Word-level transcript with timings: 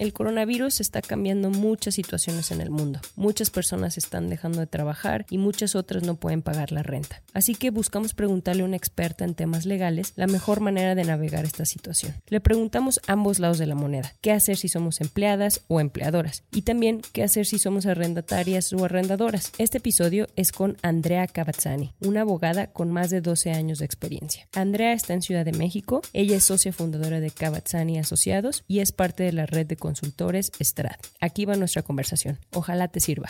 el 0.00 0.14
coronavirus 0.14 0.80
está 0.80 1.02
cambiando 1.02 1.50
muchas 1.50 1.94
situaciones 1.94 2.50
en 2.50 2.62
el 2.62 2.70
mundo. 2.70 3.00
Muchas 3.16 3.50
personas 3.50 3.98
están 3.98 4.30
dejando 4.30 4.60
de 4.60 4.66
trabajar 4.66 5.26
y 5.28 5.36
muchas 5.36 5.74
otras 5.74 6.02
no 6.04 6.14
pueden 6.14 6.40
pagar 6.40 6.72
la 6.72 6.82
renta. 6.82 7.22
Así 7.34 7.54
que 7.54 7.68
buscamos 7.68 8.14
preguntarle 8.14 8.62
a 8.62 8.64
una 8.64 8.78
experta 8.78 9.26
en 9.26 9.34
temas 9.34 9.66
legales 9.66 10.14
la 10.16 10.26
mejor 10.26 10.60
manera 10.60 10.94
de 10.94 11.04
navegar 11.04 11.44
esta 11.44 11.66
situación. 11.66 12.14
Le 12.28 12.40
preguntamos 12.40 12.98
ambos 13.08 13.40
lados 13.40 13.58
de 13.58 13.66
la 13.66 13.74
moneda, 13.74 14.14
qué 14.22 14.32
hacer 14.32 14.56
si 14.56 14.68
somos 14.68 15.02
empleadas 15.02 15.60
o 15.68 15.80
empleadoras 15.80 16.44
y 16.50 16.62
también 16.62 17.02
qué 17.12 17.22
hacer 17.22 17.44
si 17.44 17.58
somos 17.58 17.84
arrendatarias 17.84 18.72
o 18.72 18.82
arrendadoras. 18.82 19.52
Este 19.58 19.78
episodio 19.78 20.28
es 20.34 20.50
con 20.50 20.78
Andrea 20.80 21.26
Cavazzani, 21.26 21.92
una 22.00 22.22
abogada 22.22 22.68
con 22.68 22.90
más 22.90 23.10
de 23.10 23.20
12 23.20 23.50
años 23.50 23.80
de 23.80 23.84
experiencia. 23.84 24.48
Andrea 24.54 24.94
está 24.94 25.12
en 25.12 25.20
Ciudad 25.20 25.44
de 25.44 25.52
México, 25.52 26.00
ella 26.14 26.36
es 26.36 26.44
socia 26.44 26.72
fundadora 26.72 27.20
de 27.20 27.30
Cavazzani 27.30 27.98
Asociados 27.98 28.64
y 28.66 28.78
es 28.78 28.92
parte 28.92 29.24
de 29.24 29.32
la 29.32 29.44
red 29.44 29.66
de 29.66 29.76
consultores 29.90 30.52
Strat. 30.62 31.04
Aquí 31.20 31.46
va 31.46 31.56
nuestra 31.56 31.82
conversación. 31.82 32.38
Ojalá 32.54 32.86
te 32.86 33.00
sirva. 33.00 33.28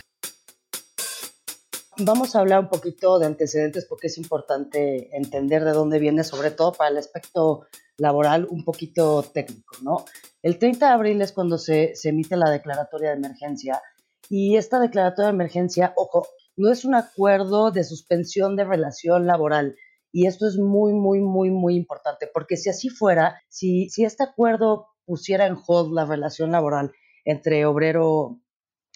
Vamos 1.96 2.36
a 2.36 2.40
hablar 2.40 2.60
un 2.60 2.68
poquito 2.68 3.18
de 3.18 3.24
antecedentes 3.24 3.86
porque 3.86 4.08
es 4.08 4.18
importante 4.18 5.08
entender 5.16 5.64
de 5.64 5.72
dónde 5.72 5.98
viene, 5.98 6.22
sobre 6.22 6.50
todo 6.50 6.72
para 6.72 6.90
el 6.90 6.98
aspecto 6.98 7.66
laboral 7.96 8.46
un 8.50 8.62
poquito 8.64 9.22
técnico, 9.22 9.76
¿no? 9.82 10.04
El 10.42 10.58
30 10.58 10.86
de 10.86 10.92
abril 10.92 11.22
es 11.22 11.32
cuando 11.32 11.56
se, 11.56 11.94
se 11.94 12.10
emite 12.10 12.36
la 12.36 12.50
declaratoria 12.50 13.10
de 13.10 13.16
emergencia 13.16 13.80
y 14.28 14.56
esta 14.56 14.80
declaratoria 14.80 15.28
de 15.28 15.34
emergencia, 15.34 15.94
ojo, 15.96 16.26
no 16.56 16.70
es 16.70 16.84
un 16.84 16.94
acuerdo 16.94 17.70
de 17.70 17.84
suspensión 17.84 18.54
de 18.54 18.64
relación 18.64 19.26
laboral, 19.26 19.76
y 20.12 20.26
esto 20.26 20.46
es 20.48 20.56
muy, 20.58 20.92
muy, 20.92 21.20
muy, 21.20 21.50
muy 21.50 21.76
importante, 21.76 22.28
porque 22.32 22.56
si 22.56 22.68
así 22.68 22.88
fuera, 22.88 23.40
si, 23.48 23.88
si 23.90 24.04
este 24.04 24.24
acuerdo 24.24 24.88
pusiera 25.04 25.46
en 25.46 25.56
hold 25.66 25.92
la 25.92 26.04
relación 26.04 26.52
laboral 26.52 26.92
entre 27.24 27.66
obrero 27.66 28.40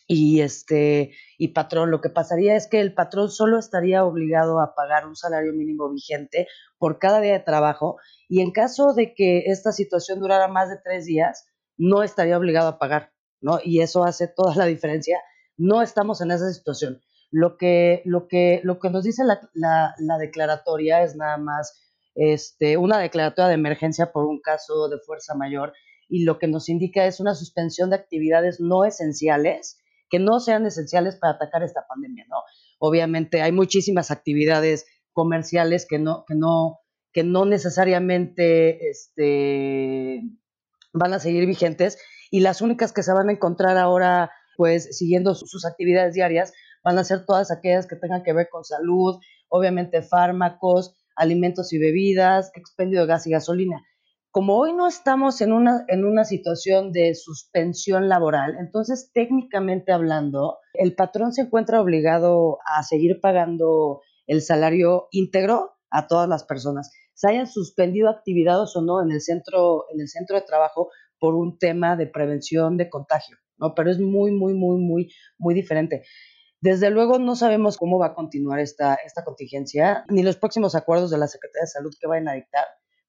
y 0.06 0.40
este 0.40 1.12
y 1.38 1.48
patrón, 1.48 1.90
lo 1.90 2.00
que 2.00 2.10
pasaría 2.10 2.56
es 2.56 2.66
que 2.66 2.80
el 2.80 2.94
patrón 2.94 3.30
solo 3.30 3.58
estaría 3.58 4.04
obligado 4.04 4.60
a 4.60 4.74
pagar 4.74 5.06
un 5.06 5.16
salario 5.16 5.52
mínimo 5.52 5.90
vigente 5.90 6.46
por 6.78 6.98
cada 6.98 7.20
día 7.20 7.32
de 7.32 7.40
trabajo 7.40 7.96
y 8.28 8.40
en 8.40 8.52
caso 8.52 8.92
de 8.92 9.14
que 9.14 9.44
esta 9.46 9.72
situación 9.72 10.20
durara 10.20 10.48
más 10.48 10.68
de 10.68 10.76
tres 10.82 11.06
días, 11.06 11.46
no 11.76 12.02
estaría 12.02 12.38
obligado 12.38 12.68
a 12.68 12.78
pagar, 12.78 13.12
¿no? 13.40 13.58
Y 13.62 13.80
eso 13.80 14.04
hace 14.04 14.28
toda 14.28 14.54
la 14.54 14.66
diferencia. 14.66 15.20
No 15.56 15.82
estamos 15.82 16.20
en 16.20 16.30
esa 16.30 16.52
situación. 16.52 17.00
Lo 17.30 17.56
que, 17.56 18.02
lo 18.04 18.28
que, 18.28 18.60
lo 18.62 18.78
que 18.78 18.90
nos 18.90 19.04
dice 19.04 19.24
la, 19.24 19.40
la, 19.54 19.94
la 19.98 20.18
declaratoria 20.18 21.02
es 21.02 21.16
nada 21.16 21.36
más 21.36 21.80
este, 22.14 22.76
una 22.76 22.98
declaratoria 22.98 23.48
de 23.48 23.54
emergencia 23.54 24.12
por 24.12 24.26
un 24.26 24.40
caso 24.40 24.88
de 24.88 24.98
fuerza 25.00 25.34
mayor 25.34 25.72
y 26.08 26.24
lo 26.24 26.38
que 26.38 26.48
nos 26.48 26.68
indica 26.68 27.06
es 27.06 27.20
una 27.20 27.34
suspensión 27.34 27.90
de 27.90 27.96
actividades 27.96 28.60
no 28.60 28.84
esenciales 28.84 29.78
que 30.10 30.18
no 30.18 30.38
sean 30.38 30.66
esenciales 30.66 31.16
para 31.16 31.34
atacar 31.34 31.62
esta 31.62 31.86
pandemia, 31.88 32.24
¿no? 32.28 32.36
Obviamente 32.78 33.42
hay 33.42 33.52
muchísimas 33.52 34.10
actividades 34.10 34.86
comerciales 35.12 35.86
que 35.88 35.98
no, 35.98 36.24
que 36.26 36.34
no, 36.34 36.80
que 37.12 37.24
no 37.24 37.46
necesariamente 37.46 38.90
este, 38.90 40.20
van 40.92 41.14
a 41.14 41.18
seguir 41.18 41.46
vigentes 41.46 41.98
y 42.30 42.40
las 42.40 42.60
únicas 42.60 42.92
que 42.92 43.02
se 43.02 43.12
van 43.12 43.28
a 43.28 43.32
encontrar 43.32 43.76
ahora, 43.76 44.30
pues 44.56 44.96
siguiendo 44.96 45.34
sus 45.34 45.64
actividades 45.64 46.14
diarias, 46.14 46.52
van 46.82 46.98
a 46.98 47.04
ser 47.04 47.24
todas 47.24 47.50
aquellas 47.50 47.86
que 47.86 47.96
tengan 47.96 48.22
que 48.22 48.32
ver 48.32 48.48
con 48.50 48.64
salud, 48.64 49.18
obviamente 49.48 50.02
fármacos, 50.02 50.94
alimentos 51.16 51.72
y 51.72 51.78
bebidas, 51.78 52.50
expendio 52.54 53.00
de 53.00 53.06
gas 53.06 53.26
y 53.26 53.30
gasolina 53.30 53.82
como 54.34 54.58
hoy 54.58 54.72
no 54.72 54.88
estamos 54.88 55.40
en 55.42 55.52
una, 55.52 55.84
en 55.86 56.04
una 56.04 56.24
situación 56.24 56.90
de 56.90 57.14
suspensión 57.14 58.08
laboral, 58.08 58.56
entonces 58.58 59.12
técnicamente 59.14 59.92
hablando, 59.92 60.58
el 60.72 60.96
patrón 60.96 61.32
se 61.32 61.42
encuentra 61.42 61.80
obligado 61.80 62.58
a 62.66 62.82
seguir 62.82 63.20
pagando 63.22 64.00
el 64.26 64.42
salario 64.42 65.06
íntegro 65.12 65.76
a 65.88 66.08
todas 66.08 66.28
las 66.28 66.42
personas, 66.42 66.90
se 67.14 67.30
hayan 67.30 67.46
suspendido 67.46 68.08
actividades 68.08 68.74
o 68.74 68.82
no 68.82 69.00
en 69.00 69.12
el 69.12 69.20
centro, 69.20 69.84
en 69.94 70.00
el 70.00 70.08
centro 70.08 70.34
de 70.34 70.42
trabajo 70.42 70.88
por 71.20 71.36
un 71.36 71.56
tema 71.56 71.94
de 71.94 72.08
prevención 72.08 72.76
de 72.76 72.90
contagio, 72.90 73.36
¿no? 73.56 73.72
Pero 73.76 73.92
es 73.92 74.00
muy, 74.00 74.32
muy, 74.32 74.52
muy, 74.54 74.78
muy, 74.78 75.12
muy 75.38 75.54
diferente. 75.54 76.02
Desde 76.60 76.90
luego 76.90 77.20
no 77.20 77.36
sabemos 77.36 77.76
cómo 77.76 78.00
va 78.00 78.06
a 78.06 78.14
continuar 78.14 78.58
esta, 78.58 78.96
esta 79.06 79.22
contingencia, 79.22 80.04
ni 80.08 80.24
los 80.24 80.36
próximos 80.36 80.74
acuerdos 80.74 81.12
de 81.12 81.18
la 81.18 81.28
Secretaría 81.28 81.62
de 81.62 81.68
Salud 81.68 81.94
que 82.00 82.08
vayan 82.08 82.26
a 82.26 82.32
dictar, 82.32 82.64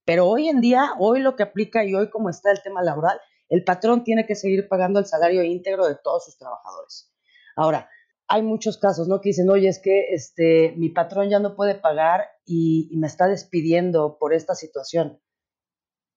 pero 0.05 0.27
hoy 0.27 0.47
en 0.47 0.61
día, 0.61 0.91
hoy 0.99 1.19
lo 1.19 1.35
que 1.35 1.43
aplica 1.43 1.83
y 1.83 1.95
hoy 1.95 2.09
como 2.09 2.29
está 2.29 2.51
el 2.51 2.61
tema 2.61 2.83
laboral, 2.83 3.19
el 3.49 3.63
patrón 3.63 4.03
tiene 4.03 4.25
que 4.25 4.35
seguir 4.35 4.67
pagando 4.67 4.99
el 4.99 5.05
salario 5.05 5.43
íntegro 5.43 5.87
de 5.87 5.95
todos 5.95 6.25
sus 6.25 6.37
trabajadores. 6.37 7.11
Ahora, 7.55 7.89
hay 8.27 8.41
muchos 8.41 8.77
casos, 8.77 9.07
¿no? 9.07 9.21
Que 9.21 9.29
dicen, 9.29 9.49
oye, 9.49 9.67
es 9.67 9.79
que 9.79 10.13
este, 10.13 10.73
mi 10.77 10.89
patrón 10.89 11.29
ya 11.29 11.39
no 11.39 11.55
puede 11.55 11.75
pagar 11.75 12.25
y, 12.45 12.89
me 12.95 13.07
está 13.07 13.27
despidiendo 13.27 14.17
por 14.19 14.33
esta 14.33 14.55
situación. 14.55 15.19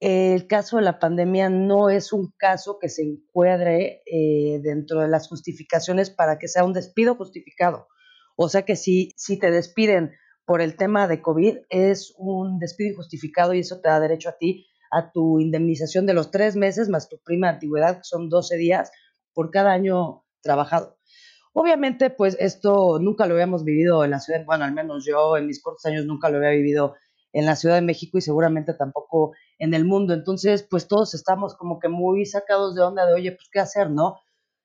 El 0.00 0.46
caso 0.46 0.76
de 0.76 0.82
la 0.82 1.00
pandemia 1.00 1.50
no 1.50 1.90
es 1.90 2.12
un 2.12 2.32
caso 2.38 2.78
que 2.78 2.88
se 2.88 3.02
encuadre 3.02 4.02
eh, 4.06 4.60
dentro 4.62 5.00
de 5.00 5.08
las 5.08 5.28
justificaciones 5.28 6.08
para 6.08 6.38
que 6.38 6.48
sea 6.48 6.64
un 6.64 6.72
despido 6.72 7.16
justificado. 7.16 7.88
O 8.36 8.48
sea 8.48 8.62
que 8.62 8.76
si, 8.76 9.12
si 9.16 9.38
te 9.38 9.50
despiden 9.50 10.12
por 10.48 10.62
el 10.62 10.76
tema 10.76 11.06
de 11.08 11.20
COVID 11.20 11.58
es 11.68 12.14
un 12.16 12.58
despido 12.58 12.92
injustificado 12.92 13.52
y 13.52 13.58
eso 13.58 13.82
te 13.82 13.90
da 13.90 14.00
derecho 14.00 14.30
a 14.30 14.38
ti 14.38 14.66
a 14.90 15.12
tu 15.12 15.40
indemnización 15.40 16.06
de 16.06 16.14
los 16.14 16.30
tres 16.30 16.56
meses 16.56 16.88
más 16.88 17.10
tu 17.10 17.18
prima 17.22 17.48
de 17.48 17.52
antigüedad, 17.56 17.96
que 17.98 18.04
son 18.04 18.30
12 18.30 18.56
días 18.56 18.90
por 19.34 19.50
cada 19.50 19.72
año 19.72 20.24
trabajado. 20.40 20.96
Obviamente, 21.52 22.08
pues 22.08 22.34
esto 22.40 22.98
nunca 22.98 23.26
lo 23.26 23.34
habíamos 23.34 23.62
vivido 23.62 24.04
en 24.04 24.10
la 24.10 24.20
ciudad, 24.20 24.42
bueno, 24.46 24.64
al 24.64 24.72
menos 24.72 25.04
yo 25.04 25.36
en 25.36 25.46
mis 25.46 25.62
cortos 25.62 25.84
años 25.84 26.06
nunca 26.06 26.30
lo 26.30 26.38
había 26.38 26.48
vivido 26.48 26.94
en 27.34 27.44
la 27.44 27.54
Ciudad 27.54 27.74
de 27.74 27.82
México 27.82 28.16
y 28.16 28.22
seguramente 28.22 28.72
tampoco 28.72 29.32
en 29.58 29.74
el 29.74 29.84
mundo. 29.84 30.14
Entonces, 30.14 30.66
pues 30.70 30.88
todos 30.88 31.12
estamos 31.12 31.56
como 31.56 31.78
que 31.78 31.90
muy 31.90 32.24
sacados 32.24 32.74
de 32.74 32.80
onda 32.80 33.04
de, 33.04 33.12
oye, 33.12 33.32
pues 33.32 33.50
qué 33.52 33.60
hacer, 33.60 33.90
¿no? 33.90 34.16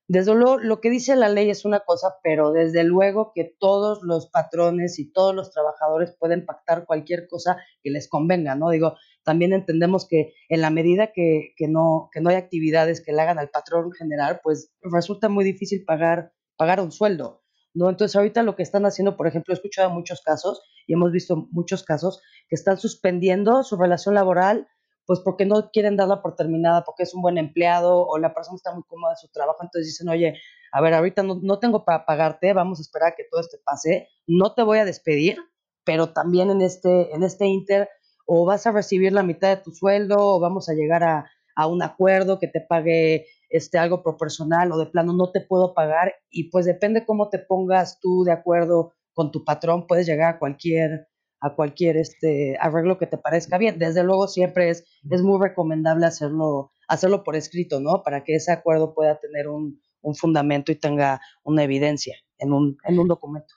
Desde 0.09 0.35
luego, 0.35 0.57
lo 0.57 0.81
que 0.81 0.89
dice 0.89 1.15
la 1.15 1.29
ley 1.29 1.49
es 1.49 1.63
una 1.63 1.79
cosa, 1.79 2.15
pero 2.21 2.51
desde 2.51 2.83
luego 2.83 3.31
que 3.33 3.55
todos 3.57 4.03
los 4.03 4.27
patrones 4.29 4.99
y 4.99 5.11
todos 5.11 5.33
los 5.33 5.51
trabajadores 5.51 6.13
pueden 6.19 6.45
pactar 6.45 6.85
cualquier 6.85 7.27
cosa 7.27 7.57
que 7.81 7.89
les 7.89 8.09
convenga, 8.09 8.55
¿no? 8.55 8.69
Digo, 8.69 8.97
también 9.23 9.53
entendemos 9.53 10.05
que 10.05 10.33
en 10.49 10.59
la 10.59 10.69
medida 10.71 11.13
que, 11.13 11.53
que, 11.55 11.69
no, 11.69 12.09
que 12.11 12.19
no 12.19 12.29
hay 12.29 12.35
actividades 12.35 13.01
que 13.03 13.13
le 13.13 13.21
hagan 13.21 13.39
al 13.39 13.49
patrón 13.49 13.93
general, 13.93 14.41
pues 14.43 14.73
resulta 14.81 15.29
muy 15.29 15.45
difícil 15.45 15.85
pagar, 15.85 16.33
pagar 16.57 16.81
un 16.81 16.91
sueldo, 16.91 17.41
¿no? 17.73 17.89
Entonces, 17.89 18.17
ahorita 18.17 18.43
lo 18.43 18.57
que 18.57 18.63
están 18.63 18.85
haciendo, 18.85 19.15
por 19.15 19.27
ejemplo, 19.27 19.53
he 19.53 19.55
escuchado 19.55 19.89
muchos 19.89 20.21
casos 20.21 20.61
y 20.85 20.93
hemos 20.93 21.13
visto 21.13 21.47
muchos 21.51 21.83
casos 21.83 22.21
que 22.49 22.55
están 22.55 22.77
suspendiendo 22.77 23.63
su 23.63 23.77
relación 23.77 24.15
laboral 24.15 24.67
pues 25.05 25.19
porque 25.19 25.45
no 25.45 25.69
quieren 25.71 25.97
darla 25.97 26.21
por 26.21 26.35
terminada, 26.35 26.83
porque 26.83 27.03
es 27.03 27.13
un 27.13 27.21
buen 27.21 27.37
empleado 27.37 28.05
o 28.05 28.17
la 28.17 28.33
persona 28.33 28.55
está 28.55 28.73
muy 28.73 28.83
cómoda 28.83 29.13
en 29.13 29.17
su 29.17 29.27
trabajo, 29.29 29.59
entonces 29.61 29.87
dicen, 29.87 30.09
oye, 30.09 30.39
a 30.71 30.81
ver, 30.81 30.93
ahorita 30.93 31.23
no, 31.23 31.39
no 31.41 31.59
tengo 31.59 31.85
para 31.85 32.05
pagarte, 32.05 32.53
vamos 32.53 32.79
a 32.79 32.81
esperar 32.81 33.13
a 33.13 33.15
que 33.15 33.25
todo 33.29 33.41
esto 33.41 33.57
pase, 33.63 34.09
no 34.27 34.53
te 34.53 34.63
voy 34.63 34.79
a 34.79 34.85
despedir, 34.85 35.37
pero 35.83 36.13
también 36.13 36.49
en 36.49 36.61
este, 36.61 37.13
en 37.13 37.23
este 37.23 37.45
inter, 37.45 37.89
o 38.25 38.45
vas 38.45 38.65
a 38.65 38.71
recibir 38.71 39.11
la 39.11 39.23
mitad 39.23 39.49
de 39.49 39.61
tu 39.61 39.71
sueldo, 39.71 40.15
o 40.17 40.39
vamos 40.39 40.69
a 40.69 40.73
llegar 40.73 41.03
a, 41.03 41.29
a 41.55 41.67
un 41.67 41.83
acuerdo 41.83 42.39
que 42.39 42.47
te 42.47 42.61
pague 42.61 43.27
este, 43.49 43.77
algo 43.77 44.01
proporcional 44.01 44.71
o 44.71 44.77
de 44.77 44.87
plano 44.87 45.13
no 45.13 45.31
te 45.31 45.41
puedo 45.41 45.73
pagar 45.73 46.15
y 46.29 46.49
pues 46.49 46.65
depende 46.65 47.05
cómo 47.05 47.29
te 47.29 47.39
pongas 47.39 47.99
tú 47.99 48.23
de 48.23 48.31
acuerdo 48.31 48.93
con 49.13 49.31
tu 49.31 49.45
patrón, 49.45 49.85
puedes 49.85 50.07
llegar 50.07 50.35
a 50.35 50.39
cualquier 50.39 51.07
a 51.43 51.55
cualquier 51.55 51.97
este 51.97 52.57
arreglo 52.59 52.97
que 52.97 53.05
te 53.05 53.17
parezca 53.17 53.57
bien. 53.57 53.77
Desde 53.77 54.03
luego 54.03 54.27
siempre 54.27 54.69
es, 54.69 54.85
es 55.09 55.21
muy 55.21 55.39
recomendable 55.41 56.05
hacerlo, 56.05 56.71
hacerlo 56.87 57.23
por 57.23 57.35
escrito, 57.35 57.81
¿no? 57.81 58.01
Para 58.01 58.23
que 58.23 58.35
ese 58.35 58.53
acuerdo 58.53 58.93
pueda 58.93 59.19
tener 59.19 59.49
un, 59.49 59.81
un 60.01 60.15
fundamento 60.15 60.71
y 60.71 60.75
tenga 60.75 61.19
una 61.43 61.63
evidencia 61.63 62.15
en 62.39 62.53
un, 62.53 62.77
en 62.85 62.97
un 62.97 63.09
documento. 63.09 63.55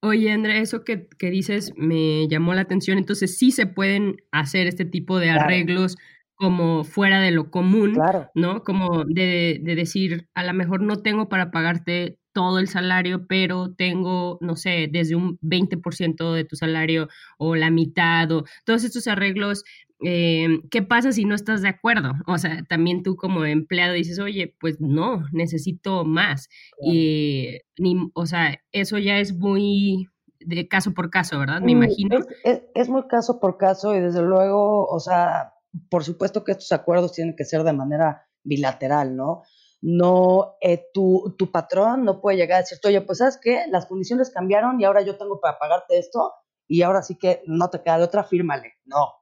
Oye, 0.00 0.30
Andrea, 0.30 0.58
eso 0.58 0.84
que, 0.84 1.08
que, 1.18 1.30
dices 1.30 1.72
me 1.76 2.28
llamó 2.28 2.54
la 2.54 2.62
atención. 2.62 2.98
Entonces, 2.98 3.36
sí 3.36 3.50
se 3.50 3.66
pueden 3.66 4.16
hacer 4.30 4.68
este 4.68 4.84
tipo 4.84 5.18
de 5.18 5.30
arreglos 5.30 5.96
como 6.34 6.84
fuera 6.84 7.20
de 7.20 7.30
lo 7.32 7.50
común, 7.50 7.96
¿no? 8.34 8.62
Como 8.62 9.04
de, 9.04 9.60
de, 9.62 9.74
decir, 9.74 10.28
a 10.34 10.44
lo 10.44 10.54
mejor 10.54 10.82
no 10.82 11.02
tengo 11.02 11.28
para 11.28 11.50
pagarte 11.50 12.18
todo 12.32 12.58
el 12.58 12.68
salario, 12.68 13.26
pero 13.26 13.74
tengo, 13.74 14.38
no 14.40 14.56
sé, 14.56 14.88
desde 14.90 15.14
un 15.14 15.38
20% 15.40 16.32
de 16.32 16.44
tu 16.44 16.56
salario 16.56 17.08
o 17.38 17.54
la 17.54 17.70
mitad 17.70 18.30
o 18.32 18.44
todos 18.64 18.84
estos 18.84 19.06
arreglos. 19.06 19.64
Eh, 20.04 20.60
¿Qué 20.70 20.82
pasa 20.82 21.12
si 21.12 21.24
no 21.24 21.34
estás 21.34 21.62
de 21.62 21.68
acuerdo? 21.68 22.12
O 22.26 22.36
sea, 22.38 22.64
también 22.68 23.02
tú 23.02 23.14
como 23.14 23.44
empleado 23.44 23.92
dices, 23.94 24.18
oye, 24.18 24.56
pues 24.58 24.80
no, 24.80 25.24
necesito 25.32 26.04
más. 26.04 26.48
Y, 26.82 27.58
ni, 27.78 28.10
o 28.14 28.26
sea, 28.26 28.60
eso 28.72 28.98
ya 28.98 29.18
es 29.18 29.34
muy 29.34 30.08
de 30.40 30.66
caso 30.66 30.92
por 30.92 31.10
caso, 31.10 31.38
¿verdad? 31.38 31.60
Me 31.60 31.72
imagino. 31.72 32.18
Es, 32.42 32.62
es, 32.74 32.88
muy 32.88 33.06
caso 33.06 33.38
por 33.38 33.58
caso 33.58 33.94
y 33.94 34.00
desde 34.00 34.22
luego, 34.22 34.86
o 34.86 34.98
sea, 34.98 35.54
por 35.88 36.02
supuesto 36.02 36.42
que 36.42 36.52
estos 36.52 36.72
acuerdos 36.72 37.12
tienen 37.12 37.36
que 37.36 37.44
ser 37.44 37.62
de 37.62 37.72
manera 37.72 38.26
bilateral, 38.42 39.16
¿no? 39.16 39.42
No, 39.82 40.56
eh, 40.60 40.86
tu, 40.94 41.34
tu, 41.36 41.50
patrón 41.50 42.04
no 42.04 42.20
puede 42.20 42.36
llegar 42.36 42.58
a 42.58 42.60
decirte, 42.60 42.88
oye, 42.88 43.00
pues 43.00 43.18
sabes 43.18 43.36
que 43.36 43.66
las 43.68 43.86
condiciones 43.86 44.30
cambiaron 44.30 44.80
y 44.80 44.84
ahora 44.84 45.02
yo 45.02 45.18
tengo 45.18 45.40
para 45.40 45.58
pagarte 45.58 45.98
esto 45.98 46.32
y 46.68 46.82
ahora 46.82 47.02
sí 47.02 47.18
que 47.18 47.42
no 47.46 47.68
te 47.68 47.82
queda 47.82 47.98
de 47.98 48.04
otra, 48.04 48.22
fírmale. 48.22 48.74
No. 48.84 49.12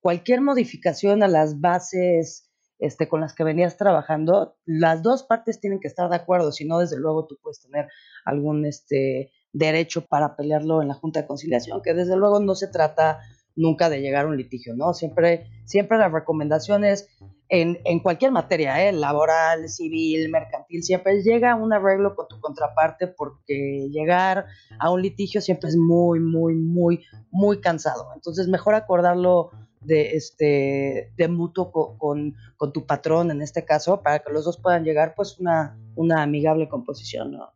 Cualquier 0.00 0.40
modificación 0.40 1.24
a 1.24 1.28
las 1.28 1.60
bases 1.60 2.48
este, 2.78 3.08
con 3.08 3.20
las 3.20 3.34
que 3.34 3.42
venías 3.42 3.76
trabajando, 3.76 4.56
las 4.64 5.02
dos 5.02 5.24
partes 5.24 5.60
tienen 5.60 5.80
que 5.80 5.88
estar 5.88 6.08
de 6.08 6.16
acuerdo, 6.16 6.52
si 6.52 6.64
no, 6.64 6.78
desde 6.78 6.96
luego 6.96 7.26
tú 7.26 7.36
puedes 7.42 7.60
tener 7.60 7.88
algún 8.24 8.64
este, 8.64 9.32
derecho 9.52 10.06
para 10.06 10.36
pelearlo 10.36 10.80
en 10.80 10.88
la 10.88 10.94
Junta 10.94 11.22
de 11.22 11.26
Conciliación, 11.26 11.82
que 11.82 11.94
desde 11.94 12.16
luego 12.16 12.38
no 12.38 12.54
se 12.54 12.68
trata 12.68 13.18
nunca 13.58 13.90
de 13.90 14.00
llegar 14.00 14.24
a 14.24 14.28
un 14.28 14.36
litigio, 14.36 14.74
¿no? 14.74 14.94
Siempre, 14.94 15.46
siempre 15.64 15.98
las 15.98 16.12
recomendaciones 16.12 17.08
en, 17.48 17.78
en 17.84 18.00
cualquier 18.00 18.30
materia, 18.30 18.88
¿eh? 18.88 18.92
laboral, 18.92 19.68
civil, 19.68 20.30
mercantil, 20.30 20.82
siempre 20.82 21.22
llega 21.22 21.52
a 21.52 21.54
un 21.56 21.72
arreglo 21.72 22.14
con 22.14 22.28
tu 22.28 22.40
contraparte 22.40 23.08
porque 23.08 23.88
llegar 23.90 24.46
a 24.78 24.90
un 24.90 25.02
litigio 25.02 25.40
siempre 25.40 25.70
es 25.70 25.76
muy, 25.76 26.20
muy, 26.20 26.54
muy, 26.54 27.04
muy 27.30 27.60
cansado. 27.60 28.10
Entonces, 28.14 28.48
mejor 28.48 28.74
acordarlo 28.74 29.50
de, 29.80 30.16
este, 30.16 31.12
de 31.16 31.28
mutuo 31.28 31.70
con, 31.70 32.34
con, 32.56 32.72
tu 32.72 32.86
patrón 32.86 33.30
en 33.30 33.42
este 33.42 33.64
caso 33.64 34.02
para 34.02 34.18
que 34.18 34.32
los 34.32 34.44
dos 34.44 34.58
puedan 34.58 34.84
llegar 34.84 35.14
pues 35.16 35.38
una, 35.38 35.78
una 35.94 36.22
amigable 36.22 36.68
composición, 36.68 37.32
¿no? 37.32 37.50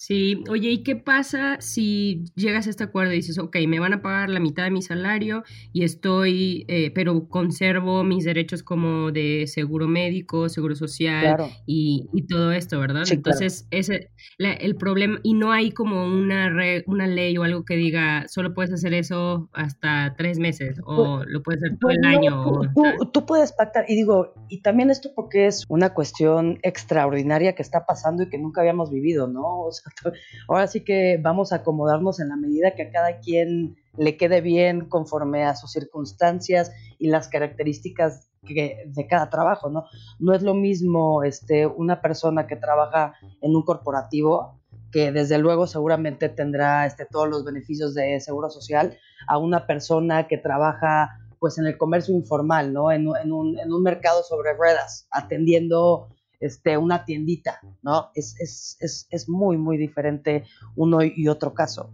Sí, 0.00 0.42
oye, 0.48 0.70
¿y 0.70 0.82
qué 0.82 0.96
pasa 0.96 1.58
si 1.60 2.24
llegas 2.34 2.66
a 2.66 2.70
este 2.70 2.84
acuerdo 2.84 3.12
y 3.12 3.16
dices, 3.16 3.38
ok, 3.38 3.54
me 3.68 3.80
van 3.80 3.92
a 3.92 4.00
pagar 4.00 4.30
la 4.30 4.40
mitad 4.40 4.64
de 4.64 4.70
mi 4.70 4.80
salario 4.80 5.44
y 5.74 5.84
estoy, 5.84 6.64
eh, 6.68 6.90
pero 6.94 7.28
conservo 7.28 8.02
mis 8.02 8.24
derechos 8.24 8.62
como 8.62 9.12
de 9.12 9.46
seguro 9.46 9.88
médico, 9.88 10.48
seguro 10.48 10.74
social 10.74 11.36
y, 11.66 12.08
y, 12.14 12.26
todo 12.26 12.50
esto, 12.52 12.80
¿verdad? 12.80 13.02
Entonces, 13.10 13.66
ese 13.70 14.10
el 14.38 14.76
problema, 14.76 15.18
y 15.22 15.34
no 15.34 15.52
hay 15.52 15.70
como 15.70 16.06
una, 16.06 16.50
una 16.86 17.06
ley 17.06 17.36
o 17.36 17.42
algo 17.42 17.66
que 17.66 17.76
diga, 17.76 18.26
solo 18.26 18.54
puedes 18.54 18.72
hacer 18.72 18.94
eso 18.94 19.50
hasta 19.52 20.14
tres 20.16 20.38
meses 20.38 20.80
o 20.86 21.24
lo 21.26 21.42
puedes 21.42 21.62
hacer 21.62 21.76
todo 21.78 21.90
el 21.90 22.04
año. 22.06 22.62
Tú, 22.74 23.10
tú 23.12 23.26
puedes 23.26 23.52
pactar, 23.52 23.84
y 23.86 23.96
digo, 23.96 24.32
y 24.48 24.62
también 24.62 24.88
esto 24.88 25.10
porque 25.14 25.46
es 25.46 25.66
una 25.68 25.92
cuestión 25.92 26.58
extraordinaria 26.62 27.54
que 27.54 27.60
está 27.60 27.84
pasando 27.84 28.22
y 28.22 28.30
que 28.30 28.38
nunca 28.38 28.62
habíamos 28.62 28.90
vivido, 28.90 29.28
¿no? 29.28 29.60
O 29.60 29.72
sea, 29.72 29.89
ahora 30.48 30.66
sí 30.66 30.84
que 30.84 31.18
vamos 31.20 31.52
a 31.52 31.56
acomodarnos 31.56 32.20
en 32.20 32.28
la 32.28 32.36
medida 32.36 32.74
que 32.74 32.82
a 32.82 32.90
cada 32.90 33.18
quien 33.20 33.76
le 33.96 34.16
quede 34.16 34.40
bien 34.40 34.86
conforme 34.86 35.44
a 35.44 35.56
sus 35.56 35.72
circunstancias 35.72 36.72
y 36.98 37.08
las 37.08 37.28
características 37.28 38.28
de 38.42 39.06
cada 39.08 39.28
trabajo, 39.28 39.68
¿no? 39.68 39.84
No 40.18 40.32
es 40.32 40.42
lo 40.42 40.54
mismo 40.54 41.22
este, 41.24 41.66
una 41.66 42.00
persona 42.00 42.46
que 42.46 42.56
trabaja 42.56 43.14
en 43.42 43.54
un 43.54 43.62
corporativo 43.62 44.60
que 44.90 45.12
desde 45.12 45.38
luego 45.38 45.66
seguramente 45.66 46.28
tendrá 46.28 46.86
este, 46.86 47.06
todos 47.06 47.28
los 47.28 47.44
beneficios 47.44 47.94
de 47.94 48.20
seguro 48.20 48.50
social, 48.50 48.98
a 49.28 49.38
una 49.38 49.66
persona 49.66 50.26
que 50.26 50.38
trabaja 50.38 51.10
pues 51.38 51.58
en 51.58 51.66
el 51.66 51.78
comercio 51.78 52.14
informal, 52.14 52.72
¿no? 52.72 52.92
En 52.92 53.06
un 53.06 53.82
mercado 53.82 54.22
sobre 54.22 54.52
ruedas, 54.54 55.06
atendiendo 55.10 56.08
este, 56.40 56.76
una 56.76 57.04
tiendita, 57.04 57.60
¿no? 57.82 58.10
Es, 58.14 58.34
es, 58.40 58.76
es, 58.80 59.06
es 59.10 59.28
muy, 59.28 59.56
muy 59.56 59.76
diferente 59.76 60.44
uno 60.74 61.02
y 61.02 61.28
otro 61.28 61.54
caso. 61.54 61.92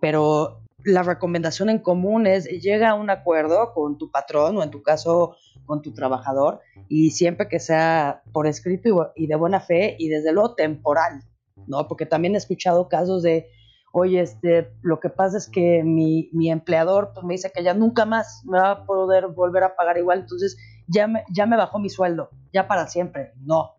Pero 0.00 0.64
la 0.84 1.02
recomendación 1.02 1.70
en 1.70 1.78
común 1.78 2.26
es 2.26 2.44
llega 2.44 2.90
a 2.90 2.94
un 2.94 3.10
acuerdo 3.10 3.72
con 3.72 3.96
tu 3.98 4.10
patrón 4.10 4.56
o 4.58 4.62
en 4.62 4.70
tu 4.70 4.82
caso 4.82 5.36
con 5.64 5.80
tu 5.80 5.94
trabajador 5.94 6.60
y 6.88 7.12
siempre 7.12 7.48
que 7.48 7.58
sea 7.58 8.22
por 8.32 8.46
escrito 8.46 9.12
y, 9.16 9.26
de 9.26 9.34
buena 9.34 9.60
fe 9.60 9.96
y 9.98 10.08
desde 10.08 10.32
luego 10.32 10.54
temporal, 10.54 11.22
¿no? 11.66 11.88
Porque 11.88 12.04
también 12.04 12.34
he 12.34 12.38
escuchado 12.38 12.88
casos 12.88 13.22
de, 13.22 13.48
oye, 13.92 14.20
este, 14.20 14.70
lo 14.82 15.00
que 15.00 15.08
pasa 15.08 15.38
es 15.38 15.48
que 15.48 15.82
mi, 15.82 16.28
mi 16.32 16.50
empleador 16.50 17.12
pues, 17.14 17.24
me 17.24 17.34
dice 17.34 17.50
que 17.54 17.64
ya 17.64 17.72
nunca 17.72 18.04
más 18.04 18.42
me 18.44 18.58
va 18.58 18.70
a 18.72 18.84
poder 18.84 19.28
volver 19.28 19.62
a 19.62 19.76
pagar 19.76 19.96
igual, 19.96 20.20
entonces 20.20 20.58
ya 20.86 21.06
me, 21.06 21.24
ya 21.30 21.46
me 21.46 21.56
bajó 21.56 21.78
mi 21.78 21.88
sueldo, 21.88 22.30
ya 22.52 22.66
para 22.68 22.86
siempre. 22.86 23.32
No. 23.40 23.72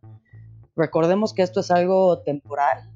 Recordemos 0.76 1.34
que 1.34 1.42
esto 1.42 1.62
es 1.62 1.72
algo 1.72 2.22
temporal 2.24 2.90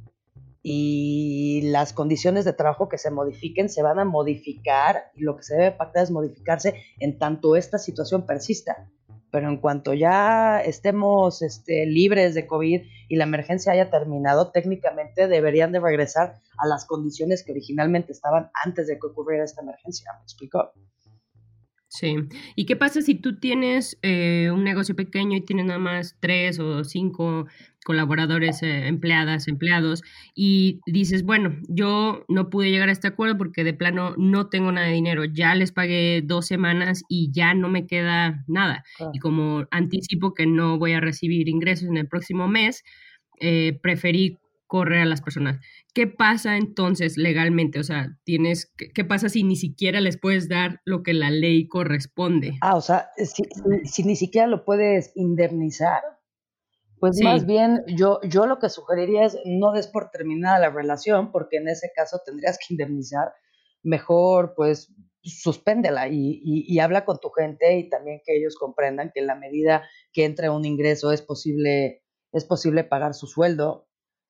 y 0.61 1.61
las 1.71 1.93
condiciones 1.93 2.43
de 2.43 2.53
trabajo 2.53 2.89
que 2.89 2.97
se 2.97 3.11
modifiquen 3.11 3.69
se 3.69 3.81
van 3.81 3.99
a 3.99 4.05
modificar 4.05 5.11
y 5.15 5.21
lo 5.21 5.37
que 5.37 5.43
se 5.43 5.55
debe 5.55 5.71
pactar 5.71 6.03
es 6.03 6.11
modificarse 6.11 6.75
en 6.99 7.17
tanto 7.17 7.55
esta 7.55 7.77
situación 7.77 8.25
persista. 8.25 8.89
Pero 9.31 9.47
en 9.47 9.57
cuanto 9.57 9.93
ya 9.93 10.59
estemos 10.59 11.43
este, 11.43 11.85
libres 11.85 12.33
de 12.33 12.47
COVID 12.47 12.81
y 13.07 13.15
la 13.15 13.25
emergencia 13.25 13.71
haya 13.71 13.91
terminado, 13.91 14.51
técnicamente 14.51 15.27
deberían 15.27 15.71
de 15.71 15.79
regresar 15.79 16.39
a 16.57 16.67
las 16.67 16.85
condiciones 16.85 17.43
que 17.43 17.51
originalmente 17.51 18.11
estaban 18.11 18.49
antes 18.65 18.87
de 18.87 18.97
que 18.99 19.07
ocurriera 19.07 19.45
esta 19.45 19.61
emergencia. 19.61 20.11
¿Me 20.17 20.23
explico? 20.23 20.71
Sí. 21.89 22.15
¿Y 22.55 22.65
qué 22.65 22.75
pasa 22.75 23.01
si 23.01 23.15
tú 23.15 23.39
tienes 23.39 23.97
eh, 24.03 24.51
un 24.53 24.63
negocio 24.63 24.95
pequeño 24.95 25.37
y 25.37 25.41
tienes 25.41 25.65
nada 25.65 25.79
más 25.79 26.15
tres 26.19 26.59
o 26.59 26.83
cinco 26.83 27.47
colaboradores, 27.83 28.61
eh, 28.61 28.87
empleadas, 28.87 29.47
empleados, 29.47 30.03
y 30.35 30.81
dices, 30.85 31.23
bueno, 31.23 31.57
yo 31.67 32.25
no 32.27 32.51
pude 32.51 32.69
llegar 32.69 32.89
a 32.89 32.91
este 32.91 33.07
acuerdo 33.07 33.39
porque 33.39 33.63
de 33.63 33.73
plano 33.73 34.13
no 34.17 34.49
tengo 34.49 34.71
nada 34.71 34.85
de 34.85 34.93
dinero, 34.93 35.25
ya 35.25 35.55
les 35.55 35.71
pagué 35.71 36.21
dos 36.23 36.45
semanas 36.45 37.03
y 37.09 37.31
ya 37.31 37.55
no 37.55 37.69
me 37.69 37.87
queda 37.87 38.43
nada. 38.47 38.83
Y 39.11 39.17
como 39.17 39.65
anticipo 39.71 40.35
que 40.35 40.45
no 40.45 40.77
voy 40.77 40.93
a 40.93 40.99
recibir 40.99 41.49
ingresos 41.49 41.87
en 41.89 41.97
el 41.97 42.07
próximo 42.07 42.47
mes, 42.47 42.83
eh, 43.39 43.79
preferí 43.81 44.37
correr 44.67 44.99
a 44.99 45.05
las 45.05 45.21
personas. 45.21 45.59
¿Qué 45.93 46.05
pasa 46.05 46.57
entonces 46.57 47.17
legalmente? 47.17 47.79
O 47.79 47.83
sea, 47.83 48.17
tienes, 48.23 48.71
¿qué, 48.93 49.03
pasa 49.03 49.27
si 49.27 49.43
ni 49.43 49.55
siquiera 49.55 49.99
les 50.01 50.19
puedes 50.19 50.47
dar 50.47 50.81
lo 50.85 51.01
que 51.01 51.13
la 51.13 51.31
ley 51.31 51.67
corresponde? 51.67 52.57
Ah, 52.61 52.75
o 52.75 52.81
sea, 52.81 53.09
si, 53.17 54.03
ni 54.03 54.15
siquiera 54.15 54.47
lo 54.47 54.65
puedes 54.65 55.11
indemnizar, 55.15 56.01
pues 56.99 57.19
más 57.23 57.45
bien 57.45 57.83
yo, 57.87 58.19
yo 58.23 58.45
lo 58.45 58.59
que 58.59 58.69
sugeriría 58.69 59.25
es 59.25 59.37
no 59.45 59.71
des 59.71 59.87
por 59.87 60.11
terminada 60.11 60.59
la 60.59 60.69
relación, 60.69 61.31
porque 61.31 61.57
en 61.57 61.69
ese 61.69 61.91
caso 61.95 62.21
tendrías 62.23 62.57
que 62.59 62.73
indemnizar. 62.73 63.33
Mejor, 63.81 64.53
pues, 64.55 64.93
suspéndela 65.23 66.07
y, 66.09 66.41
y, 66.43 66.79
habla 66.79 67.05
con 67.05 67.19
tu 67.19 67.29
gente 67.29 67.77
y 67.77 67.89
también 67.89 68.21
que 68.25 68.37
ellos 68.37 68.55
comprendan 68.57 69.11
que 69.13 69.21
en 69.21 69.27
la 69.27 69.35
medida 69.35 69.87
que 70.11 70.25
entre 70.25 70.49
un 70.49 70.65
ingreso 70.65 71.11
es 71.11 71.21
posible, 71.21 72.03
es 72.31 72.45
posible 72.45 72.83
pagar 72.83 73.13
su 73.13 73.27
sueldo 73.27 73.88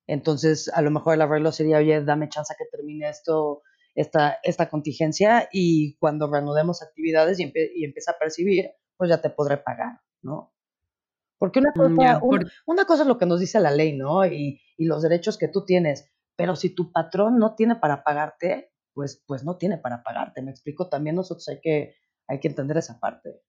entonces, 0.09 0.71
a 0.73 0.81
lo 0.81 0.89
mejor 0.89 1.13
el 1.13 1.21
arreglo 1.21 1.51
sería, 1.51 1.77
oye, 1.77 2.03
dame 2.03 2.29
chance 2.29 2.51
a 2.51 2.57
que 2.57 2.65
termine 2.65 3.07
esto, 3.09 3.61
esta, 3.93 4.39
esta 4.41 4.67
contingencia 4.67 5.47
y 5.51 5.97
cuando 5.97 6.27
reanudemos 6.31 6.81
actividades 6.81 7.39
y, 7.39 7.43
empiece 7.43 8.09
a 8.09 8.17
percibir, 8.17 8.71
pues 8.97 9.11
ya 9.11 9.21
te 9.21 9.29
podré 9.29 9.57
pagar, 9.57 10.01
¿no? 10.23 10.51
Porque 11.37 11.59
una 11.59 11.71
mm, 11.75 11.95
cosa, 11.95 12.21
una 12.65 12.85
cosa 12.85 13.03
es 13.03 13.07
lo 13.07 13.19
que 13.19 13.27
nos 13.27 13.39
dice 13.39 13.59
la 13.59 13.69
ley, 13.69 13.95
¿no? 13.95 14.25
Y, 14.25 14.59
y, 14.77 14.85
los 14.85 15.03
derechos 15.03 15.37
que 15.37 15.47
tú 15.47 15.63
tienes, 15.63 16.11
pero 16.35 16.55
si 16.55 16.73
tu 16.73 16.91
patrón 16.91 17.37
no 17.37 17.53
tiene 17.53 17.75
para 17.75 18.03
pagarte, 18.03 18.71
pues, 18.95 19.23
pues 19.27 19.43
no 19.43 19.57
tiene 19.57 19.77
para 19.77 20.01
pagarte, 20.01 20.41
me 20.41 20.49
explico, 20.49 20.89
también 20.89 21.17
nosotros 21.17 21.47
hay 21.49 21.59
que, 21.61 21.93
hay 22.27 22.39
que 22.39 22.47
entender 22.47 22.77
esa 22.77 22.99
parte. 22.99 23.43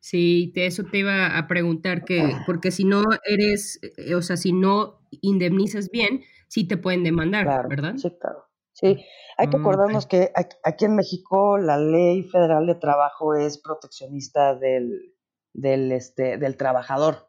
Sí, 0.00 0.50
de 0.54 0.66
eso 0.66 0.82
te 0.84 0.98
iba 0.98 1.36
a 1.36 1.46
preguntar 1.46 2.04
que, 2.04 2.32
porque 2.46 2.70
si 2.70 2.84
no 2.84 3.04
eres, 3.24 3.78
eh, 3.82 4.14
o 4.14 4.22
sea, 4.22 4.38
si 4.38 4.52
no 4.52 5.06
indemnizas 5.20 5.90
bien, 5.90 6.22
sí 6.48 6.66
te 6.66 6.78
pueden 6.78 7.04
demandar, 7.04 7.68
¿verdad? 7.68 7.94
Sí, 7.96 8.10
claro. 8.18 8.46
Sí, 8.72 9.04
hay 9.36 9.48
que 9.48 9.56
ah, 9.56 9.60
acordarnos 9.60 10.06
que 10.06 10.32
aquí 10.64 10.86
en 10.86 10.96
México 10.96 11.58
la 11.58 11.76
ley 11.76 12.22
federal 12.22 12.66
de 12.66 12.76
trabajo 12.76 13.34
es 13.34 13.58
proteccionista 13.58 14.54
del, 14.54 15.14
del, 15.52 15.92
este, 15.92 16.38
del 16.38 16.56
trabajador. 16.56 17.28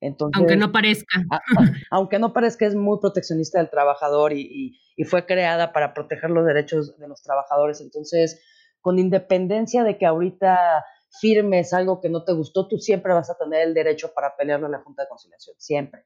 Entonces, 0.00 0.38
aunque 0.38 0.56
no 0.56 0.72
parezca. 0.72 1.20
aunque 1.90 2.18
no 2.18 2.32
parezca, 2.32 2.66
es 2.66 2.74
muy 2.74 2.98
proteccionista 3.00 3.58
del 3.58 3.68
trabajador 3.68 4.32
y, 4.32 4.78
y, 4.96 5.04
fue 5.04 5.26
creada 5.26 5.72
para 5.72 5.92
proteger 5.92 6.30
los 6.30 6.46
derechos 6.46 6.96
de 6.98 7.08
los 7.08 7.22
trabajadores. 7.22 7.80
Entonces, 7.80 8.40
con 8.80 8.98
independencia 8.98 9.84
de 9.84 9.98
que 9.98 10.06
ahorita 10.06 10.84
firmes 11.20 11.72
algo 11.72 12.00
que 12.00 12.08
no 12.08 12.24
te 12.24 12.32
gustó, 12.32 12.68
tú 12.68 12.78
siempre 12.78 13.12
vas 13.12 13.30
a 13.30 13.38
tener 13.38 13.66
el 13.66 13.74
derecho 13.74 14.12
para 14.14 14.36
pelearlo 14.36 14.66
en 14.66 14.72
la 14.72 14.80
Junta 14.80 15.02
de 15.02 15.08
Conciliación, 15.08 15.56
siempre. 15.58 16.04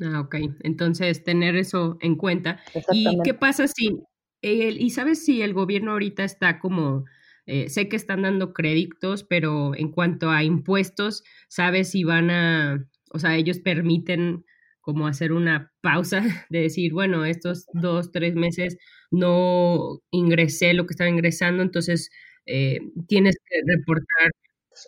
Ah, 0.00 0.20
ok. 0.20 0.36
Entonces, 0.60 1.22
tener 1.22 1.56
eso 1.56 1.96
en 2.00 2.16
cuenta. 2.16 2.60
¿Y 2.92 3.20
qué 3.22 3.34
pasa 3.34 3.68
si, 3.68 4.02
el, 4.40 4.80
y 4.80 4.90
sabes 4.90 5.24
si 5.24 5.42
el 5.42 5.54
gobierno 5.54 5.92
ahorita 5.92 6.24
está 6.24 6.58
como, 6.58 7.04
eh, 7.46 7.68
sé 7.68 7.88
que 7.88 7.96
están 7.96 8.22
dando 8.22 8.52
créditos, 8.52 9.24
pero 9.24 9.74
en 9.74 9.90
cuanto 9.90 10.30
a 10.30 10.42
impuestos, 10.42 11.22
¿sabes 11.48 11.90
si 11.90 12.04
van 12.04 12.30
a, 12.30 12.88
o 13.12 13.18
sea, 13.18 13.36
ellos 13.36 13.58
permiten 13.60 14.44
como 14.80 15.06
hacer 15.06 15.32
una 15.32 15.72
pausa 15.80 16.22
de 16.50 16.62
decir, 16.62 16.92
bueno, 16.92 17.24
estos 17.24 17.66
dos, 17.72 18.10
tres 18.10 18.34
meses 18.34 18.76
no 19.10 20.00
ingresé 20.10 20.74
lo 20.74 20.86
que 20.86 20.92
estaba 20.92 21.10
ingresando, 21.10 21.62
entonces 21.62 22.10
eh, 22.46 22.78
tienes 23.08 23.36
que 23.44 23.60
reportar. 23.66 24.30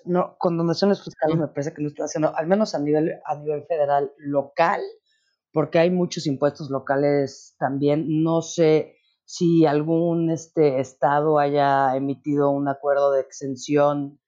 No, 0.06 0.36
con 0.38 0.56
donaciones 0.56 1.04
fiscales 1.04 1.36
me 1.36 1.48
parece 1.48 1.74
que 1.74 1.82
lo 1.82 1.88
están 1.88 2.06
haciendo, 2.06 2.34
al 2.34 2.46
menos 2.46 2.74
a 2.74 2.78
nivel, 2.78 3.20
a 3.26 3.36
nivel 3.36 3.64
federal, 3.66 4.12
local, 4.16 4.80
porque 5.52 5.78
hay 5.78 5.90
muchos 5.90 6.26
impuestos 6.26 6.70
locales 6.70 7.54
también. 7.58 8.22
No 8.22 8.40
sé 8.40 8.96
si 9.24 9.66
algún 9.66 10.30
este, 10.30 10.80
estado 10.80 11.38
haya 11.38 11.94
emitido 11.96 12.50
un 12.50 12.68
acuerdo 12.68 13.12
de 13.12 13.20
exención 13.20 14.20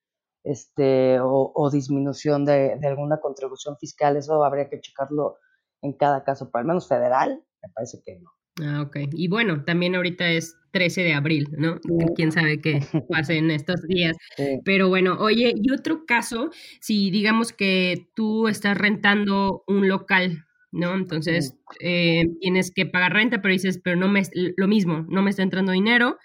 este, 0.45 1.18
o, 1.21 1.71
disminución 1.73 2.45
de, 2.45 2.76
de, 2.78 2.87
alguna 2.87 3.21
contribución 3.21 3.76
fiscal. 3.78 4.16
Eso 4.16 4.45
habría 4.45 4.68
que 4.68 4.80
checarlo 4.80 5.38
en 5.83 5.95
cada 5.95 6.23
caso, 6.23 6.50
pero 6.50 6.61
al 6.61 6.66
menos 6.66 6.88
federal, 6.88 7.42
me 7.62 7.68
parece 7.71 8.00
que 8.04 8.18
no. 8.21 8.30
Ah, 8.63 8.83
ok. 8.83 8.97
Y 9.13 9.29
bueno, 9.29 9.65
también 9.65 9.95
ahorita 9.95 10.31
es 10.31 10.57
13 10.71 11.03
de 11.03 11.15
abril, 11.15 11.49
¿no? 11.57 11.79
Quién 12.15 12.33
sabe 12.33 12.61
qué 12.61 12.81
pase 13.11 13.37
en 13.37 13.51
estos 13.51 13.83
días. 13.83 14.17
Pero 14.65 14.89
bueno, 14.89 15.17
oye, 15.19 15.55
y 15.57 15.71
otro 15.73 16.07
caso, 16.07 16.51
si 16.81 17.11
digamos 17.11 17.53
que 17.53 18.09
tú 18.15 18.49
estás 18.49 18.77
rentando 18.77 19.63
un 19.67 19.89
local, 19.89 20.47
¿no? 20.73 20.95
Entonces 20.95 21.55
eh, 21.81 22.25
tienes 22.41 22.71
que 22.71 22.87
pagar 22.87 23.13
renta, 23.13 23.41
pero 23.41 23.53
dices, 23.53 23.81
pero 23.83 23.97
no 23.97 24.09
me, 24.09 24.23
lo 24.57 24.69
mismo, 24.69 25.07
no 25.09 25.23
me 25.23 25.31
está 25.31 25.43
entrando 25.43 25.73
dinero 25.73 26.19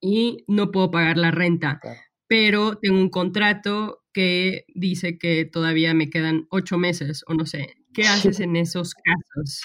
y 0.00 0.44
no 0.46 0.70
puedo 0.70 0.90
pagar 0.90 1.18
la 1.18 1.30
renta. 1.30 1.80
Pero 2.26 2.78
tengo 2.78 2.98
un 2.98 3.10
contrato 3.10 4.04
que 4.12 4.64
dice 4.74 5.18
que 5.18 5.44
todavía 5.44 5.94
me 5.94 6.10
quedan 6.10 6.46
ocho 6.50 6.78
meses 6.78 7.24
o 7.26 7.34
no 7.34 7.46
sé. 7.46 7.76
¿Qué 7.94 8.02
haces 8.08 8.40
en 8.40 8.56
esos 8.56 8.94
casos? 8.94 9.62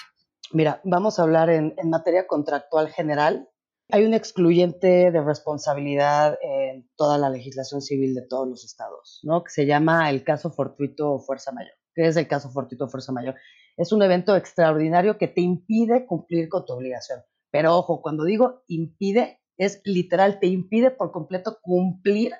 Mira, 0.54 0.80
vamos 0.84 1.18
a 1.18 1.24
hablar 1.24 1.50
en, 1.50 1.74
materia 1.86 2.28
contractual 2.28 2.88
general. 2.88 3.50
Hay 3.90 4.04
un 4.04 4.14
excluyente 4.14 5.10
de 5.10 5.20
responsabilidad 5.20 6.38
en 6.40 6.88
toda 6.96 7.18
la 7.18 7.28
legislación 7.28 7.82
civil 7.82 8.14
de 8.14 8.22
todos 8.22 8.48
los 8.48 8.64
estados, 8.64 9.18
¿no? 9.24 9.42
Que 9.42 9.50
se 9.50 9.66
llama 9.66 10.08
el 10.10 10.22
caso 10.22 10.52
fortuito 10.52 11.12
o 11.12 11.18
fuerza 11.18 11.50
mayor. 11.50 11.72
¿Qué 11.92 12.06
es 12.06 12.16
el 12.16 12.28
caso 12.28 12.50
fortuito 12.52 12.84
o 12.84 12.88
fuerza 12.88 13.10
mayor? 13.10 13.34
Es 13.76 13.90
un 13.90 14.00
evento 14.02 14.36
extraordinario 14.36 15.18
que 15.18 15.26
te 15.26 15.40
impide 15.40 16.06
cumplir 16.06 16.48
con 16.48 16.64
tu 16.64 16.74
obligación. 16.74 17.18
Pero 17.50 17.76
ojo, 17.76 18.00
cuando 18.00 18.22
digo 18.22 18.62
impide, 18.68 19.40
es 19.56 19.80
literal, 19.84 20.38
te 20.38 20.46
impide 20.46 20.92
por 20.92 21.10
completo 21.10 21.58
cumplir 21.62 22.32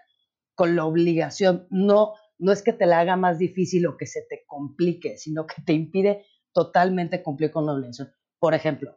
con 0.55 0.77
la 0.77 0.85
obligación. 0.85 1.67
No, 1.69 2.13
no 2.39 2.53
es 2.53 2.63
que 2.63 2.73
te 2.73 2.87
la 2.87 3.01
haga 3.01 3.17
más 3.17 3.39
difícil 3.39 3.89
o 3.89 3.97
que 3.97 4.07
se 4.07 4.21
te 4.29 4.45
complique, 4.47 5.19
sino 5.19 5.47
que 5.49 5.61
te 5.63 5.73
impide 5.73 6.25
totalmente 6.55 7.23
cumplir 7.23 7.51
con 7.51 7.67
la 7.67 7.73
obligación. 7.73 8.11
Por 8.39 8.55
ejemplo, 8.55 8.97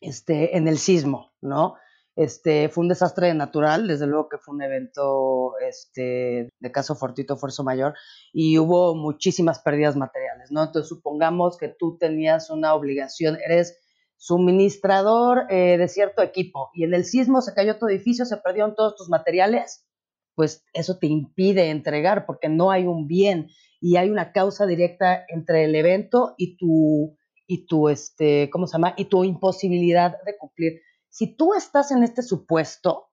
este, 0.00 0.56
en 0.58 0.68
el 0.68 0.76
sismo, 0.76 1.32
¿no? 1.40 1.76
Este, 2.16 2.68
fue 2.68 2.82
un 2.82 2.88
desastre 2.88 3.34
natural, 3.34 3.88
desde 3.88 4.06
luego 4.06 4.28
que 4.28 4.38
fue 4.38 4.54
un 4.54 4.62
evento 4.62 5.54
este, 5.66 6.52
de 6.60 6.72
caso 6.72 6.94
fortito, 6.94 7.36
fuerza 7.36 7.62
mayor, 7.64 7.94
y 8.32 8.58
hubo 8.58 8.94
muchísimas 8.94 9.58
pérdidas 9.60 9.96
materiales, 9.96 10.52
¿no? 10.52 10.62
Entonces, 10.62 10.88
supongamos 10.88 11.56
que 11.56 11.68
tú 11.68 11.96
tenías 11.98 12.50
una 12.50 12.74
obligación, 12.74 13.38
eres 13.44 13.80
suministrador 14.16 15.46
eh, 15.50 15.76
de 15.76 15.88
cierto 15.88 16.22
equipo, 16.22 16.70
y 16.72 16.84
en 16.84 16.94
el 16.94 17.04
sismo 17.04 17.40
se 17.40 17.54
cayó 17.54 17.78
tu 17.78 17.88
edificio, 17.88 18.24
se 18.26 18.36
perdieron 18.36 18.76
todos 18.76 18.94
tus 18.94 19.08
materiales, 19.08 19.84
pues 20.34 20.64
eso 20.72 20.98
te 20.98 21.06
impide 21.06 21.70
entregar 21.70 22.26
porque 22.26 22.48
no 22.48 22.70
hay 22.70 22.86
un 22.86 23.06
bien 23.06 23.48
y 23.80 23.96
hay 23.96 24.10
una 24.10 24.32
causa 24.32 24.66
directa 24.66 25.24
entre 25.28 25.64
el 25.64 25.74
evento 25.74 26.34
y 26.38 26.56
tu, 26.56 27.16
y 27.46 27.66
tu, 27.66 27.88
este, 27.88 28.50
¿cómo 28.50 28.66
se 28.66 28.72
llama? 28.72 28.94
Y 28.96 29.06
tu 29.06 29.24
imposibilidad 29.24 30.16
de 30.24 30.36
cumplir. 30.38 30.80
Si 31.08 31.36
tú 31.36 31.54
estás 31.54 31.90
en 31.90 32.02
este 32.02 32.22
supuesto, 32.22 33.10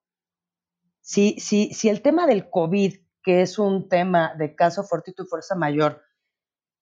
si, 1.01 1.39
si, 1.39 1.73
si 1.73 1.89
el 1.89 2.01
tema 2.01 2.25
del 2.25 2.49
COVID, 2.49 2.95
que 3.23 3.41
es 3.41 3.59
un 3.59 3.89
tema 3.89 4.33
de 4.37 4.55
caso 4.55 4.83
fortito 4.83 5.23
y 5.23 5.27
fuerza 5.27 5.55
mayor, 5.55 6.01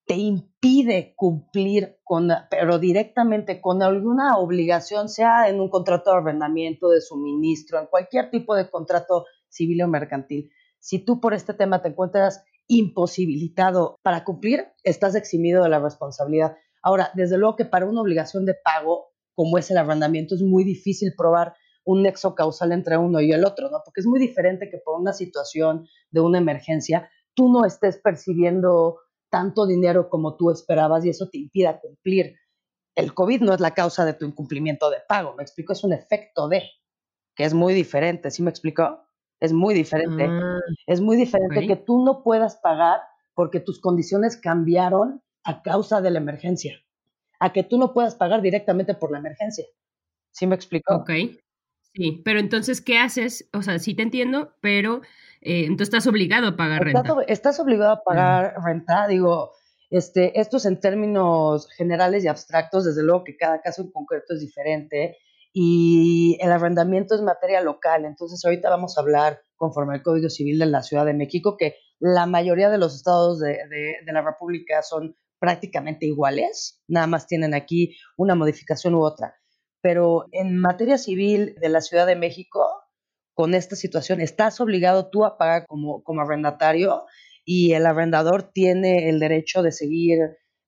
te 0.05 0.15
impide 0.15 1.13
cumplir 1.15 1.99
con, 2.03 2.29
pero 2.49 2.79
directamente 2.79 3.61
con 3.61 3.83
alguna 3.83 4.37
obligación, 4.37 5.07
sea 5.07 5.49
en 5.49 5.59
un 5.59 5.69
contrato 5.69 6.11
de 6.11 6.17
arrendamiento, 6.17 6.89
de 6.89 6.99
suministro, 6.99 7.79
en 7.79 7.85
cualquier 7.85 8.31
tipo 8.31 8.55
de 8.55 8.69
contrato 8.69 9.25
civil 9.49 9.81
o 9.81 9.87
mercantil. 9.87 10.51
Si 10.79 11.03
tú 11.03 11.19
por 11.19 11.33
este 11.33 11.53
tema 11.53 11.81
te 11.81 11.89
encuentras 11.89 12.43
imposibilitado 12.67 13.97
para 14.03 14.23
cumplir, 14.23 14.67
estás 14.83 15.15
eximido 15.15 15.63
de 15.63 15.69
la 15.69 15.79
responsabilidad. 15.79 16.55
Ahora, 16.81 17.11
desde 17.15 17.37
luego 17.37 17.55
que 17.55 17.65
para 17.65 17.85
una 17.85 18.01
obligación 18.01 18.45
de 18.45 18.55
pago, 18.63 19.11
como 19.33 19.57
es 19.57 19.69
el 19.71 19.77
arrendamiento, 19.77 20.35
es 20.35 20.41
muy 20.41 20.63
difícil 20.63 21.13
probar 21.17 21.55
un 21.83 22.03
nexo 22.03 22.35
causal 22.35 22.71
entre 22.71 22.97
uno 22.97 23.19
y 23.19 23.31
el 23.31 23.43
otro, 23.43 23.69
¿no? 23.69 23.81
Porque 23.83 24.01
es 24.01 24.05
muy 24.05 24.19
diferente 24.19 24.69
que 24.69 24.77
por 24.77 24.99
una 24.99 25.13
situación 25.13 25.87
de 26.11 26.21
una 26.21 26.37
emergencia, 26.37 27.09
tú 27.33 27.51
no 27.51 27.65
estés 27.65 27.97
percibiendo 27.97 28.99
tanto 29.31 29.65
dinero 29.65 30.09
como 30.09 30.35
tú 30.37 30.51
esperabas 30.51 31.05
y 31.05 31.09
eso 31.09 31.29
te 31.29 31.39
impida 31.39 31.79
cumplir. 31.79 32.35
El 32.95 33.13
COVID 33.13 33.41
no 33.41 33.53
es 33.53 33.59
la 33.59 33.73
causa 33.73 34.05
de 34.05 34.13
tu 34.13 34.25
incumplimiento 34.25 34.89
de 34.89 34.97
pago, 35.07 35.35
me 35.35 35.43
explico, 35.43 35.73
es 35.73 35.83
un 35.83 35.93
efecto 35.93 36.47
de, 36.47 36.63
que 37.35 37.45
es 37.45 37.53
muy 37.53 37.73
diferente, 37.73 38.29
¿sí 38.29 38.43
me 38.43 38.49
explico? 38.49 39.08
Es 39.39 39.53
muy 39.53 39.73
diferente. 39.73 40.25
Ah, 40.25 40.59
es 40.85 41.01
muy 41.01 41.15
diferente 41.17 41.65
que 41.65 41.75
tú 41.75 42.03
no 42.03 42.23
puedas 42.23 42.57
pagar 42.57 42.99
porque 43.33 43.59
tus 43.59 43.79
condiciones 43.79 44.37
cambiaron 44.37 45.21
a 45.43 45.61
causa 45.61 46.01
de 46.01 46.11
la 46.11 46.19
emergencia. 46.19 46.73
A 47.39 47.53
que 47.53 47.63
tú 47.63 47.77
no 47.77 47.93
puedas 47.93 48.15
pagar 48.15 48.41
directamente 48.41 48.93
por 48.95 49.11
la 49.11 49.19
emergencia. 49.19 49.65
¿Sí 50.31 50.45
me 50.45 50.55
explico? 50.55 50.93
Ok. 50.93 51.11
Sí, 51.93 52.21
pero 52.23 52.39
entonces, 52.39 52.81
¿qué 52.81 52.97
haces? 52.97 53.49
O 53.53 53.61
sea, 53.61 53.79
sí 53.79 53.93
te 53.95 54.03
entiendo, 54.03 54.53
pero 54.61 55.01
eh, 55.41 55.61
entonces 55.61 55.87
estás 55.87 56.07
obligado 56.07 56.47
a 56.47 56.55
pagar 56.55 56.83
renta. 56.83 57.03
Estás 57.27 57.59
obligado 57.59 57.91
a 57.91 58.03
pagar 58.03 58.55
renta, 58.63 59.07
digo, 59.07 59.53
este, 59.89 60.39
esto 60.39 60.57
es 60.57 60.65
en 60.65 60.79
términos 60.79 61.67
generales 61.71 62.23
y 62.23 62.27
abstractos, 62.27 62.85
desde 62.85 63.03
luego 63.03 63.23
que 63.23 63.37
cada 63.37 63.61
caso 63.61 63.81
en 63.81 63.91
concreto 63.91 64.33
es 64.33 64.41
diferente 64.41 65.17
y 65.51 66.37
el 66.41 66.51
arrendamiento 66.51 67.15
es 67.15 67.21
materia 67.21 67.61
local. 67.61 68.05
Entonces, 68.05 68.43
ahorita 68.43 68.69
vamos 68.69 68.97
a 68.97 69.01
hablar 69.01 69.41
conforme 69.55 69.95
al 69.95 70.03
Código 70.03 70.29
Civil 70.29 70.59
de 70.59 70.67
la 70.67 70.83
Ciudad 70.83 71.05
de 71.05 71.13
México, 71.13 71.57
que 71.57 71.75
la 71.99 72.25
mayoría 72.25 72.69
de 72.69 72.77
los 72.77 72.95
estados 72.95 73.39
de, 73.39 73.57
la 74.05 74.21
República 74.21 74.81
son 74.81 75.15
prácticamente 75.39 76.05
iguales, 76.05 76.81
nada 76.87 77.07
más 77.07 77.27
tienen 77.27 77.53
aquí 77.53 77.97
una 78.17 78.35
modificación 78.35 78.95
u 78.95 79.03
otra. 79.03 79.35
Pero 79.81 80.25
en 80.31 80.57
materia 80.57 80.97
civil 80.97 81.55
de 81.59 81.69
la 81.69 81.81
Ciudad 81.81 82.05
de 82.05 82.15
México, 82.15 82.65
con 83.33 83.53
esta 83.53 83.75
situación, 83.75 84.21
estás 84.21 84.59
obligado 84.59 85.09
tú 85.09 85.25
a 85.25 85.37
pagar 85.37 85.65
como, 85.67 86.03
como 86.03 86.21
arrendatario 86.21 87.05
y 87.45 87.73
el 87.73 87.85
arrendador 87.85 88.51
tiene 88.51 89.09
el 89.09 89.19
derecho 89.19 89.63
de 89.63 89.71
seguir, 89.71 90.19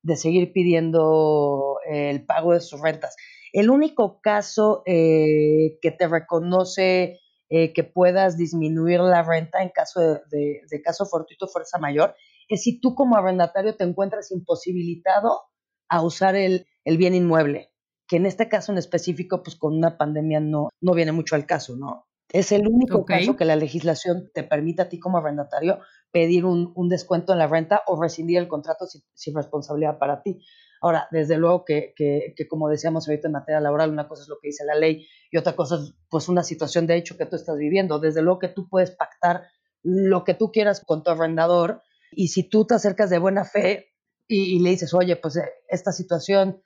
de 0.04 0.16
seguir 0.16 0.54
pidiendo 0.54 1.78
el 1.86 2.26
pago 2.26 2.54
de 2.54 2.62
sus 2.62 2.82
rentas. 2.82 3.16
El 3.54 3.70
único 3.70 4.22
caso 4.22 4.84
eh, 4.86 5.78
que 5.82 5.92
te 5.92 6.08
reconoce 6.08 7.20
eh, 7.50 7.74
que 7.74 7.84
puedas 7.84 8.38
disminuir 8.38 9.02
la 9.02 9.24
renta 9.24 9.62
en 9.62 9.70
caso 9.70 10.00
de, 10.30 10.82
caso 10.84 11.06
fortuito 11.06 11.48
fuerza 11.48 11.78
mayor 11.80 12.16
es 12.48 12.64
si 12.64 12.80
tú 12.80 12.96
como 12.96 13.18
arrendatario 13.18 13.76
te 13.76 13.84
encuentras 13.84 14.32
imposibilitado 14.32 15.42
a 15.90 16.02
usar 16.02 16.36
el, 16.36 16.66
bien 16.86 17.14
inmueble, 17.14 17.72
que 18.08 18.18
en 18.18 18.26
este 18.26 18.48
caso 18.48 18.72
en 18.72 18.78
específico, 18.78 19.44
pues 19.44 19.58
con 19.58 19.76
una 19.76 19.98
pandemia 19.98 20.40
no, 20.40 20.70
no 20.80 20.94
viene 20.94 21.12
mucho 21.12 21.36
al 21.36 21.46
caso, 21.46 21.76
¿no? 21.76 22.08
Es 22.32 22.54
el 22.54 22.68
único 22.68 23.04
caso 23.04 23.36
que 23.36 23.44
la 23.44 23.58
legislación 23.58 24.32
te 24.34 24.44
permite 24.44 24.84
a 24.84 24.90
ti 24.90 25.00
como 25.00 25.18
arrendatario 25.18 25.80
pedir 26.12 26.46
un, 26.46 26.74
descuento 26.88 27.34
en 27.34 27.40
la 27.40 27.48
renta 27.48 27.84
o 27.88 28.02
rescindir 28.02 28.38
el 28.38 28.48
contrato 28.48 28.86
sin, 28.86 29.36
responsabilidad 29.36 29.98
para 29.98 30.22
ti. 30.22 30.42
Ahora, 30.82 31.08
desde 31.12 31.38
luego 31.38 31.64
que, 31.64 31.94
que, 31.96 32.34
que, 32.36 32.48
como 32.48 32.68
decíamos 32.68 33.08
ahorita 33.08 33.28
en 33.28 33.34
materia 33.34 33.62
laboral, 33.62 33.92
una 33.92 34.08
cosa 34.08 34.24
es 34.24 34.28
lo 34.28 34.40
que 34.42 34.48
dice 34.48 34.66
la 34.66 34.76
ley 34.76 35.08
y 35.32 35.38
otra 35.38 35.56
cosa 35.56 35.76
es 35.76 35.94
pues 36.10 36.28
una 36.28 36.44
situación 36.44 36.88
de 36.88 36.98
hecho 36.98 37.18
que 37.18 37.28
tú 37.28 37.36
estás 37.36 37.58
viviendo. 37.58 38.00
Desde 38.00 38.24
luego 38.24 38.40
que 38.40 38.48
tú 38.48 38.68
puedes 38.68 38.92
pactar 38.92 39.44
lo 39.84 40.24
que 40.24 40.34
tú 40.34 40.52
quieras 40.52 40.84
con 40.84 41.04
tu 41.04 41.12
arrendador 41.12 41.84
y 42.12 42.30
si 42.30 42.50
tú 42.50 42.66
te 42.66 42.76
acercas 42.76 43.10
de 43.10 43.20
buena 43.20 43.46
fe 43.46 43.94
y, 44.28 44.60
le 44.60 44.70
dices, 44.70 44.94
oye, 44.94 45.18
pues 45.18 45.36
eh, 45.36 45.50
esta 45.68 45.92
situación 45.92 46.64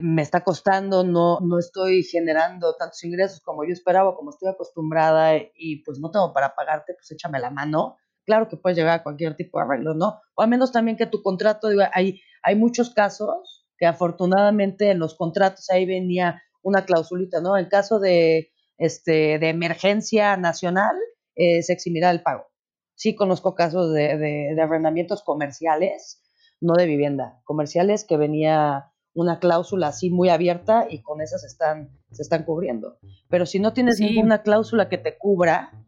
me 0.00 0.22
está 0.22 0.42
costando, 0.42 1.04
no, 1.04 1.38
no 1.40 1.58
estoy 1.58 2.02
generando 2.02 2.74
tantos 2.74 3.04
ingresos 3.04 3.40
como 3.40 3.64
yo 3.64 3.72
esperaba, 3.72 4.16
como 4.16 4.30
estoy 4.30 4.48
acostumbrada 4.48 5.36
y 5.54 5.84
pues 5.84 6.00
no 6.00 6.10
tengo 6.10 6.32
para 6.32 6.56
pagarte, 6.56 6.94
pues 6.94 7.10
échame 7.12 7.38
la 7.38 7.50
mano. 7.50 7.96
Claro 8.26 8.48
que 8.48 8.56
puedes 8.56 8.76
llegar 8.76 8.98
a 8.98 9.02
cualquier 9.02 9.36
tipo 9.36 9.58
de 9.58 9.64
arreglo, 9.64 9.94
¿no? 9.94 10.20
O 10.34 10.42
al 10.42 10.48
menos 10.48 10.72
también 10.72 10.96
que 10.96 11.06
tu 11.06 11.22
contrato, 11.22 11.68
digo, 11.68 11.82
hay, 11.92 12.20
hay 12.44 12.56
muchos 12.56 12.90
casos 12.90 13.66
que 13.76 13.86
afortunadamente 13.86 14.90
en 14.90 15.00
los 15.00 15.16
contratos 15.16 15.68
ahí 15.70 15.86
venía 15.86 16.42
una 16.62 16.84
clausulita, 16.84 17.40
¿no? 17.40 17.56
En 17.56 17.66
caso 17.66 17.98
de, 17.98 18.52
este, 18.78 19.38
de 19.38 19.48
emergencia 19.48 20.36
nacional, 20.36 20.94
eh, 21.34 21.62
se 21.62 21.72
eximirá 21.72 22.10
el 22.10 22.22
pago. 22.22 22.46
Sí 22.94 23.16
conozco 23.16 23.54
casos 23.54 23.92
de, 23.92 24.16
de, 24.16 24.54
de 24.54 24.62
arrendamientos 24.62 25.22
comerciales, 25.24 26.22
no 26.60 26.74
de 26.74 26.86
vivienda, 26.86 27.40
comerciales 27.44 28.04
que 28.04 28.16
venía 28.16 28.92
una 29.14 29.38
cláusula 29.38 29.88
así 29.88 30.10
muy 30.10 30.28
abierta 30.28 30.86
y 30.88 31.02
con 31.02 31.20
esas 31.20 31.44
están, 31.44 31.90
se 32.10 32.22
están 32.22 32.44
cubriendo. 32.44 32.98
Pero 33.28 33.46
si 33.46 33.58
no 33.58 33.72
tienes 33.72 34.00
ninguna 34.00 34.42
cláusula 34.42 34.88
que 34.88 34.98
te 34.98 35.16
cubra, 35.16 35.83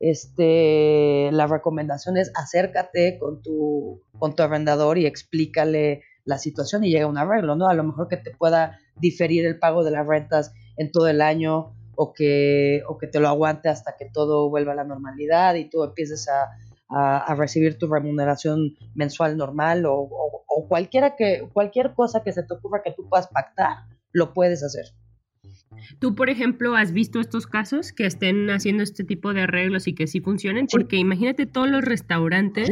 este, 0.00 1.30
la 1.32 1.46
recomendación 1.46 2.16
es 2.16 2.30
acércate 2.34 3.18
con 3.18 3.42
tu, 3.42 4.02
con 4.18 4.36
tu 4.36 4.42
arrendador 4.42 4.98
y 4.98 5.06
explícale 5.06 6.02
la 6.24 6.38
situación 6.38 6.84
y 6.84 6.90
llega 6.90 7.04
a 7.04 7.08
un 7.08 7.18
arreglo, 7.18 7.56
¿no? 7.56 7.68
A 7.68 7.74
lo 7.74 7.84
mejor 7.84 8.08
que 8.08 8.16
te 8.16 8.30
pueda 8.30 8.78
diferir 8.96 9.46
el 9.46 9.58
pago 9.58 9.82
de 9.82 9.90
las 9.90 10.06
rentas 10.06 10.52
en 10.76 10.92
todo 10.92 11.08
el 11.08 11.20
año 11.20 11.74
o 11.96 12.12
que, 12.12 12.82
o 12.86 12.98
que 12.98 13.06
te 13.06 13.18
lo 13.18 13.28
aguante 13.28 13.68
hasta 13.68 13.96
que 13.96 14.06
todo 14.06 14.48
vuelva 14.50 14.72
a 14.72 14.76
la 14.76 14.84
normalidad 14.84 15.54
y 15.54 15.68
tú 15.68 15.82
empieces 15.82 16.28
a, 16.28 16.50
a, 16.88 17.34
recibir 17.34 17.78
tu 17.78 17.86
remuneración 17.86 18.76
mensual 18.94 19.36
normal 19.36 19.84
o, 19.86 20.08
cualquiera 20.68 21.16
que, 21.16 21.48
cualquier 21.52 21.94
cosa 21.94 22.22
que 22.22 22.32
se 22.32 22.42
te 22.42 22.54
ocurra 22.54 22.82
que 22.82 22.92
tú 22.92 23.08
puedas 23.08 23.28
pactar, 23.28 23.84
lo 24.12 24.34
puedes 24.34 24.62
hacer. 24.62 24.86
Tú, 25.98 26.14
por 26.14 26.30
ejemplo, 26.30 26.76
has 26.76 26.92
visto 26.92 27.20
estos 27.20 27.46
casos 27.46 27.92
que 27.92 28.06
estén 28.06 28.50
haciendo 28.50 28.82
este 28.82 29.04
tipo 29.04 29.32
de 29.32 29.42
arreglos 29.42 29.86
y 29.86 29.94
que 29.94 30.06
sí 30.06 30.20
funcionen, 30.20 30.66
porque 30.66 30.96
imagínate 30.96 31.46
todos 31.46 31.68
los 31.68 31.84
restaurantes 31.84 32.70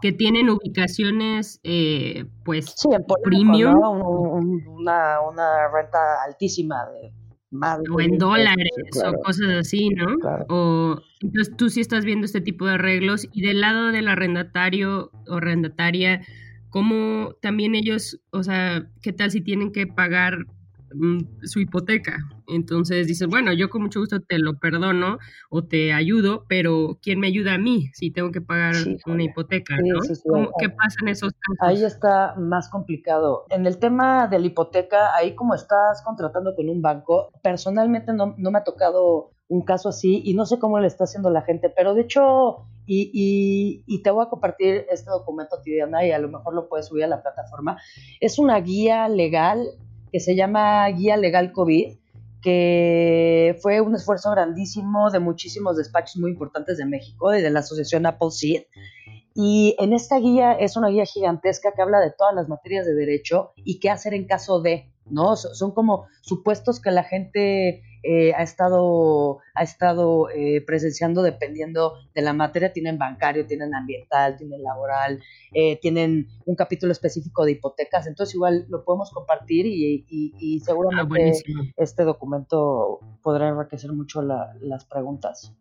que 0.00 0.12
tienen 0.12 0.50
ubicaciones, 0.50 1.60
eh, 1.62 2.26
pues, 2.44 2.74
sí, 2.76 2.88
premium. 3.22 3.76
una, 3.76 5.20
una 5.20 5.68
renta 5.72 6.22
altísima 6.24 6.84
de 6.90 7.12
o 7.90 8.00
en 8.00 8.18
dólares 8.18 8.70
o 9.04 9.12
cosas 9.22 9.48
así, 9.60 9.90
¿no? 9.90 10.06
O 10.48 10.96
entonces 11.20 11.54
tú 11.56 11.68
sí 11.68 11.80
estás 11.80 12.04
viendo 12.04 12.24
este 12.24 12.40
tipo 12.40 12.66
de 12.66 12.74
arreglos 12.74 13.28
y 13.32 13.42
del 13.42 13.60
lado 13.60 13.88
del 13.88 14.08
arrendatario 14.08 15.10
o 15.28 15.34
arrendataria, 15.34 16.22
¿cómo 16.70 17.34
también 17.42 17.74
ellos, 17.74 18.20
o 18.30 18.42
sea, 18.42 18.86
qué 19.02 19.12
tal 19.12 19.30
si 19.30 19.42
tienen 19.42 19.72
que 19.72 19.86
pagar 19.86 20.46
su 21.42 21.60
hipoteca. 21.60 22.18
Entonces 22.48 23.06
dices, 23.06 23.28
bueno, 23.28 23.52
yo 23.52 23.70
con 23.70 23.82
mucho 23.82 24.00
gusto 24.00 24.20
te 24.20 24.38
lo 24.38 24.58
perdono 24.58 25.18
o 25.50 25.64
te 25.64 25.92
ayudo, 25.92 26.44
pero 26.48 26.98
¿quién 27.02 27.20
me 27.20 27.28
ayuda 27.28 27.54
a 27.54 27.58
mí 27.58 27.90
si 27.94 28.10
tengo 28.10 28.30
que 28.30 28.40
pagar 28.40 28.74
una 29.06 29.22
hipoteca? 29.22 29.76
¿Qué 30.58 30.68
pasa 30.68 30.96
en 31.02 31.08
esos 31.08 31.32
casos? 31.32 31.56
Ahí 31.60 31.84
está 31.84 32.34
más 32.36 32.68
complicado. 32.68 33.46
En 33.50 33.66
el 33.66 33.78
tema 33.78 34.28
de 34.28 34.38
la 34.38 34.46
hipoteca, 34.46 35.14
ahí 35.14 35.34
como 35.34 35.54
estás 35.54 36.02
contratando 36.02 36.54
con 36.54 36.68
un 36.68 36.82
banco, 36.82 37.30
personalmente 37.42 38.12
no, 38.12 38.34
me 38.36 38.58
ha 38.58 38.64
tocado 38.64 39.32
un 39.48 39.64
caso 39.64 39.90
así 39.90 40.22
y 40.24 40.34
no 40.34 40.46
sé 40.46 40.58
cómo 40.58 40.80
le 40.80 40.86
está 40.86 41.04
haciendo 41.04 41.30
la 41.30 41.42
gente, 41.42 41.68
pero 41.68 41.94
de 41.94 42.02
hecho, 42.02 42.66
y, 42.86 43.84
y, 43.86 44.02
te 44.02 44.10
voy 44.10 44.24
a 44.24 44.30
compartir 44.30 44.86
este 44.90 45.10
documento, 45.10 45.60
Tidiana, 45.62 46.06
y 46.06 46.10
a 46.10 46.18
lo 46.18 46.28
mejor 46.28 46.54
lo 46.54 46.68
puedes 46.68 46.86
subir 46.86 47.04
a 47.04 47.08
la 47.08 47.22
plataforma, 47.22 47.78
es 48.20 48.38
una 48.38 48.58
guía 48.60 49.08
legal 49.08 49.66
que 50.12 50.20
se 50.20 50.36
llama 50.36 50.86
Guía 50.88 51.16
Legal 51.16 51.52
COVID, 51.52 51.96
que 52.42 53.56
fue 53.62 53.80
un 53.80 53.94
esfuerzo 53.94 54.30
grandísimo 54.30 55.10
de 55.10 55.20
muchísimos 55.20 55.76
despachos 55.76 56.18
muy 56.18 56.30
importantes 56.32 56.76
de 56.76 56.84
México 56.84 57.34
y 57.34 57.40
de 57.40 57.50
la 57.50 57.60
asociación 57.60 58.04
Apple 58.04 58.30
Seed. 58.30 58.64
Y 59.34 59.74
en 59.78 59.94
esta 59.94 60.18
guía 60.18 60.52
es 60.52 60.76
una 60.76 60.88
guía 60.88 61.06
gigantesca 61.06 61.72
que 61.74 61.80
habla 61.80 62.00
de 62.00 62.12
todas 62.16 62.34
las 62.34 62.48
materias 62.48 62.84
de 62.84 62.94
derecho 62.94 63.52
y 63.56 63.80
qué 63.80 63.88
hacer 63.88 64.12
en 64.12 64.26
caso 64.26 64.60
de, 64.60 64.92
¿no? 65.06 65.36
Son 65.36 65.72
como 65.72 66.06
supuestos 66.20 66.80
que 66.80 66.90
la 66.90 67.04
gente 67.04 67.82
eh, 68.02 68.32
ha 68.34 68.42
estado, 68.42 69.38
ha 69.54 69.62
estado 69.62 70.28
eh, 70.30 70.62
presenciando 70.66 71.22
dependiendo 71.22 71.94
de 72.14 72.22
la 72.22 72.32
materia. 72.32 72.72
Tienen 72.72 72.98
bancario, 72.98 73.46
tienen 73.46 73.74
ambiental, 73.74 74.36
tienen 74.36 74.62
laboral, 74.62 75.20
eh, 75.52 75.78
tienen 75.80 76.28
un 76.44 76.56
capítulo 76.56 76.92
específico 76.92 77.44
de 77.44 77.52
hipotecas. 77.52 78.06
Entonces 78.06 78.34
igual 78.34 78.66
lo 78.68 78.84
podemos 78.84 79.10
compartir 79.10 79.66
y, 79.66 80.04
y, 80.08 80.60
seguramente 80.60 81.32
ah, 81.56 81.62
este 81.76 82.04
documento 82.04 83.00
podrá 83.22 83.48
enriquecer 83.48 83.92
mucho 83.92 84.22
las 84.22 84.84
preguntas. 84.84 85.54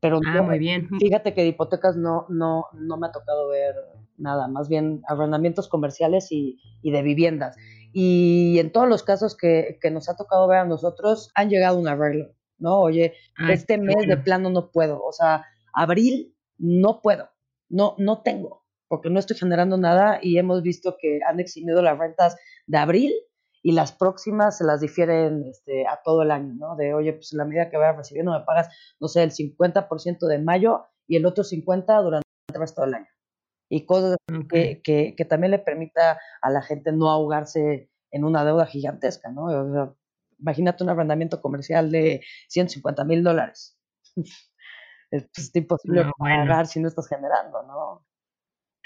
Pero 0.00 0.20
ah, 0.24 0.42
muy 0.42 0.58
bien. 0.58 0.88
fíjate 0.98 1.34
que 1.34 1.42
de 1.42 1.48
hipotecas 1.48 1.96
no, 1.96 2.26
no, 2.28 2.66
no 2.72 2.96
me 2.98 3.08
ha 3.08 3.12
tocado 3.12 3.48
ver 3.48 3.74
nada, 4.16 4.48
más 4.48 4.68
bien 4.68 5.02
arrendamientos 5.08 5.68
comerciales 5.68 6.30
y, 6.30 6.60
y 6.82 6.90
de 6.90 7.02
viviendas. 7.02 7.56
Y 7.92 8.58
en 8.58 8.72
todos 8.72 8.88
los 8.88 9.02
casos 9.02 9.36
que, 9.36 9.78
nos 9.90 10.08
ha 10.08 10.16
tocado 10.16 10.46
ver 10.48 10.58
a 10.58 10.64
nosotros, 10.64 11.30
han 11.34 11.48
llegado 11.48 11.76
a 11.76 11.80
un 11.80 11.88
arreglo, 11.88 12.34
¿no? 12.58 12.80
Oye, 12.80 13.14
este 13.48 13.78
mes 13.78 14.06
de 14.06 14.16
plano 14.16 14.50
no 14.50 14.70
puedo, 14.70 15.02
o 15.02 15.12
sea, 15.12 15.46
abril 15.72 16.36
no 16.58 17.00
puedo, 17.00 17.30
no, 17.68 17.94
no 17.98 18.22
tengo, 18.22 18.64
porque 18.88 19.10
no 19.10 19.18
estoy 19.18 19.36
generando 19.36 19.76
nada 19.78 20.18
y 20.22 20.38
hemos 20.38 20.62
visto 20.62 20.96
que 21.00 21.20
han 21.26 21.40
eximido 21.40 21.82
las 21.82 21.98
rentas 21.98 22.36
de 22.66 22.78
abril 22.78 23.12
y 23.62 23.72
las 23.72 23.92
próximas 23.92 24.58
se 24.58 24.64
las 24.64 24.80
difieren 24.80 25.44
este, 25.48 25.86
a 25.86 26.00
todo 26.04 26.22
el 26.22 26.30
año, 26.30 26.54
¿no? 26.54 26.76
De, 26.76 26.94
oye, 26.94 27.12
pues 27.14 27.32
la 27.32 27.44
medida 27.44 27.70
que 27.70 27.76
vayas 27.76 27.96
recibiendo 27.96 28.32
me 28.32 28.44
pagas, 28.44 28.68
no 29.00 29.08
sé, 29.08 29.22
el 29.22 29.32
50% 29.32 30.26
de 30.26 30.38
mayo 30.38 30.86
y 31.06 31.16
el 31.16 31.26
otro 31.26 31.44
50% 31.44 32.02
durante 32.02 32.26
el 32.52 32.60
resto 32.60 32.82
del 32.82 32.94
año 32.94 33.17
y 33.68 33.84
cosas 33.84 34.16
que, 34.48 34.82
que, 34.82 35.24
también 35.24 35.50
le 35.50 35.58
permita 35.58 36.18
a 36.40 36.50
la 36.50 36.62
gente 36.62 36.92
no 36.92 37.10
ahogarse 37.10 37.90
en 38.10 38.24
una 38.24 38.44
deuda 38.44 38.66
gigantesca, 38.66 39.30
¿no? 39.30 39.96
imagínate 40.38 40.84
un 40.84 40.90
arrendamiento 40.90 41.40
comercial 41.40 41.90
de 41.90 42.22
150 42.48 43.04
mil 43.04 43.22
dólares. 43.22 43.76
es 45.10 45.54
imposible 45.54 46.04
pagar 46.18 46.66
si 46.66 46.80
no 46.80 46.88
estás 46.88 47.08
generando, 47.08 47.62
¿no? 47.64 48.06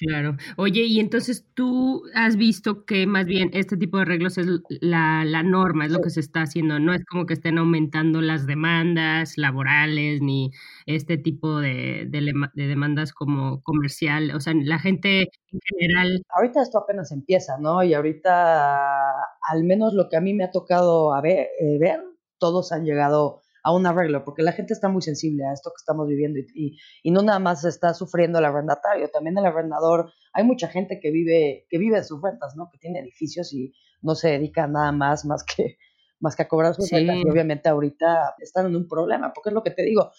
Claro. 0.04 0.36
Oye, 0.56 0.82
y 0.82 0.98
entonces 0.98 1.46
tú 1.54 2.02
has 2.14 2.36
visto 2.36 2.84
que 2.84 3.06
más 3.06 3.26
bien 3.26 3.50
este 3.52 3.76
tipo 3.76 3.98
de 3.98 4.02
arreglos 4.02 4.36
es 4.36 4.46
la, 4.80 5.24
la 5.24 5.44
norma, 5.44 5.84
es 5.86 5.92
lo 5.92 6.00
que 6.00 6.10
se 6.10 6.18
está 6.18 6.42
haciendo, 6.42 6.80
no 6.80 6.92
es 6.92 7.04
como 7.04 7.24
que 7.24 7.34
estén 7.34 7.56
aumentando 7.58 8.20
las 8.20 8.46
demandas 8.46 9.38
laborales 9.38 10.20
ni 10.20 10.50
este 10.86 11.18
tipo 11.18 11.60
de, 11.60 12.06
de, 12.08 12.66
demandas 12.66 13.12
como 13.12 13.62
comercial, 13.62 14.32
o 14.34 14.40
sea, 14.40 14.54
la 14.56 14.80
gente 14.80 15.28
en 15.52 15.60
general. 15.68 16.22
Ahorita 16.34 16.62
esto 16.62 16.78
apenas 16.78 17.12
empieza, 17.12 17.58
¿no? 17.58 17.84
Y 17.84 17.94
ahorita, 17.94 19.12
al 19.50 19.62
menos 19.62 19.94
lo 19.94 20.08
que 20.08 20.16
a 20.16 20.20
mí 20.20 20.34
me 20.34 20.44
ha 20.44 20.50
tocado 20.50 21.14
a 21.14 21.20
ver, 21.20 21.46
eh, 21.60 21.78
ver 21.78 22.00
todos 22.38 22.72
han 22.72 22.84
llegado 22.84 23.41
a 23.62 23.72
un 23.72 23.86
arreglo, 23.86 24.24
porque 24.24 24.42
la 24.42 24.52
gente 24.52 24.72
está 24.72 24.88
muy 24.88 25.02
sensible 25.02 25.44
a 25.46 25.52
esto 25.52 25.70
que 25.70 25.80
estamos 25.80 26.08
viviendo 26.08 26.38
y, 26.38 26.78
y, 27.02 27.10
no 27.10 27.22
nada 27.22 27.38
más 27.38 27.64
está 27.64 27.94
sufriendo 27.94 28.38
el 28.38 28.44
arrendatario, 28.44 29.08
también 29.08 29.38
el 29.38 29.46
arrendador, 29.46 30.12
hay 30.32 30.44
mucha 30.44 30.68
gente 30.68 30.98
que 31.00 31.10
vive, 31.10 31.66
que 31.70 31.78
vive 31.78 31.98
de 31.98 32.04
sus 32.04 32.20
rentas, 32.20 32.56
¿no? 32.56 32.68
Que 32.70 32.78
tiene 32.78 33.00
edificios 33.00 33.52
y 33.52 33.72
no 34.00 34.14
se 34.14 34.30
dedica 34.30 34.64
a 34.64 34.68
nada 34.68 34.92
más 34.92 35.24
más 35.26 35.44
que, 35.44 35.78
más 36.20 36.36
que 36.36 36.42
a 36.42 36.48
cobrar 36.48 36.74
sus 36.74 36.90
rentas 36.90 37.16
y 37.16 37.28
obviamente 37.28 37.68
ahorita 37.68 38.34
están 38.38 38.66
en 38.66 38.76
un 38.76 38.88
problema, 38.88 39.32
porque 39.32 39.50
es 39.50 39.54
lo 39.54 39.62
que 39.62 39.70
te 39.70 39.82
digo, 39.82 40.10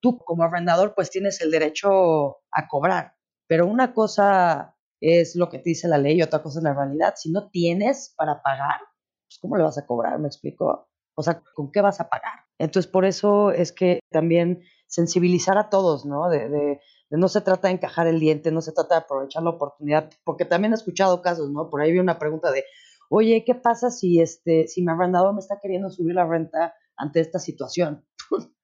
tú 0.00 0.18
como 0.18 0.44
arrendador 0.44 0.94
pues 0.94 1.10
tienes 1.10 1.40
el 1.40 1.50
derecho 1.50 2.38
a 2.50 2.68
cobrar, 2.68 3.14
pero 3.46 3.66
una 3.66 3.92
cosa 3.92 4.76
es 5.00 5.36
lo 5.36 5.48
que 5.48 5.58
te 5.58 5.70
dice 5.70 5.88
la 5.88 5.98
ley 5.98 6.18
y 6.18 6.22
otra 6.22 6.42
cosa 6.42 6.60
es 6.60 6.64
la 6.64 6.72
realidad. 6.72 7.14
Si 7.16 7.30
no 7.30 7.50
tienes 7.50 8.14
para 8.16 8.42
pagar, 8.42 8.80
pues 9.26 9.38
¿cómo 9.38 9.56
le 9.56 9.62
vas 9.62 9.76
a 9.76 9.86
cobrar? 9.86 10.18
¿Me 10.18 10.28
explico? 10.28 10.88
O 11.14 11.22
sea, 11.22 11.42
¿con 11.54 11.70
qué 11.70 11.80
vas 11.80 12.00
a 12.00 12.08
pagar? 12.08 12.43
Entonces, 12.58 12.90
por 12.90 13.04
eso 13.04 13.50
es 13.50 13.72
que 13.72 14.00
también 14.10 14.62
sensibilizar 14.86 15.58
a 15.58 15.70
todos, 15.70 16.04
¿no? 16.06 16.28
De, 16.28 16.48
de, 16.48 16.80
no 17.10 17.28
se 17.28 17.40
trata 17.40 17.68
de 17.68 17.74
encajar 17.74 18.06
el 18.06 18.20
diente, 18.20 18.50
no 18.50 18.60
se 18.60 18.72
trata 18.72 18.96
de 18.96 19.00
aprovechar 19.02 19.42
la 19.42 19.50
oportunidad, 19.50 20.10
porque 20.24 20.44
también 20.44 20.72
he 20.72 20.76
escuchado 20.76 21.22
casos, 21.22 21.50
¿no? 21.50 21.70
Por 21.70 21.82
ahí 21.82 21.92
vi 21.92 21.98
una 21.98 22.18
pregunta 22.18 22.50
de, 22.50 22.64
oye, 23.08 23.44
¿qué 23.44 23.54
pasa 23.54 23.90
si, 23.90 24.20
este, 24.20 24.68
si 24.68 24.82
mi 24.82 24.92
arrendador 24.92 25.34
me 25.34 25.40
está 25.40 25.58
queriendo 25.60 25.90
subir 25.90 26.14
la 26.14 26.26
renta 26.26 26.74
ante 26.96 27.20
esta 27.20 27.38
situación? 27.38 28.04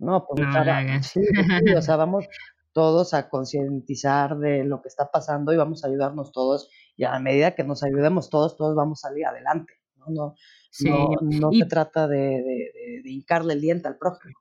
No, 0.00 0.24
pues 0.28 0.40
No 0.40 1.02
sí, 1.02 1.20
sí, 1.24 1.74
o 1.74 1.82
sea, 1.82 1.96
vamos 1.96 2.28
todos 2.72 3.14
a 3.14 3.28
concientizar 3.28 4.38
de 4.38 4.62
lo 4.62 4.80
que 4.80 4.86
está 4.86 5.10
pasando 5.10 5.52
y 5.52 5.56
vamos 5.56 5.82
a 5.82 5.88
ayudarnos 5.88 6.30
todos 6.30 6.70
y 6.96 7.02
a 7.02 7.18
medida 7.18 7.56
que 7.56 7.64
nos 7.64 7.82
ayudemos 7.82 8.30
todos, 8.30 8.56
todos 8.56 8.76
vamos 8.76 9.04
a 9.04 9.08
salir 9.08 9.26
adelante. 9.26 9.72
No, 10.08 10.14
no, 10.24 10.34
Sí. 10.70 10.88
no, 10.88 11.16
no 11.22 11.50
Y- 11.52 11.60
se 11.60 11.66
trata 11.66 12.06
de, 12.08 12.16
de, 12.16 12.42
de- 12.42 13.02
de 13.04 13.10
hincarle 13.10 13.52
el 13.54 13.60
diente 13.60 13.88
al 13.88 13.96
prójimo. 13.98 14.34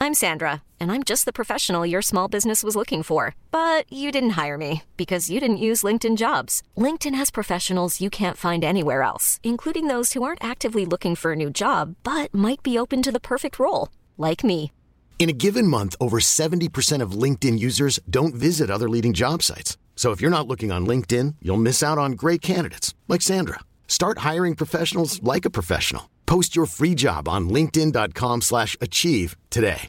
I'm 0.00 0.12
Sandra, 0.12 0.62
and 0.78 0.92
I'm 0.92 1.02
just 1.02 1.24
the 1.24 1.32
professional 1.32 1.86
your 1.86 2.02
small 2.02 2.28
business 2.28 2.62
was 2.62 2.76
looking 2.76 3.02
for. 3.02 3.34
But 3.50 3.90
you 3.90 4.12
didn't 4.12 4.30
hire 4.36 4.58
me 4.58 4.82
because 4.96 5.30
you 5.30 5.40
didn't 5.40 5.56
use 5.58 5.82
LinkedIn 5.82 6.16
jobs. 6.18 6.62
LinkedIn 6.76 7.14
has 7.14 7.30
professionals 7.30 8.00
you 8.00 8.10
can't 8.10 8.36
find 8.36 8.62
anywhere 8.64 9.02
else, 9.02 9.40
including 9.42 9.86
those 9.88 10.12
who 10.12 10.22
aren't 10.22 10.44
actively 10.44 10.84
looking 10.84 11.14
for 11.14 11.32
a 11.32 11.36
new 11.36 11.48
job 11.50 11.94
but 12.02 12.34
might 12.34 12.62
be 12.62 12.78
open 12.78 13.00
to 13.02 13.12
the 13.12 13.20
perfect 13.20 13.58
role, 13.58 13.88
like 14.18 14.44
me. 14.44 14.72
In 15.18 15.28
a 15.30 15.32
given 15.32 15.66
month, 15.68 15.94
over 16.00 16.18
70% 16.20 17.00
of 17.00 17.12
LinkedIn 17.12 17.58
users 17.58 17.98
don't 18.10 18.34
visit 18.34 18.68
other 18.70 18.88
leading 18.90 19.14
job 19.14 19.42
sites. 19.42 19.78
So 19.96 20.10
if 20.10 20.20
you're 20.20 20.30
not 20.38 20.46
looking 20.46 20.70
on 20.70 20.86
LinkedIn, 20.86 21.36
you'll 21.40 21.56
miss 21.56 21.82
out 21.82 21.96
on 21.96 22.12
great 22.12 22.42
candidates 22.42 22.94
like 23.08 23.22
Sandra. 23.22 23.60
Start 23.88 24.18
hiring 24.18 24.54
professionals 24.54 25.22
like 25.22 25.46
a 25.46 25.50
professional. 25.50 26.10
Post 26.26 26.54
your 26.54 26.66
free 26.66 26.94
job 26.94 27.26
on 27.26 27.48
linkedin.com/achieve 27.48 29.36
today. 29.48 29.88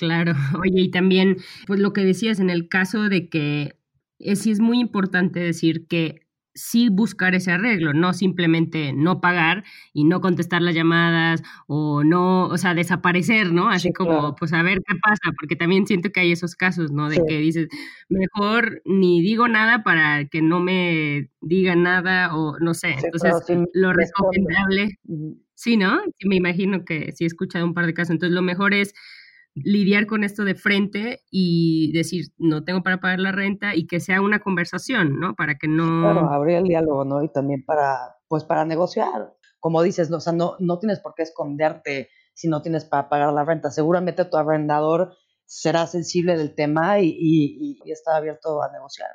Claro, 0.00 0.32
oye, 0.58 0.80
y 0.80 0.90
también, 0.90 1.36
pues 1.66 1.78
lo 1.78 1.92
que 1.92 2.02
decías 2.02 2.40
en 2.40 2.48
el 2.48 2.68
caso 2.68 3.10
de 3.10 3.28
que 3.28 3.74
es, 4.18 4.40
sí 4.40 4.50
es 4.50 4.58
muy 4.58 4.80
importante 4.80 5.40
decir 5.40 5.86
que 5.86 6.22
sí 6.54 6.88
buscar 6.90 7.34
ese 7.34 7.52
arreglo, 7.52 7.92
no 7.94 8.12
simplemente 8.12 8.92
no 8.92 9.20
pagar 9.20 9.64
y 9.92 10.04
no 10.04 10.20
contestar 10.20 10.62
las 10.62 10.74
llamadas 10.74 11.42
o 11.66 12.04
no, 12.04 12.46
o 12.48 12.58
sea, 12.58 12.74
desaparecer, 12.74 13.52
¿no? 13.52 13.68
Así 13.70 13.90
Sí, 13.90 13.92
como, 13.92 14.08
claro. 14.08 14.34
pues 14.36 14.52
a 14.52 14.62
ver 14.62 14.78
qué 14.86 14.94
pasa, 15.02 15.32
porque 15.38 15.56
también 15.56 15.86
siento 15.86 16.10
que 16.10 16.20
hay 16.20 16.32
esos 16.32 16.56
casos, 16.56 16.90
¿no? 16.92 17.08
De 17.08 17.16
Sí. 17.16 17.22
que 17.24 17.38
dices, 17.38 17.68
mejor 18.08 18.82
ni 18.84 19.22
digo 19.22 19.48
nada 19.48 19.82
para 19.84 20.26
que 20.26 20.42
no 20.42 20.60
me 20.60 21.30
digan 21.40 21.82
nada 21.84 22.34
o 22.36 22.58
no 22.58 22.74
sé. 22.74 22.94
Sí, 22.96 23.06
Entonces, 23.06 23.32
claro, 23.46 23.66
lo 23.72 23.92
recomendable 23.92 24.98
Sí, 25.54 25.76
¿no? 25.76 26.00
Me 26.24 26.36
imagino 26.36 26.84
que 26.86 27.12
sí 27.12 27.24
he 27.24 27.26
escuchado 27.26 27.66
un 27.66 27.74
par 27.74 27.84
de 27.86 27.92
casos. 27.94 28.12
Entonces, 28.12 28.34
lo 28.34 28.40
mejor 28.42 28.72
es 28.74 28.94
lidiar 29.64 30.06
con 30.06 30.24
esto 30.24 30.44
de 30.44 30.54
frente 30.54 31.22
y 31.30 31.92
decir, 31.92 32.26
no 32.38 32.64
tengo 32.64 32.82
para 32.82 33.00
pagar 33.00 33.20
la 33.20 33.32
renta 33.32 33.74
y 33.74 33.86
que 33.86 34.00
sea 34.00 34.20
una 34.20 34.40
conversación, 34.40 35.18
¿no? 35.18 35.34
Para 35.34 35.56
que 35.56 35.68
no... 35.68 36.02
Claro, 36.02 36.30
abrir 36.30 36.56
el 36.56 36.64
diálogo, 36.64 37.04
¿no? 37.04 37.22
Y 37.22 37.32
también 37.32 37.64
para, 37.64 38.16
pues 38.28 38.44
para 38.44 38.64
negociar. 38.64 39.34
Como 39.58 39.82
dices, 39.82 40.10
¿no? 40.10 40.18
o 40.18 40.20
sea, 40.20 40.32
no, 40.32 40.56
no 40.58 40.78
tienes 40.78 41.00
por 41.00 41.14
qué 41.14 41.22
esconderte 41.22 42.08
si 42.34 42.48
no 42.48 42.62
tienes 42.62 42.84
para 42.84 43.08
pagar 43.08 43.32
la 43.32 43.44
renta. 43.44 43.70
Seguramente 43.70 44.24
tu 44.24 44.36
arrendador 44.36 45.14
será 45.44 45.86
sensible 45.86 46.36
del 46.38 46.54
tema 46.54 47.00
y, 47.00 47.08
y, 47.18 47.78
y 47.84 47.92
está 47.92 48.16
abierto 48.16 48.62
a 48.62 48.70
negociar. 48.72 49.10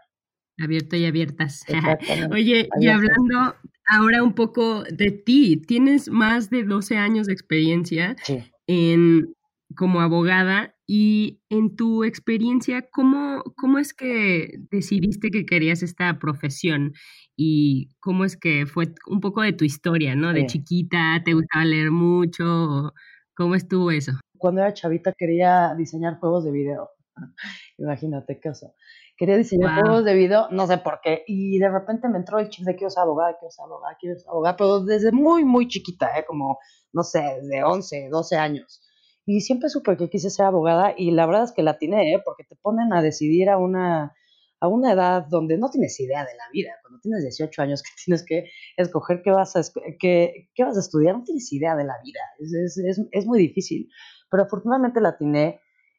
Abierto 0.57 0.95
y 0.95 1.05
abiertas. 1.05 1.63
Oye, 2.31 2.69
y 2.79 2.87
hablando 2.87 3.55
ahora 3.87 4.23
un 4.23 4.33
poco 4.33 4.83
de 4.83 5.11
ti, 5.11 5.57
tienes 5.57 6.09
más 6.09 6.49
de 6.49 6.63
12 6.63 6.97
años 6.97 7.27
de 7.27 7.33
experiencia 7.33 8.15
Sí. 8.23 8.43
en, 8.67 9.34
como 9.75 10.01
abogada 10.01 10.75
y 10.87 11.41
en 11.49 11.75
tu 11.75 12.03
experiencia, 12.03 12.87
¿cómo, 12.91 13.43
¿cómo 13.57 13.79
es 13.79 13.93
que 13.93 14.59
decidiste 14.71 15.31
que 15.31 15.45
querías 15.45 15.81
esta 15.83 16.19
profesión? 16.19 16.93
Y 17.35 17.89
cómo 17.99 18.23
es 18.25 18.37
que 18.37 18.65
fue 18.65 18.93
un 19.07 19.19
poco 19.19 19.41
de 19.41 19.53
tu 19.53 19.65
historia, 19.65 20.15
¿no? 20.15 20.31
De 20.33 20.41
Sí. 20.41 20.47
chiquita, 20.47 21.21
¿te 21.25 21.33
gustaba 21.33 21.65
leer 21.65 21.91
mucho? 21.91 22.43
¿O 22.45 22.93
¿Cómo 23.35 23.55
estuvo 23.55 23.91
eso? 23.91 24.13
Cuando 24.37 24.61
era 24.61 24.73
chavita 24.73 25.13
quería 25.17 25.73
diseñar 25.75 26.19
juegos 26.19 26.45
de 26.45 26.51
video. 26.51 26.89
Imagínate 27.77 28.39
qué 28.39 28.49
oso. 28.49 28.73
Quería 29.17 29.37
diseñar 29.37 29.73
Wow. 29.75 29.83
juegos 29.83 30.05
de 30.05 30.13
video, 30.13 30.47
no 30.51 30.67
sé 30.67 30.77
por 30.77 30.99
qué. 31.01 31.23
Y 31.27 31.57
de 31.59 31.69
repente 31.69 32.07
me 32.09 32.17
entró 32.17 32.39
el 32.39 32.49
chip 32.49 32.65
de 32.65 32.75
quiero 32.75 32.89
ser 32.89 33.03
abogada, 33.03 33.35
quiero 33.39 33.51
ser 33.51 33.63
abogada, 33.65 33.97
quiero 33.99 34.17
ser 34.19 34.29
abogada. 34.29 34.55
Pero 34.57 34.83
desde 34.85 35.11
muy, 35.11 35.43
muy 35.45 35.67
chiquita, 35.67 36.17
¿eh? 36.17 36.25
como, 36.27 36.59
no 36.93 37.03
sé, 37.03 37.21
desde 37.41 37.63
11, 37.63 38.09
12 38.11 38.37
años. 38.37 38.81
Y 39.25 39.41
siempre 39.41 39.69
supe 39.69 39.97
que 39.97 40.09
quise 40.09 40.29
ser 40.29 40.45
abogada 40.45 40.93
y 40.95 41.11
la 41.11 41.25
verdad 41.25 41.45
es 41.45 41.51
que 41.51 41.63
la 41.63 41.77
¿eh? 41.81 42.21
porque 42.23 42.43
te 42.43 42.55
ponen 42.55 42.93
a 42.93 43.01
decidir 43.01 43.49
a 43.49 43.57
una, 43.57 44.15
a 44.59 44.67
una 44.67 44.93
edad 44.93 45.25
donde 45.27 45.57
no 45.57 45.69
tienes 45.69 45.99
idea 45.99 46.19
de 46.23 46.35
la 46.35 46.43
vida. 46.51 46.71
Cuando 46.83 46.99
tienes 46.99 47.23
18 47.23 47.61
años 47.61 47.81
que 47.83 47.89
tienes 48.05 48.23
que 48.23 48.49
escoger 48.77 49.21
qué 49.23 49.31
vas 49.31 49.55
a, 49.55 49.61
qué, 49.99 50.49
qué 50.53 50.63
vas 50.63 50.77
a 50.77 50.81
estudiar, 50.81 51.17
no 51.17 51.23
tienes 51.23 51.51
idea 51.51 51.75
de 51.75 51.85
la 51.85 51.95
vida. 52.03 52.19
Es, 52.39 52.77
es, 52.77 53.01
es, 53.11 53.25
muy 53.25 53.39
difícil. 53.39 53.89
Pero 54.29 54.43
afortunadamente 54.43 55.01
la 55.01 55.17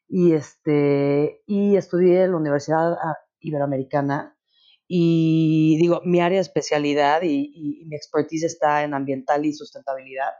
y, 0.09 0.33
este, 0.33 1.41
y 1.45 1.75
estudié 1.75 2.23
en 2.23 2.31
la 2.31 2.37
Universidad 2.37 2.93
ah, 2.93 3.17
Iberoamericana. 3.41 4.37
Y 4.87 5.77
digo, 5.81 6.01
mi 6.05 6.21
área 6.21 6.37
de 6.37 6.43
especialidad 6.43 7.21
y, 7.23 7.51
y- 7.53 7.81
y 7.81 7.85
mi 7.87 7.95
expertise 7.97 8.43
está 8.45 8.83
en 8.85 8.93
ambiental 8.93 9.45
y 9.45 9.51
sustentabilidad. 9.51 10.31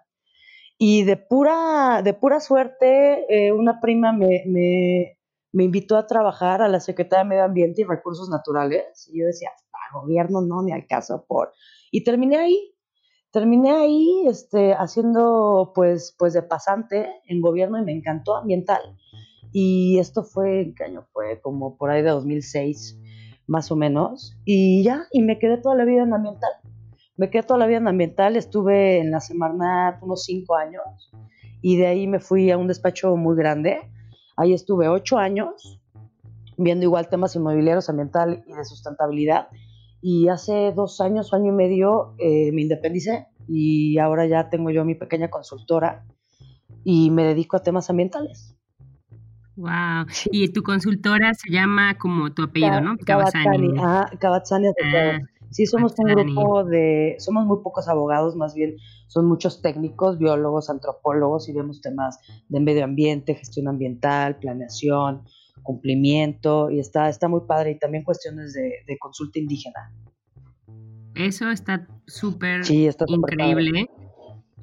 Y 0.78 1.04
de 1.04 1.18
pura, 1.18 2.02
de 2.04 2.14
pura 2.14 2.40
suerte, 2.40 3.26
eh, 3.30 3.52
una 3.52 3.82
prima 3.82 4.14
me, 4.14 4.44
me, 4.46 5.64
invitó 5.64 5.98
a 5.98 6.06
trabajar 6.06 6.62
a 6.62 6.68
la 6.68 6.80
Secretaría 6.80 7.24
de 7.24 7.30
Medio 7.30 7.44
Ambiente 7.46 7.82
y 7.82 7.86
Recursos 7.86 8.30
Naturales. 8.30 9.10
Y 9.12 9.22
yo 9.22 9.26
decía, 9.26 9.50
"Ah, 9.74 10.00
gobierno 10.00 10.42
no, 10.42 10.62
ni 10.62 10.72
al 10.72 10.86
caso 10.86 11.26
por. 11.28 11.52
Y 11.92 12.04
terminé 12.04 12.38
ahí. 12.38 12.74
Terminé 13.32 13.72
ahí 13.72 14.26
este, 14.28 14.74
haciendo 14.74 15.72
pues, 15.76 16.16
pues 16.18 16.34
de 16.34 16.44
pasante 16.44 17.08
en 17.26 17.42
gobierno 17.42 17.80
y 17.80 17.84
me 17.84 17.92
encantó 17.92 18.36
ambiental. 18.36 18.82
Y 19.52 20.00
esto 20.00 20.24
fue, 20.24 20.62
¿en 20.62 20.76
¿qué 20.76 20.86
año 20.86 21.08
fue? 21.12 21.42
Como 21.42 21.78
por 21.78 21.90
ahí 21.90 22.02
de 22.04 22.10
2006, 22.10 23.00
más 23.48 23.72
o 23.72 23.76
menos. 23.76 24.38
Y 24.46 24.84
ya, 24.84 25.08
y 25.12 25.22
me 25.22 25.40
quedé 25.40 25.58
toda 25.58 25.76
la 25.76 25.86
vida 25.86 26.04
en 26.04 26.14
ambiental. 26.14 26.52
Me 27.18 27.30
quedé 27.30 27.44
toda 27.44 27.60
la 27.60 27.68
vida 27.68 27.78
en 27.78 27.88
ambiental, 27.88 28.36
estuve 28.36 29.00
en 29.00 29.12
la 29.12 29.20
Semarnat 29.20 30.02
unos 30.04 30.24
cinco 30.24 30.56
años 30.56 31.12
y 31.62 31.78
de 31.78 31.88
ahí 31.88 32.08
me 32.08 32.20
fui 32.20 32.52
a 32.52 32.58
un 32.58 32.68
despacho 32.68 33.16
muy 33.16 33.36
grande. 33.36 33.80
Ahí 34.36 34.54
estuve 34.54 34.88
ocho 34.88 35.18
años 35.18 35.82
viendo 36.58 36.86
igual 36.86 37.10
temas 37.10 37.36
inmobiliarios, 37.36 37.90
ambiental 37.90 38.44
y 38.48 38.54
de 38.54 38.64
sustentabilidad. 38.64 39.48
Y 40.00 40.28
hace 40.28 40.72
dos 40.76 41.02
años, 41.02 41.34
año 41.34 41.52
y 41.52 41.56
medio, 41.56 42.14
eh, 42.20 42.52
me 42.54 42.62
independicé 42.62 43.28
y 43.48 43.98
ahora 43.98 44.28
ya 44.28 44.50
tengo 44.50 44.70
yo 44.70 44.86
mi 44.86 44.94
pequeña 44.94 45.30
consultora 45.30 46.06
y 46.84 47.10
me 47.10 47.24
dedico 47.24 47.58
a 47.58 47.64
temas 47.64 47.90
ambientales. 47.90 48.56
Wow. 49.56 50.06
Y 50.32 50.50
tu 50.50 50.62
consultora 50.62 51.34
se 51.34 51.52
llama 51.52 51.98
como 51.98 52.32
tu 52.32 52.44
apellido, 52.44 52.80
¿no? 52.80 52.96
Cavazzani. 53.04 53.74
Ah, 53.80 54.08
Cavazzani 54.20 54.68
Asociados. 54.68 55.24
Ah, 55.24 55.37
Sí, 55.50 55.66
somos 55.66 55.94
un 55.98 56.06
grupo 56.06 56.64
de, 56.64 57.16
somos 57.20 57.46
muy 57.46 57.58
pocos 57.64 57.88
abogados, 57.88 58.36
más 58.36 58.54
bien 58.54 58.76
son 59.08 59.26
muchos 59.26 59.62
técnicos, 59.62 60.18
biólogos, 60.18 60.70
antropólogos 60.70 61.48
y 61.50 61.54
vemos 61.54 61.82
temas 61.82 62.20
de 62.50 62.60
medio 62.60 62.84
ambiente, 62.84 63.36
gestión 63.36 63.68
ambiental, 63.68 64.38
planeación, 64.38 65.24
cumplimiento 65.64 66.70
y 66.70 66.80
está, 66.80 67.10
está 67.10 67.28
muy 67.28 67.42
padre 67.48 67.72
y 67.72 67.80
también 67.80 68.04
cuestiones 68.04 68.54
de, 68.54 68.84
de 68.86 68.98
consulta 68.98 69.40
indígena. 69.40 69.94
Eso 71.16 71.50
está 71.50 71.88
súper 72.06 72.64
Sí, 72.64 72.88
increíble. 73.08 73.90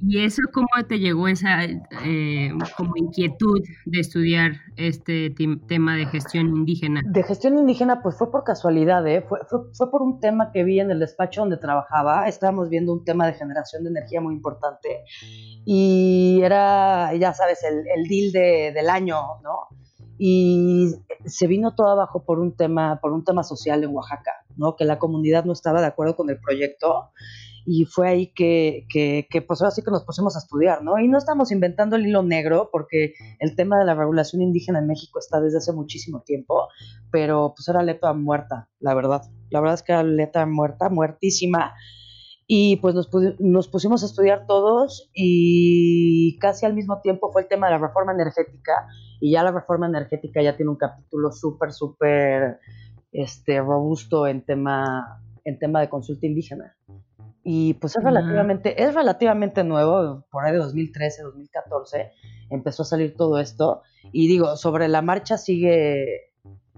¿Y 0.07 0.25
eso 0.25 0.43
cómo 0.53 0.69
te 0.87 0.99
llegó 0.99 1.29
esa 1.29 1.65
eh, 1.65 2.53
como 2.77 2.93
inquietud 2.97 3.63
de 3.87 4.01
estudiar 4.01 4.53
este 4.77 5.35
tema 5.67 5.97
de 5.97 6.07
gestión 6.07 6.49
indígena? 6.49 7.01
De 7.07 7.23
gestión 7.23 7.59
indígena, 7.59 8.03
pues 8.03 8.17
fue 8.17 8.31
por 8.31 8.45
casualidad, 8.45 9.07
¿eh? 9.07 9.25
fue, 9.27 9.41
fue, 9.49 9.61
fue 9.73 9.91
por 9.91 10.03
un 10.03 10.21
tema 10.21 10.51
que 10.53 10.65
vi 10.65 10.81
en 10.81 10.91
el 10.91 10.99
despacho 10.99 11.41
donde 11.41 11.57
trabajaba. 11.57 12.29
Estábamos 12.29 12.69
viendo 12.69 12.93
un 12.93 13.05
tema 13.05 13.27
de 13.27 13.35
generación 13.35 13.85
de 13.85 13.91
energía 13.91 14.21
muy 14.21 14.35
importante 14.35 15.05
y 15.65 16.41
era, 16.43 17.15
ya 17.15 17.33
sabes, 17.33 17.65
el, 17.65 17.85
el 17.97 18.09
deal 18.09 18.33
de, 18.33 18.73
del 18.75 18.91
año, 18.91 19.17
¿no? 19.43 19.69
Y 20.19 20.95
se 21.25 21.47
vino 21.47 21.75
todo 21.75 21.89
abajo 21.89 22.25
por 22.25 22.39
un 22.39 22.55
tema, 22.57 23.01
por 23.01 23.13
un 23.13 23.25
tema 23.25 23.43
social 23.43 23.83
en 23.83 23.95
Oaxaca, 23.95 24.33
¿no? 24.57 24.77
Que 24.77 24.85
la 24.85 24.99
comunidad 24.99 25.45
no 25.45 25.53
estaba 25.53 25.81
de 25.81 25.87
acuerdo 25.87 26.15
con 26.15 26.31
el 26.31 26.39
proyecto 26.39 27.11
y 27.67 27.87
fue 27.87 28.09
ahí 28.09 28.33
que, 28.35 28.87
que, 28.91 29.43
pues 29.43 29.61
ahora 29.61 29.71
sí 29.71 29.83
que 29.83 29.91
nos 29.91 30.05
pusimos 30.05 30.37
a 30.37 30.39
estudiar, 30.39 30.83
¿no? 30.83 30.99
Y 30.99 31.09
no 31.09 31.19
estamos 31.19 31.51
inventando 31.51 31.97
el 31.97 32.07
hilo 32.07 32.23
negro 32.23 32.69
porque 32.71 33.15
el 33.39 33.57
tema 33.57 33.79
de 33.79 33.87
la 33.87 33.95
regulación 33.95 34.43
indígena 34.43 34.81
en 34.81 34.87
México 34.87 35.19
está 35.19 35.41
desde 35.41 35.59
hace 35.59 35.73
muchísimo 35.73 36.23
tiempo, 36.23 36.69
pero 37.11 37.55
pues 37.57 37.69
era 37.69 37.83
letra 37.83 38.13
muerta, 38.13 38.69
la 38.81 38.95
verdad. 38.95 39.23
La 39.51 39.61
verdad 39.61 39.75
es 39.75 39.83
que 39.83 39.93
era 39.93 40.03
letra 40.03 40.47
muerta, 40.47 40.89
muertísima. 40.91 41.73
Y 42.47 42.77
pues 42.77 42.95
nos, 42.95 43.09
nos 43.39 43.69
pusimos 43.69 44.03
a 44.03 44.07
estudiar 44.07 44.47
todos 44.47 45.11
y 45.15 46.37
casi 46.41 46.67
al 46.67 46.75
mismo 46.75 47.01
tiempo 47.01 47.33
fue 47.33 47.43
el 47.43 47.49
tema 47.49 47.69
de 47.69 47.73
la 47.73 47.79
reforma 47.79 48.13
energética 48.13 48.87
y 49.19 49.33
ya 49.33 49.43
la 49.43 49.53
reforma 49.53 49.87
energética 49.87 50.43
ya 50.43 50.55
tiene 50.55 50.71
un 50.71 50.77
capítulo 50.77 51.33
súper, 51.33 51.73
súper 51.73 52.59
este, 53.13 53.61
robusto 53.61 54.27
en 54.27 54.45
tema, 54.45 55.23
en 55.45 55.59
tema 55.59 55.81
de 55.81 55.89
consulta 55.89 56.27
indígena. 56.27 56.77
Y 57.45 57.75
pues 57.75 57.95
es 57.95 58.03
relativamente, 58.03 58.83
es 58.83 58.95
relativamente 58.95 59.63
nuevo, 59.65 60.27
por 60.31 60.45
ahí 60.45 60.53
de 60.53 60.59
2013, 60.59 61.23
2014, 61.25 62.11
empezó 62.49 62.83
a 62.83 62.87
salir 62.87 63.15
todo 63.17 63.39
esto. 63.39 63.83
Y 64.13 64.29
digo, 64.29 64.57
sobre 64.57 64.89
la 64.89 65.03
marcha 65.03 65.37
sigue, 65.37 66.33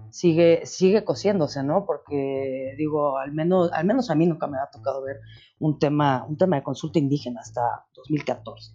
sigue, 0.09 0.65
sigue 0.65 1.05
cosiéndose, 1.05 1.63
¿no? 1.63 1.85
Porque 1.85 2.75
digo, 2.77 3.17
al 3.17 3.31
menos, 3.31 3.71
al 3.71 3.85
menos 3.85 4.09
a 4.09 4.15
mí 4.15 4.27
nunca 4.27 4.47
me 4.47 4.57
ha 4.57 4.69
tocado 4.69 5.01
ver 5.03 5.21
un 5.59 5.79
tema, 5.79 6.25
un 6.27 6.37
tema 6.37 6.57
de 6.57 6.63
consulta 6.63 6.99
indígena 6.99 7.39
hasta 7.39 7.61
2014. 7.95 8.73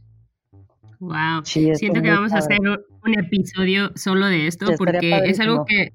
Wow. 0.99 1.45
Siento 1.45 2.01
que 2.01 2.11
vamos 2.11 2.33
a 2.33 2.39
hacer 2.39 2.59
un 2.61 3.19
episodio 3.19 3.91
solo 3.97 4.27
de 4.29 4.47
esto 4.47 4.67
porque 4.79 5.25
es 5.25 5.41
algo 5.41 5.65
que 5.67 5.93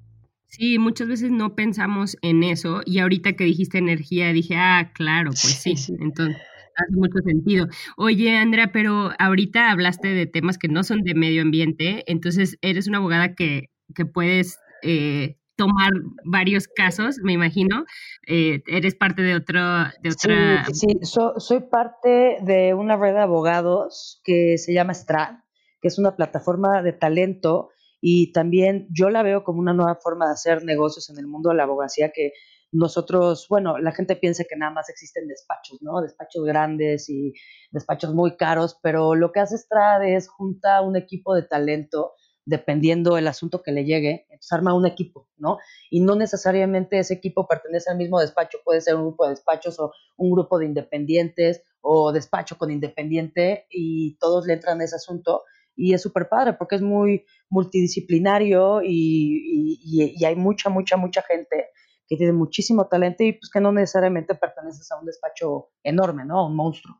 sí, 0.47 0.79
muchas 0.79 1.07
veces 1.07 1.31
no 1.31 1.55
pensamos 1.55 2.17
en 2.21 2.43
eso 2.43 2.81
y 2.85 2.99
ahorita 2.99 3.33
que 3.33 3.43
dijiste 3.43 3.77
energía 3.77 4.33
dije, 4.33 4.55
ah, 4.57 4.91
claro, 4.93 5.29
pues 5.29 5.61
sí, 5.61 5.75
entonces 5.99 6.37
hace 6.77 6.95
mucho 6.95 7.19
sentido. 7.25 7.67
Oye, 7.97 8.37
Andrea, 8.37 8.71
pero 8.71 9.11
ahorita 9.19 9.71
hablaste 9.71 10.09
de 10.09 10.27
temas 10.27 10.57
que 10.57 10.67
no 10.67 10.83
son 10.83 11.03
de 11.03 11.15
medio 11.15 11.41
ambiente, 11.41 12.03
entonces 12.07 12.57
eres 12.61 12.87
una 12.87 12.99
abogada 12.99 13.33
que, 13.33 13.71
que 13.95 14.05
puedes 14.05 14.59
eh, 14.83 15.37
tomar 15.55 15.91
varios 16.23 16.67
casos, 16.67 17.17
me 17.23 17.33
imagino. 17.33 17.83
Eh, 18.27 18.61
eres 18.67 18.95
parte 18.95 19.23
de, 19.23 19.35
otro, 19.35 19.59
de 20.01 20.09
otra... 20.09 20.65
Sí, 20.71 20.87
sí. 21.01 21.19
soy 21.37 21.59
parte 21.61 22.37
de 22.41 22.73
una 22.73 22.95
red 22.95 23.13
de 23.13 23.21
abogados 23.21 24.21
que 24.23 24.57
se 24.57 24.73
llama 24.73 24.93
Strad, 24.93 25.37
que 25.81 25.87
es 25.87 25.97
una 25.97 26.15
plataforma 26.15 26.83
de 26.83 26.93
talento 26.93 27.71
y 28.01 28.31
también 28.31 28.87
yo 28.91 29.09
la 29.09 29.23
veo 29.23 29.43
como 29.43 29.59
una 29.59 29.73
nueva 29.73 29.95
forma 29.95 30.27
de 30.27 30.33
hacer 30.33 30.63
negocios 30.63 31.09
en 31.09 31.17
el 31.17 31.27
mundo 31.27 31.49
de 31.49 31.55
la 31.55 31.63
abogacía 31.63 32.11
que 32.13 32.33
nosotros, 32.71 33.47
bueno, 33.49 33.77
la 33.77 33.91
gente 33.91 34.15
piensa 34.15 34.43
que 34.43 34.57
nada 34.57 34.71
más 34.71 34.89
existen 34.89 35.27
despachos, 35.27 35.81
¿no? 35.81 36.01
Despachos 36.01 36.43
grandes 36.43 37.09
y 37.09 37.33
despachos 37.71 38.13
muy 38.13 38.35
caros, 38.35 38.77
pero 38.81 39.15
lo 39.15 39.31
que 39.31 39.39
hace 39.39 39.57
Strad 39.57 40.05
es 40.05 40.27
junta 40.27 40.81
un 40.81 40.95
equipo 40.95 41.33
de 41.33 41.43
talento 41.43 42.13
dependiendo 42.47 43.17
el 43.17 43.27
asunto 43.27 43.61
que 43.61 43.73
le 43.73 43.83
llegue, 43.83 44.25
entonces 44.29 44.53
arma 44.53 44.73
un 44.73 44.85
equipo, 44.85 45.27
¿no? 45.35 45.57
Y 45.89 45.99
no 45.99 46.15
necesariamente 46.15 46.97
ese 46.97 47.13
equipo 47.13 47.45
pertenece 47.45 47.91
al 47.91 47.97
mismo 47.97 48.21
despacho, 48.21 48.59
puede 48.63 48.79
ser 48.79 48.95
un 48.95 49.01
grupo 49.07 49.25
de 49.25 49.31
despachos 49.31 49.77
o 49.81 49.91
un 50.15 50.31
grupo 50.31 50.57
de 50.57 50.65
independientes 50.65 51.61
o 51.81 52.13
despacho 52.13 52.57
con 52.57 52.71
independiente 52.71 53.67
y 53.69 54.17
todos 54.17 54.47
le 54.47 54.53
entran 54.53 54.79
a 54.79 54.85
ese 54.85 54.95
asunto 54.95 55.43
y 55.77 55.93
es 55.93 56.01
súper 56.01 56.27
padre 56.27 56.53
porque 56.53 56.75
es 56.75 56.81
muy 56.81 57.23
multidisciplinario 57.49 58.81
y, 58.83 59.79
y, 59.83 60.25
hay 60.25 60.35
mucha, 60.35 60.69
mucha, 60.69 60.97
mucha 60.97 61.21
gente 61.21 61.67
que 62.07 62.17
tiene 62.17 62.33
muchísimo 62.33 62.87
talento 62.87 63.23
y 63.23 63.33
pues 63.33 63.49
que 63.51 63.61
no 63.61 63.71
necesariamente 63.71 64.35
perteneces 64.35 64.91
a 64.91 64.99
un 64.99 65.05
despacho 65.05 65.69
enorme, 65.83 66.25
¿no? 66.25 66.47
Un 66.47 66.55
monstruo. 66.55 66.99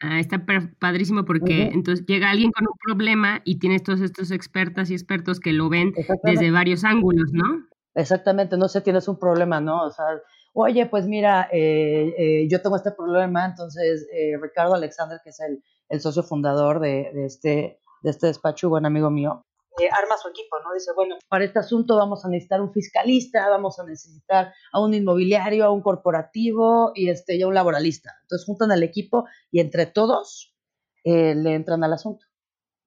Ah, 0.00 0.18
está 0.18 0.44
padrísimo 0.80 1.24
porque 1.24 1.70
entonces 1.72 2.04
llega 2.06 2.30
alguien 2.30 2.50
con 2.50 2.66
un 2.66 2.74
problema 2.84 3.40
y 3.44 3.60
tienes 3.60 3.84
todos 3.84 4.00
estos 4.00 4.32
expertas 4.32 4.90
y 4.90 4.94
expertos 4.94 5.38
que 5.38 5.52
lo 5.52 5.68
ven 5.68 5.92
desde 6.24 6.50
varios 6.50 6.82
ángulos, 6.82 7.30
¿no? 7.32 7.68
Exactamente, 7.94 8.56
no 8.56 8.68
sé, 8.68 8.80
tienes 8.80 9.06
un 9.06 9.18
problema, 9.18 9.60
¿no? 9.60 9.84
O 9.84 9.90
sea, 9.90 10.06
oye, 10.54 10.86
pues 10.86 11.06
mira, 11.06 11.48
eh, 11.52 12.14
eh, 12.18 12.48
yo 12.50 12.60
tengo 12.60 12.76
este 12.76 12.90
problema, 12.90 13.46
entonces 13.46 14.08
eh, 14.12 14.36
Ricardo 14.40 14.74
Alexander, 14.74 15.20
que 15.22 15.30
es 15.30 15.38
el, 15.40 15.62
el 15.92 16.00
socio 16.00 16.22
fundador 16.22 16.80
de, 16.80 17.10
de, 17.14 17.26
este, 17.26 17.78
de 18.02 18.10
este 18.10 18.26
despacho, 18.28 18.70
buen 18.70 18.86
amigo 18.86 19.10
mío, 19.10 19.44
eh, 19.80 19.88
arma 19.90 20.16
su 20.20 20.28
equipo, 20.28 20.56
¿no? 20.64 20.74
Dice, 20.74 20.90
bueno, 20.94 21.16
para 21.28 21.44
este 21.44 21.58
asunto 21.58 21.96
vamos 21.96 22.24
a 22.24 22.28
necesitar 22.28 22.60
un 22.60 22.72
fiscalista, 22.72 23.48
vamos 23.48 23.78
a 23.78 23.84
necesitar 23.84 24.52
a 24.70 24.80
un 24.80 24.92
inmobiliario, 24.92 25.64
a 25.64 25.70
un 25.70 25.80
corporativo 25.80 26.92
y, 26.94 27.08
este, 27.08 27.36
y 27.36 27.42
a 27.42 27.46
un 27.46 27.54
laboralista. 27.54 28.10
Entonces 28.22 28.44
juntan 28.46 28.70
al 28.70 28.82
equipo 28.82 29.26
y 29.50 29.60
entre 29.60 29.86
todos 29.86 30.54
eh, 31.04 31.34
le 31.34 31.54
entran 31.54 31.84
al 31.84 31.92
asunto. 31.94 32.26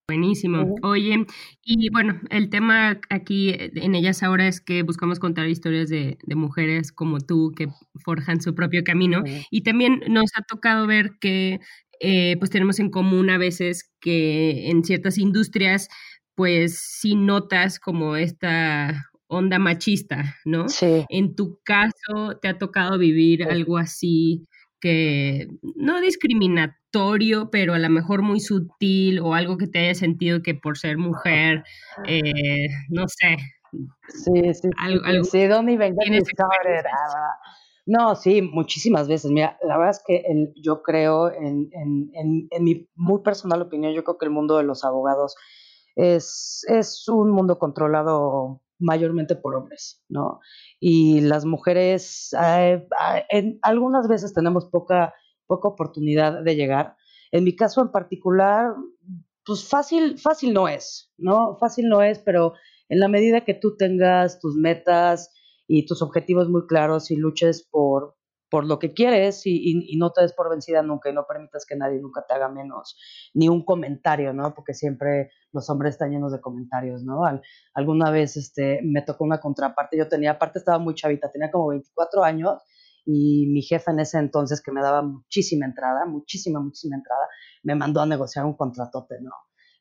Buenísimo. 0.08 0.76
Oye, 0.84 1.26
y 1.64 1.90
bueno, 1.90 2.22
el 2.30 2.52
tema 2.52 3.02
aquí 3.10 3.56
en 3.58 3.96
ellas 3.96 4.22
ahora 4.22 4.48
es 4.48 4.62
que 4.62 4.84
buscamos 4.84 5.18
contar 5.18 5.48
historias 5.48 5.90
de, 5.90 6.20
de 6.22 6.36
mujeres 6.36 6.92
como 6.92 7.20
tú 7.22 7.54
que 7.58 7.70
forjan 8.04 8.40
su 8.40 8.54
propio 8.54 8.84
camino. 8.84 9.24
Y 9.50 9.62
también 9.62 10.02
nos 10.08 10.30
ha 10.38 10.44
tocado 10.44 10.86
ver 10.86 11.18
que 11.20 11.60
eh, 12.00 12.36
pues 12.38 12.52
tenemos 12.52 12.80
en 12.80 12.90
común 12.90 13.30
a 13.30 13.38
veces 13.38 13.92
que 14.00 14.70
en 14.70 14.84
ciertas 14.84 15.18
industrias 15.18 15.88
pues 16.36 16.80
sí 16.80 17.16
notas 17.16 17.80
como 17.80 18.16
esta 18.16 19.10
onda 19.28 19.58
machista, 19.58 20.36
¿no? 20.46 20.68
Sí. 20.70 21.06
En 21.10 21.36
tu 21.36 21.60
caso, 21.64 22.38
¿te 22.42 22.48
ha 22.48 22.58
tocado 22.58 22.98
vivir 22.98 23.44
algo 23.44 23.78
así 23.78 24.46
que 24.82 25.48
no 25.76 26.00
discriminatorio, 26.02 27.50
pero 27.50 27.74
a 27.74 27.80
lo 27.80 27.90
mejor 27.90 28.22
muy 28.22 28.40
sutil 28.40 29.20
o 29.20 29.34
algo 29.34 29.58
que 29.58 29.68
te 29.68 29.80
haya 29.80 29.96
sentido 29.96 30.44
que 30.44 30.54
por 30.54 30.78
ser 30.78 30.98
mujer, 30.98 31.64
eh, 32.06 32.68
no 32.90 33.06
sé. 33.08 33.38
Sí, 34.10 34.54
sí, 34.54 34.70
algo, 34.78 35.24
sí, 35.24 35.48
Donny 35.48 35.76
no, 37.86 38.16
sí, 38.16 38.42
muchísimas 38.42 39.08
veces. 39.08 39.32
Mira, 39.32 39.58
la 39.62 39.78
verdad 39.78 39.92
es 39.92 40.04
que 40.06 40.18
el, 40.28 40.54
yo 40.56 40.82
creo, 40.82 41.32
en, 41.32 41.70
en, 41.72 42.10
en, 42.14 42.48
en 42.50 42.64
mi 42.64 42.90
muy 42.96 43.22
personal 43.22 43.62
opinión, 43.62 43.94
yo 43.94 44.04
creo 44.04 44.18
que 44.18 44.26
el 44.26 44.32
mundo 44.32 44.58
de 44.58 44.64
los 44.64 44.84
abogados 44.84 45.36
es, 45.96 46.66
es 46.68 47.08
un 47.08 47.32
mundo 47.32 47.60
controlado 47.60 48.62
mayormente 48.80 49.36
por 49.36 49.56
hombres, 49.56 50.04
¿no? 50.10 50.40
Y 50.80 51.22
las 51.22 51.46
mujeres, 51.46 52.36
eh, 52.42 52.88
en, 53.30 53.60
algunas 53.62 54.08
veces 54.08 54.34
tenemos 54.34 54.66
poca, 54.66 55.14
poca 55.48 55.68
oportunidad 55.68 56.44
de 56.44 56.56
llegar. 56.56 56.96
En 57.32 57.44
mi 57.44 57.56
caso 57.56 57.82
en 57.82 57.92
particular, 57.92 58.74
pues 59.46 59.68
fácil, 59.68 60.18
fácil 60.18 60.54
no 60.54 60.68
es, 60.68 61.12
¿no? 61.18 61.58
Fácil 61.60 61.88
no 61.88 62.02
es, 62.02 62.20
pero 62.20 62.54
en 62.90 63.00
la 63.00 63.08
medida 63.08 63.46
que 63.46 63.54
tú 63.54 63.78
tengas 63.78 64.40
tus 64.40 64.56
metas 64.56 65.32
y 65.68 65.86
tus 65.86 66.02
objetivos 66.02 66.50
muy 66.50 66.68
claros 66.68 67.12
y 67.12 67.16
luches 67.16 67.68
por, 67.70 68.16
por 68.50 68.66
lo 68.66 68.80
que 68.80 68.94
quieres 68.94 69.42
y, 69.46 69.96
no 69.98 70.12
te 70.12 70.22
des 70.22 70.34
por 70.34 70.50
vencida 70.50 70.82
nunca 70.82 71.10
y 71.10 71.14
no 71.14 71.26
permitas 71.28 71.66
que 71.66 71.76
nadie 71.76 72.00
nunca 72.00 72.24
te 72.28 72.34
haga 72.34 72.50
menos, 72.50 72.98
ni 73.34 73.50
un 73.50 73.64
comentario, 73.66 74.34
¿no? 74.34 74.54
Porque 74.54 74.74
siempre 74.74 75.32
los 75.52 75.70
hombres 75.70 75.96
están 75.96 76.12
llenos 76.12 76.32
de 76.32 76.42
comentarios, 76.42 77.04
¿no? 77.04 77.22
alguna 77.74 78.12
vez 78.12 78.38
este, 78.38 78.82
me 78.84 79.02
tocó 79.02 79.24
una 79.24 79.40
contraparte, 79.40 79.98
yo 79.98 80.08
tenía, 80.08 80.32
aparte 80.32 80.60
estaba 80.60 80.80
muy 80.80 80.96
chavita, 80.96 81.32
tenía 81.32 81.52
como 81.52 81.68
24 81.70 82.24
años 82.24 82.62
y 83.06 83.48
mi 83.48 83.62
jefa 83.62 83.92
en 83.92 84.00
ese 84.00 84.18
entonces, 84.18 84.62
que 84.62 84.72
me 84.72 84.82
daba 84.82 85.04
muchísima 85.04 85.66
entrada, 85.66 86.06
muchísima, 86.06 86.60
muchísima 86.60 86.96
entrada, 86.96 87.28
me 87.64 87.76
mandó 87.76 88.02
a 88.02 88.06
negociar 88.06 88.46
un 88.46 88.56
contratote, 88.56 89.16
¿no? 89.22 89.32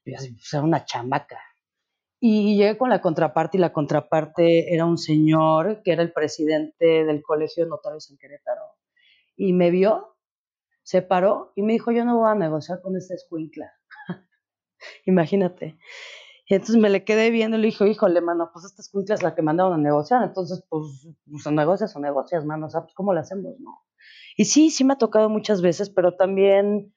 Y 0.05 0.15
así, 0.15 0.33
pues 0.33 0.53
era 0.53 0.63
una 0.63 0.85
chamaca, 0.85 1.39
y 2.27 2.57
llegué 2.57 2.79
con 2.79 2.89
la 2.89 3.03
contraparte 3.03 3.59
y 3.59 3.61
la 3.61 3.75
contraparte 3.75 4.73
era 4.73 4.87
un 4.87 4.97
señor 4.97 5.83
que 5.83 5.93
era 5.93 6.01
el 6.01 6.11
presidente 6.11 7.05
del 7.05 7.23
Colegio 7.23 7.65
de 7.65 7.69
Notarios 7.69 8.11
en 8.11 8.17
Querétaro. 8.17 8.63
Y 9.37 9.53
me 9.53 9.71
vio, 9.71 10.17
se 10.83 11.03
paró 11.03 11.53
y 11.55 11.61
me 11.61 11.75
dijo, 11.75 11.93
yo 11.93 12.07
no 12.07 12.17
voy 12.17 12.31
a 12.31 12.35
negociar 12.35 12.81
con 12.81 12.97
esta 12.97 13.13
escuincla. 13.13 13.71
Imagínate. 15.05 15.77
Y 16.49 16.55
entonces 16.55 16.79
me 16.79 16.89
le 16.89 17.05
quedé 17.05 17.29
viendo 17.29 17.59
y 17.59 17.61
le 17.61 17.67
dije, 17.67 17.87
híjole, 17.87 18.23
mano, 18.23 18.49
pues 18.55 18.65
esta 18.65 18.81
escuincla 18.81 19.17
es 19.17 19.23
la 19.23 19.35
que 19.35 19.43
mandaron 19.43 19.75
a 19.75 19.77
negociar, 19.77 20.23
entonces 20.25 20.65
pues, 20.71 21.07
pues 21.31 21.47
negocias 21.53 21.95
o 21.95 22.01
negocias, 22.01 22.47
mano, 22.47 22.69
o 22.69 22.71
sea, 22.71 22.85
pues 22.85 22.95
¿cómo 22.95 23.13
le 23.13 23.21
hacemos, 23.21 23.61
no? 23.61 23.83
Y 24.39 24.47
sí, 24.47 24.71
sí 24.71 24.83
me 24.83 24.95
ha 24.95 24.99
tocado 24.99 25.29
muchas 25.29 25.61
veces, 25.61 25.91
pero 25.91 26.17
también, 26.17 26.95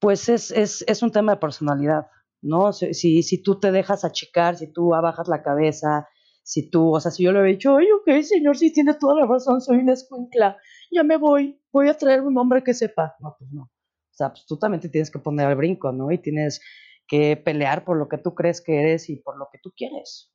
pues 0.00 0.30
es, 0.30 0.50
es, 0.52 0.86
es 0.88 1.02
un 1.02 1.12
tema 1.12 1.32
de 1.32 1.38
personalidad. 1.38 2.06
¿No? 2.42 2.72
Si, 2.72 3.22
si 3.22 3.42
tú 3.42 3.58
te 3.58 3.72
dejas 3.72 4.04
achicar, 4.04 4.56
si 4.56 4.72
tú 4.72 4.94
abajas 4.94 5.28
la 5.28 5.42
cabeza, 5.42 6.08
si 6.42 6.68
tú, 6.68 6.94
o 6.94 7.00
sea, 7.00 7.10
si 7.10 7.22
yo 7.22 7.32
le 7.32 7.40
he 7.40 7.52
dicho, 7.52 7.76
ay, 7.76 7.86
ok, 7.90 8.22
señor, 8.22 8.58
sí 8.58 8.72
tiene 8.72 8.94
toda 8.94 9.14
la 9.14 9.26
razón, 9.26 9.60
soy 9.60 9.78
una 9.78 9.92
escuincla, 9.92 10.56
ya 10.90 11.02
me 11.04 11.16
voy, 11.16 11.60
voy 11.72 11.88
a 11.88 11.96
traer 11.96 12.22
un 12.22 12.36
hombre 12.36 12.62
que 12.62 12.74
sepa. 12.74 13.14
No, 13.20 13.36
pues 13.38 13.50
no. 13.52 13.62
O 13.62 14.14
sea, 14.14 14.30
pues 14.30 14.44
tú 14.46 14.58
también 14.58 14.80
tienes 14.90 15.10
que 15.10 15.18
poner 15.18 15.46
al 15.46 15.56
brinco, 15.56 15.92
¿no? 15.92 16.10
Y 16.10 16.18
tienes 16.18 16.60
que 17.06 17.36
pelear 17.36 17.84
por 17.84 17.96
lo 17.96 18.08
que 18.08 18.18
tú 18.18 18.34
crees 18.34 18.60
que 18.60 18.80
eres 18.80 19.08
y 19.08 19.16
por 19.16 19.38
lo 19.38 19.48
que 19.50 19.58
tú 19.62 19.72
quieres. 19.74 20.30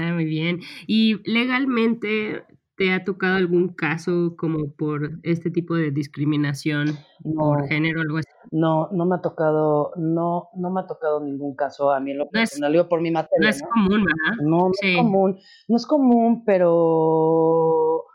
Ah, 0.00 0.12
muy 0.12 0.24
bien. 0.24 0.60
Y 0.86 1.16
legalmente, 1.28 2.44
¿Te 2.80 2.94
ha 2.94 3.04
tocado 3.04 3.36
algún 3.36 3.74
caso 3.74 4.34
como 4.38 4.72
por 4.72 5.20
este 5.22 5.50
tipo 5.50 5.74
de 5.74 5.90
discriminación 5.90 6.96
por 7.36 7.68
género 7.68 8.00
o 8.00 8.02
algo 8.04 8.16
así? 8.16 8.30
No, 8.52 8.88
no 8.90 9.04
me 9.04 9.16
ha 9.16 9.20
tocado, 9.20 9.92
no, 9.96 10.48
no 10.54 10.70
me 10.70 10.80
ha 10.80 10.86
tocado 10.86 11.20
ningún 11.20 11.54
caso 11.54 11.90
a 11.90 12.00
mí 12.00 12.12
en 12.12 12.16
lo 12.16 12.30
personal, 12.30 12.72
yo 12.72 12.88
por 12.88 13.02
mi 13.02 13.10
materia. 13.10 13.38
No 13.38 13.48
es 13.50 13.62
común, 13.62 14.04
¿verdad? 14.06 14.42
No, 14.42 14.58
no 14.60 14.70
es 14.80 14.96
común, 14.96 15.38
no 15.68 15.76
es 15.76 15.86
común, 15.86 16.42
pero 16.46 18.06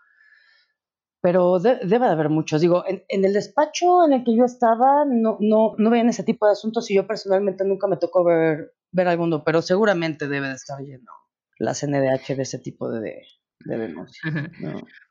pero 1.22 1.60
debe 1.60 1.86
de 1.88 2.12
haber 2.12 2.30
muchos. 2.30 2.60
Digo, 2.60 2.86
en, 2.88 3.04
el 3.08 3.34
despacho 3.34 4.04
en 4.04 4.14
el 4.14 4.24
que 4.24 4.36
yo 4.36 4.46
estaba 4.46 5.06
no, 5.06 5.38
no, 5.42 5.76
no 5.78 5.90
veían 5.92 6.10
ese 6.10 6.24
tipo 6.24 6.48
de 6.48 6.54
asuntos 6.54 6.90
y 6.90 6.96
yo 6.96 7.06
personalmente 7.06 7.64
nunca 7.66 7.86
me 7.86 7.98
tocó 7.98 8.24
ver, 8.24 8.74
ver 8.92 9.08
alguno, 9.10 9.44
pero 9.44 9.62
seguramente 9.62 10.28
debe 10.28 10.48
de 10.48 10.56
estar 10.56 10.80
lleno 10.80 11.12
la 11.60 11.76
CNDH 11.76 12.36
de 12.36 12.42
ese 12.42 12.58
tipo 12.58 12.90
de, 12.90 13.22
debemos. 13.60 14.12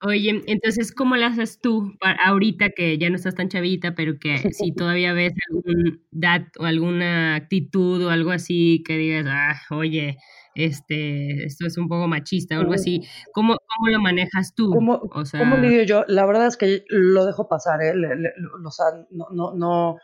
Oye, 0.03 0.43
entonces, 0.47 0.93
¿cómo 0.93 1.17
lo 1.17 1.27
haces 1.27 1.61
tú 1.61 1.93
para 2.01 2.23
ahorita 2.25 2.71
que 2.71 2.99
ya 2.99 3.11
no 3.11 3.17
estás 3.17 3.35
tan 3.35 3.49
chavita, 3.49 3.95
pero 3.95 4.19
que 4.19 4.53
si 4.53 4.73
todavía 4.75 5.13
ves 5.13 5.33
algún 5.51 6.03
dat 6.11 6.45
o 6.59 6.65
alguna 6.65 7.35
actitud 7.37 8.05
o 8.05 8.11
algo 8.11 8.31
así 8.31 8.83
que 8.87 8.97
digas, 8.97 9.27
ah, 9.29 9.61
oye, 9.71 10.19
este, 10.55 11.45
esto 11.45 11.67
es 11.67 11.77
un 11.79 11.89
poco 11.89 12.07
machista 12.07 12.57
o 12.57 12.61
algo 12.61 12.75
así, 12.75 13.03
¿cómo, 13.33 13.57
cómo 13.57 13.91
lo 13.91 14.01
manejas 14.01 14.55
tú? 14.55 14.71
¿Cómo, 14.71 15.01
o 15.13 15.25
sea, 15.25 15.41
¿cómo 15.41 15.57
lidio 15.57 15.83
yo? 15.83 16.05
La 16.07 16.27
verdad 16.27 16.47
es 16.47 16.57
que 16.57 16.85
lo 16.89 17.27
dejo 17.27 17.49
pasar, 17.49 17.83
¿eh? 17.83 17.95
no, 17.95 19.27
no, 19.33 19.55
no, 19.55 19.97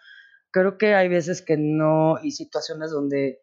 creo 0.51 0.79
que 0.79 0.95
hay 0.95 1.09
veces 1.09 1.43
que 1.43 1.57
no, 1.57 2.17
y 2.23 2.33
situaciones 2.33 2.91
donde 2.91 3.41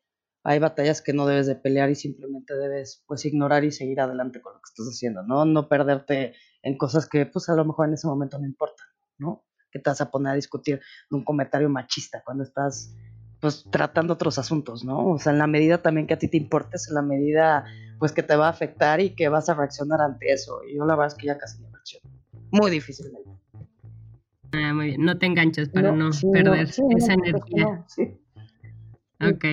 hay 0.47 0.59
batallas 0.59 1.01
que 1.01 1.11
no 1.11 1.27
debes 1.27 1.45
de 1.45 1.55
pelear 1.55 1.89
y 1.89 1.95
simplemente 1.95 2.55
debes 2.55 3.03
pues 3.05 3.25
ignorar 3.25 3.65
y 3.65 3.71
seguir 3.71 3.99
adelante 3.99 4.39
con 4.39 4.53
lo 4.53 4.59
que 4.59 4.69
estás 4.69 4.85
haciendo, 4.87 5.21
¿no? 5.21 5.43
No 5.43 5.67
perderte 5.67 6.35
en 6.63 6.77
cosas 6.77 7.09
que 7.09 7.25
pues 7.25 7.49
a 7.49 7.55
lo 7.55 7.65
mejor 7.65 7.89
en 7.89 7.95
ese 7.95 8.07
momento 8.07 8.39
no 8.39 8.45
importan, 8.45 8.87
¿no? 9.17 9.43
Que 9.69 9.79
te 9.79 9.89
vas 9.89 9.99
a 9.99 10.09
poner 10.09 10.31
a 10.31 10.35
discutir 10.35 10.79
de 11.09 11.17
un 11.17 11.25
comentario 11.25 11.67
machista 11.67 12.23
cuando 12.23 12.45
estás 12.45 12.95
pues 13.41 13.65
tratando 13.69 14.13
otros 14.13 14.39
asuntos, 14.39 14.85
¿no? 14.85 15.09
O 15.09 15.19
sea, 15.19 15.33
en 15.33 15.39
la 15.39 15.47
medida 15.47 15.81
también 15.81 16.07
que 16.07 16.13
a 16.13 16.17
ti 16.17 16.29
te 16.29 16.37
importes, 16.37 16.87
en 16.87 16.95
la 16.95 17.01
medida 17.01 17.65
pues 17.99 18.13
que 18.13 18.23
te 18.23 18.37
va 18.37 18.47
a 18.47 18.51
afectar 18.51 19.01
y 19.01 19.15
que 19.15 19.27
vas 19.27 19.49
a 19.49 19.53
reaccionar 19.53 19.99
ante 19.99 20.31
eso. 20.31 20.61
Y 20.63 20.77
yo 20.77 20.85
la 20.85 20.95
verdad 20.95 21.07
es 21.07 21.15
que 21.15 21.27
ya 21.27 21.37
casi 21.37 21.61
no 21.61 21.69
reacciono. 21.71 22.09
Muy 22.51 22.71
difícilmente. 22.71 23.29
Ah, 24.53 24.73
muy 24.73 24.85
bien. 24.85 25.03
No 25.03 25.17
te 25.17 25.25
enganchas 25.25 25.67
para 25.67 25.91
no, 25.91 26.09
perder 26.31 26.69
esa 26.69 27.13
energía. 27.13 27.83
sí. 27.87 28.17
Ok. 29.21 29.45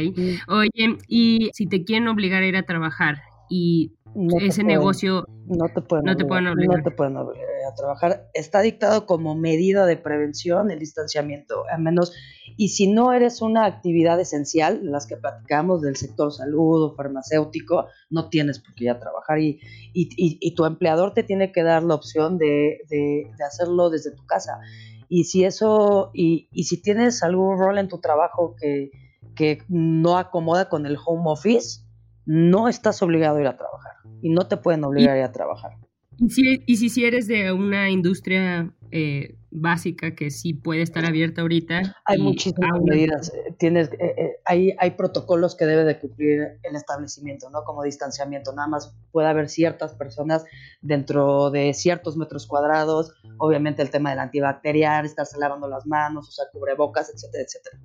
Oye, 0.48 0.98
y 1.08 1.50
si 1.52 1.66
te 1.66 1.84
quieren 1.84 2.08
obligar 2.08 2.42
a 2.42 2.46
ir 2.46 2.56
a 2.56 2.64
trabajar 2.64 3.22
y 3.48 3.92
ese 4.40 4.62
negocio 4.62 5.24
no 5.46 5.66
te 5.74 5.80
pueden, 5.80 6.04
no 6.04 6.16
te 6.16 6.24
pueden 6.24 6.46
obligar. 6.46 6.78
No 6.78 6.84
te 6.84 6.90
pueden 6.90 7.16
obligar 7.16 7.48
a 7.70 7.74
trabajar. 7.74 8.28
Está 8.34 8.60
dictado 8.60 9.06
como 9.06 9.34
medida 9.34 9.86
de 9.86 9.96
prevención 9.96 10.70
el 10.70 10.78
distanciamiento, 10.78 11.64
a 11.70 11.78
menos 11.78 12.12
y 12.56 12.68
si 12.68 12.86
no 12.86 13.12
eres 13.12 13.42
una 13.42 13.64
actividad 13.64 14.20
esencial, 14.20 14.80
las 14.84 15.06
que 15.06 15.16
platicamos 15.16 15.82
del 15.82 15.96
sector 15.96 16.32
salud 16.32 16.84
o 16.84 16.94
farmacéutico, 16.94 17.86
no 18.10 18.28
tienes 18.28 18.60
por 18.60 18.74
qué 18.74 18.84
ir 18.84 18.90
a 18.90 19.00
trabajar 19.00 19.40
y, 19.40 19.60
y, 19.92 20.08
y, 20.16 20.54
tu 20.54 20.64
empleador 20.64 21.14
te 21.14 21.24
tiene 21.24 21.50
que 21.50 21.62
dar 21.62 21.82
la 21.82 21.94
opción 21.94 22.38
de, 22.38 22.78
de, 22.88 23.30
de 23.36 23.44
hacerlo 23.44 23.90
desde 23.90 24.12
tu 24.12 24.24
casa. 24.26 24.60
Y 25.08 25.24
si 25.24 25.44
eso, 25.44 26.10
y, 26.14 26.48
y 26.52 26.64
si 26.64 26.80
tienes 26.80 27.22
algún 27.22 27.58
rol 27.58 27.78
en 27.78 27.88
tu 27.88 28.00
trabajo 28.00 28.54
que, 28.60 28.90
que 29.34 29.62
no 29.68 30.18
acomoda 30.18 30.68
con 30.68 30.86
el 30.86 30.96
home 31.04 31.24
office, 31.26 31.82
no 32.26 32.68
estás 32.68 33.02
obligado 33.02 33.36
a 33.36 33.40
ir 33.40 33.46
a 33.46 33.56
trabajar 33.56 33.92
y 34.22 34.30
no 34.30 34.46
te 34.48 34.56
pueden 34.56 34.84
obligar 34.84 35.16
a 35.16 35.18
ir 35.18 35.24
a 35.24 35.32
trabajar. 35.32 35.72
Y 36.18 36.30
si, 36.30 36.62
y 36.66 36.76
si, 36.76 37.04
eres 37.04 37.26
de 37.26 37.52
una 37.52 37.90
industria 37.90 38.72
eh, 38.90 39.36
básica 39.50 40.14
que 40.14 40.30
sí 40.30 40.54
puede 40.54 40.82
estar 40.82 41.04
abierta 41.04 41.42
ahorita. 41.42 41.96
Hay 42.04 42.18
muchísimas 42.18 42.80
medidas. 42.82 43.32
Eh, 43.34 43.56
eh, 43.60 44.36
hay, 44.44 44.74
hay 44.78 44.90
protocolos 44.92 45.56
que 45.56 45.66
debe 45.66 45.84
de 45.84 45.98
cumplir 45.98 46.58
el 46.62 46.76
establecimiento, 46.76 47.50
¿no? 47.50 47.64
Como 47.64 47.82
distanciamiento. 47.82 48.52
Nada 48.52 48.68
más 48.68 48.94
puede 49.10 49.28
haber 49.28 49.48
ciertas 49.48 49.94
personas 49.94 50.44
dentro 50.80 51.50
de 51.50 51.74
ciertos 51.74 52.16
metros 52.16 52.46
cuadrados. 52.46 53.12
Obviamente 53.38 53.82
el 53.82 53.90
tema 53.90 54.10
del 54.10 54.20
antibacterial, 54.20 55.04
estarse 55.04 55.38
lavando 55.38 55.68
las 55.68 55.86
manos, 55.86 56.28
usar 56.28 56.46
cubrebocas, 56.52 57.12
etcétera, 57.12 57.44
etcétera 57.44 57.78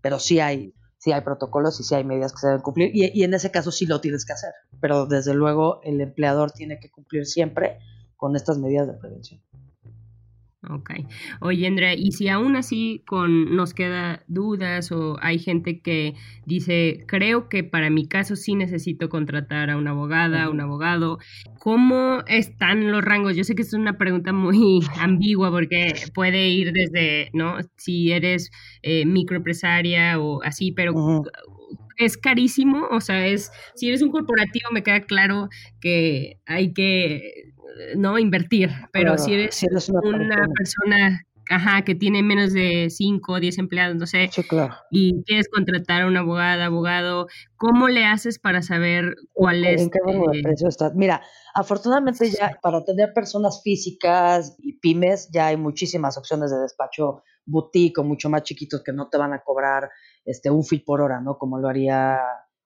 pero 0.00 0.18
sí 0.18 0.40
hay, 0.40 0.74
sí 0.98 1.12
hay 1.12 1.20
protocolos 1.22 1.80
y 1.80 1.84
sí 1.84 1.94
hay 1.94 2.04
medidas 2.04 2.32
que 2.32 2.38
se 2.38 2.46
deben 2.48 2.62
cumplir 2.62 2.90
y, 2.94 3.10
y 3.12 3.24
en 3.24 3.34
ese 3.34 3.50
caso 3.50 3.70
sí 3.70 3.86
lo 3.86 4.00
tienes 4.00 4.24
que 4.24 4.32
hacer, 4.32 4.52
pero 4.80 5.06
desde 5.06 5.34
luego 5.34 5.80
el 5.82 6.00
empleador 6.00 6.52
tiene 6.52 6.78
que 6.80 6.90
cumplir 6.90 7.26
siempre 7.26 7.78
con 8.16 8.36
estas 8.36 8.58
medidas 8.58 8.86
de 8.86 8.94
prevención. 8.94 9.40
Ok. 10.66 10.90
Oye, 11.40 11.68
Andrea, 11.68 11.94
y 11.94 12.10
si 12.10 12.28
aún 12.28 12.56
así 12.56 13.04
con 13.06 13.54
nos 13.54 13.74
queda 13.74 14.24
dudas 14.26 14.90
o 14.90 15.16
hay 15.22 15.38
gente 15.38 15.80
que 15.80 16.14
dice, 16.46 17.04
creo 17.06 17.48
que 17.48 17.62
para 17.62 17.90
mi 17.90 18.08
caso 18.08 18.34
sí 18.34 18.56
necesito 18.56 19.08
contratar 19.08 19.70
a 19.70 19.76
una 19.76 19.92
abogada, 19.92 20.50
un 20.50 20.60
abogado, 20.60 21.18
¿cómo 21.60 22.24
están 22.26 22.90
los 22.90 23.04
rangos? 23.04 23.36
Yo 23.36 23.44
sé 23.44 23.54
que 23.54 23.62
es 23.62 23.72
una 23.72 23.98
pregunta 23.98 24.32
muy 24.32 24.80
ambigua 24.98 25.52
porque 25.52 25.94
puede 26.12 26.48
ir 26.48 26.72
desde, 26.72 27.30
¿no? 27.34 27.58
Si 27.76 28.10
eres 28.10 28.50
eh, 28.82 29.06
microempresaria 29.06 30.18
o 30.18 30.42
así, 30.42 30.72
pero 30.72 30.92
es 31.98 32.16
carísimo, 32.16 32.86
o 32.90 33.00
sea, 33.00 33.26
es, 33.26 33.52
si 33.74 33.88
eres 33.88 34.02
un 34.02 34.10
corporativo 34.10 34.70
me 34.72 34.82
queda 34.82 35.00
claro 35.00 35.48
que 35.80 36.40
hay 36.46 36.72
que 36.72 37.52
no 37.96 38.18
invertir, 38.18 38.70
pero 38.92 39.18
si 39.18 39.34
eres, 39.34 39.62
una, 40.02 40.46
persona 40.56 41.24
ajá, 41.50 41.82
que 41.82 41.94
tiene 41.94 42.22
menos 42.22 42.52
de 42.52 42.88
5 42.90 43.32
o 43.32 43.40
10 43.40 43.58
empleados, 43.58 43.96
no 43.96 44.06
sé, 44.06 44.30
y 44.90 45.22
quieres 45.24 45.48
contratar 45.48 46.02
a 46.02 46.06
un 46.06 46.16
abogado, 46.16 46.62
abogado, 46.62 47.26
¿cómo 47.56 47.88
le 47.88 48.04
haces 48.04 48.38
para 48.38 48.62
saber 48.62 49.16
cuál 49.32 49.64
es? 49.64 49.82
¿En 49.82 49.90
qué 49.90 49.98
eh, 49.98 50.42
precio 50.42 50.68
está? 50.68 50.92
Mira, 50.94 51.22
afortunadamente 51.54 52.30
ya 52.30 52.58
para 52.62 52.84
tener 52.84 53.12
personas 53.14 53.62
físicas 53.62 54.56
y 54.58 54.74
pymes 54.78 55.30
ya 55.32 55.48
hay 55.48 55.56
muchísimas 55.56 56.18
opciones 56.18 56.50
de 56.50 56.58
despacho 56.58 57.22
boutique 57.48 57.98
o 57.98 58.04
mucho 58.04 58.28
más 58.28 58.42
chiquitos 58.42 58.82
que 58.84 58.92
no 58.92 59.08
te 59.08 59.18
van 59.18 59.32
a 59.32 59.42
cobrar 59.42 59.90
este 60.24 60.50
un 60.50 60.64
fee 60.64 60.80
por 60.80 61.00
hora, 61.00 61.20
¿no? 61.20 61.38
Como 61.38 61.58
lo 61.58 61.68
haría 61.68 62.20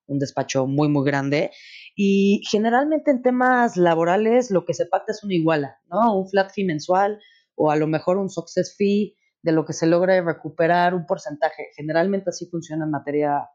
un 0.07 0.19
despacho 0.19 0.67
muy, 0.67 0.89
muy 0.89 1.05
grande. 1.05 1.51
Y 1.97 2.43
generalmente 2.51 3.11
en 3.11 3.23
temas 3.23 3.77
laborales 3.77 4.51
lo 4.51 4.65
que 4.65 4.75
se 4.75 4.87
pacta 4.87 5.13
es 5.13 5.23
una 5.25 5.35
iguala, 5.35 5.79
¿no? 5.91 6.19
Un 6.19 6.29
flat 6.29 6.53
fee 6.53 6.65
mensual 6.65 7.21
o 7.55 7.71
a 7.71 7.77
lo 7.77 7.87
mejor 7.87 8.19
un 8.19 8.31
success 8.31 8.75
fee 8.77 9.17
de 9.43 9.53
lo 9.53 9.65
que 9.65 9.73
se 9.73 9.87
logre 9.87 10.21
recuperar 10.23 10.95
un 10.95 11.07
porcentaje. 11.07 11.69
Generalmente 11.77 12.31
así 12.31 12.47
funciona 12.47 12.85
en 12.85 12.91
materia 12.91 13.49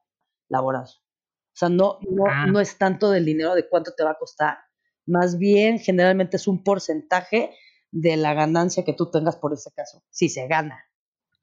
laboral. 0.50 0.84
O 0.84 1.60
sea, 1.60 1.70
no, 1.70 2.00
no, 2.10 2.26
ah. 2.30 2.46
no 2.46 2.60
es 2.60 2.78
tanto 2.78 3.10
del 3.10 3.26
dinero 3.26 3.56
de 3.56 3.68
cuánto 3.68 3.94
te 3.96 4.04
va 4.04 4.12
a 4.12 4.18
costar. 4.18 4.58
Más 5.06 5.38
bien, 5.38 5.80
generalmente 5.80 6.38
es 6.38 6.48
un 6.48 6.64
porcentaje 6.64 7.52
de 7.92 8.18
la 8.18 8.34
ganancia 8.34 8.84
que 8.84 8.94
tú 8.94 9.10
tengas 9.10 9.38
por 9.38 9.54
ese 9.54 9.72
caso, 9.72 10.04
si 10.10 10.30
se 10.30 10.48
gana. 10.48 10.87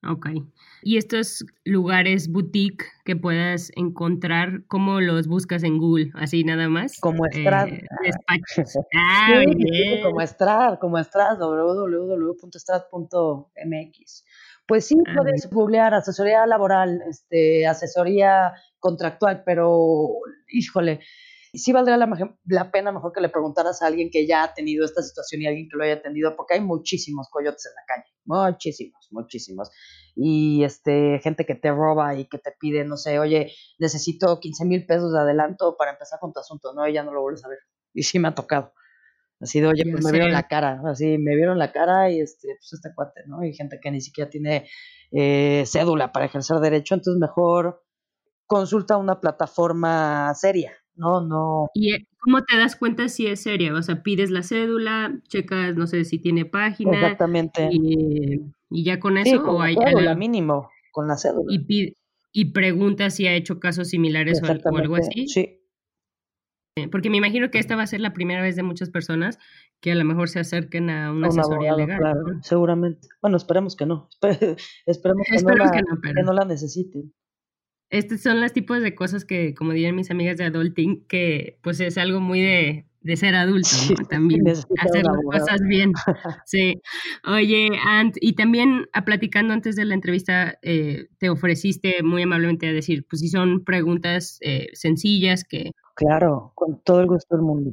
Ok. 0.09 0.29
¿Y 0.83 0.99
estos 0.99 1.45
lugares 1.65 2.31
boutique 2.31 2.85
que 3.05 3.17
puedas 3.17 3.73
encontrar, 3.75 4.63
cómo 4.69 5.01
los 5.01 5.27
buscas 5.27 5.65
en 5.65 5.79
Google? 5.79 6.13
Así 6.15 6.45
nada 6.45 6.69
más. 6.69 7.01
Como 7.01 7.27
Estrat. 7.27 7.69
Eh, 7.69 7.85
ah, 8.97 9.43
como 10.03 10.21
Estrat, 10.21 10.79
como 10.79 10.99
Estrat, 10.99 11.39
www.estrat.mx. 11.39 14.25
Pues 14.67 14.87
sí, 14.87 14.97
ah, 15.07 15.13
puedes 15.17 15.51
googlear 15.51 15.93
asesoría 15.95 16.47
laboral, 16.47 17.03
este, 17.09 17.67
asesoría 17.67 18.53
contractual, 18.79 19.43
pero 19.45 20.09
híjole, 20.49 21.01
sí 21.55 21.73
valdría 21.73 21.97
la, 21.97 22.09
la, 22.47 22.71
pena 22.71 22.93
mejor 22.93 23.13
que 23.13 23.21
le 23.21 23.29
preguntaras 23.29 23.83
a 23.83 23.87
alguien 23.87 24.11
que 24.11 24.27
ya 24.27 24.45
ha 24.45 24.55
tenido 24.55 24.85
esta 24.85 25.03
situación 25.03 25.43
y 25.43 25.47
alguien 25.47 25.69
que 25.69 25.77
lo 25.77 25.85
haya 25.85 25.95
atendido, 25.95 26.37
porque 26.37 26.55
hay 26.55 26.61
muchísimos 26.61 27.29
coyotes 27.31 27.67
en 27.67 27.73
la 27.75 27.83
calle, 27.87 28.15
muchísimos, 28.25 29.09
muchísimos. 29.11 29.71
Y 30.17 30.65
este, 30.65 31.21
gente 31.23 31.45
que 31.45 31.55
te 31.55 31.71
roba 31.71 32.15
y 32.15 32.27
que 32.27 32.39
te 32.39 32.53
pide, 32.59 32.85
no 32.85 32.97
sé, 32.97 33.19
oye, 33.19 33.53
necesito 33.79 34.39
15 34.41 34.65
mil 34.65 34.87
pesos 34.87 35.13
de 35.13 35.21
adelanto 35.21 35.77
para 35.77 35.93
empezar 35.93 36.19
con 36.21 36.33
tu 36.33 36.41
asunto, 36.41 36.73
no, 36.73 36.87
y 36.87 36.93
ya 36.93 37.03
no 37.03 37.13
lo 37.13 37.23
vuelves 37.23 37.45
a 37.45 37.49
ver. 37.49 37.59
Y 37.93 38.03
sí 38.03 38.19
me 38.19 38.29
ha 38.29 38.35
tocado. 38.35 38.73
Así 39.41 39.61
de, 39.61 39.67
oye, 39.67 39.83
pues 39.91 40.05
me 40.05 40.13
vieron 40.13 40.33
la 40.33 40.49
cara, 40.49 40.81
así, 40.87 41.19
me 41.19 41.35
vieron 41.35 41.59
la 41.59 41.73
cara 41.73 42.11
y 42.11 42.21
este, 42.21 42.49
pues 42.59 42.73
este 42.73 42.95
cuate, 42.95 43.23
¿no? 43.27 43.45
Y 43.45 43.53
gente 43.53 43.79
que 43.83 43.91
ni 43.91 44.01
siquiera 44.01 44.31
tiene 44.31 44.69
eh, 45.11 45.65
cédula 45.67 46.13
para 46.13 46.27
ejercer 46.27 46.59
derecho, 46.59 46.95
entonces 46.95 47.21
mejor 47.21 47.85
consulta 48.47 48.97
una 48.97 49.21
plataforma 49.21 50.33
seria, 50.35 50.73
no, 50.97 51.21
no. 51.21 51.71
¿Y 51.75 51.95
eh, 51.95 52.07
cómo 52.19 52.43
te 52.43 52.57
das 52.57 52.77
cuenta 52.77 53.09
si 53.09 53.27
es 53.27 53.43
seria? 53.43 53.75
O 53.75 53.83
sea, 53.83 54.03
pides 54.03 54.31
la 54.31 54.43
cédula, 54.43 55.19
checas, 55.29 55.77
no 55.77 55.87
sé 55.87 56.05
si 56.05 56.19
tiene 56.19 56.45
página. 56.45 56.93
Exactamente. 56.93 57.69
Y, 57.71 58.41
ya 58.71 58.99
con 59.01 59.19
eso. 59.19 59.43
o 59.45 59.61
hay 59.61 59.77
cédula, 59.77 60.15
mínimo, 60.15 60.71
con 60.93 61.09
la 61.09 61.17
cédula. 61.17 61.47
Y, 61.49 61.97
y 62.33 62.45
preguntas 62.47 63.15
si 63.15 63.27
ha 63.27 63.35
hecho 63.35 63.61
casos 63.61 63.89
similares 63.89 64.43
o, 64.43 64.77
algo 64.77 64.97
así. 64.97 65.29
Sí. 65.29 65.61
Eh, 66.77 66.89
porque 66.89 67.09
me 67.09 67.19
imagino 67.19 67.53
que 67.53 67.61
esta 67.61 67.77
va 67.77 67.83
a 67.83 67.87
ser 67.87 68.01
la 68.01 68.13
primera 68.13 68.43
vez 68.43 68.57
de 68.57 68.65
muchas 68.65 68.91
personas 68.91 69.39
que 69.81 69.93
a 69.93 69.95
lo 69.95 70.05
mejor 70.05 70.29
se 70.29 70.41
acerquen 70.41 70.91
a 70.91 71.13
una 71.13 71.29
asesoría 71.29 71.77
legal. 71.77 72.01
Seguramente. 72.43 73.07
Bueno, 73.23 73.37
esperemos 73.37 73.77
que 73.77 73.87
no. 73.87 74.09
esperemos 74.87 75.27
que, 75.31 75.43
no 75.43 75.55
la, 75.55 75.71
que 75.71 76.23
no 76.25 76.33
la 76.33 76.45
necesiten. 76.45 77.13
Estos 77.91 78.21
son 78.21 78.41
los 78.41 78.53
tipos 78.53 78.83
de 78.83 78.95
cosas 78.95 79.25
que, 79.25 79.55
como 79.55 79.73
dirían 79.73 79.95
mis 79.95 80.11
amigas 80.11 80.37
de 80.37 80.45
adulting, 80.45 81.05
que 81.07 81.59
pues 81.63 81.81
es 81.81 81.97
algo 81.99 82.21
muy 82.21 82.41
de, 82.41 82.87
de 83.05 83.17
ser 83.17 83.35
adulto, 83.35 83.69
También 84.09 84.43
hacer 84.79 85.05
las 85.05 85.41
cosas 85.41 85.61
bien. 85.69 85.93
Sí. 86.47 86.81
Oye, 87.27 87.71
Ant, 87.87 88.17
y 88.21 88.35
también 88.35 88.87
a, 88.93 89.05
platicando 89.05 89.53
antes 89.53 89.77
de 89.77 89.85
la 89.85 89.95
entrevista, 89.95 90.59
eh, 90.63 91.07
te 91.19 91.29
ofreciste 91.31 92.03
muy 92.03 92.23
amablemente 92.23 92.67
a 92.67 92.73
decir, 92.73 93.07
pues 93.09 93.21
si 93.21 93.29
son 93.29 93.63
preguntas 93.65 94.39
eh, 94.41 94.69
sencillas 94.73 95.45
que... 95.45 95.71
Claro, 95.95 96.53
con 96.55 96.83
todo 96.83 97.01
el 97.01 97.07
gusto 97.07 97.37
del 97.37 97.45
mundo. 97.45 97.73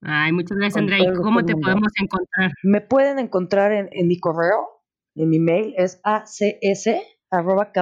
Ay, 0.00 0.32
muchas 0.32 0.56
gracias, 0.56 0.76
Andrea. 0.76 1.00
¿Y 1.00 1.12
cómo 1.16 1.44
te 1.44 1.54
podemos 1.56 1.92
encontrar? 2.00 2.52
Me 2.62 2.80
pueden 2.80 3.18
encontrar 3.18 3.72
en, 3.72 3.88
en 3.90 4.06
mi 4.06 4.18
correo, 4.18 4.68
en 5.16 5.28
mi 5.28 5.40
mail, 5.40 5.74
es 5.76 6.00
acs 6.04 6.38
arroba 7.30 7.72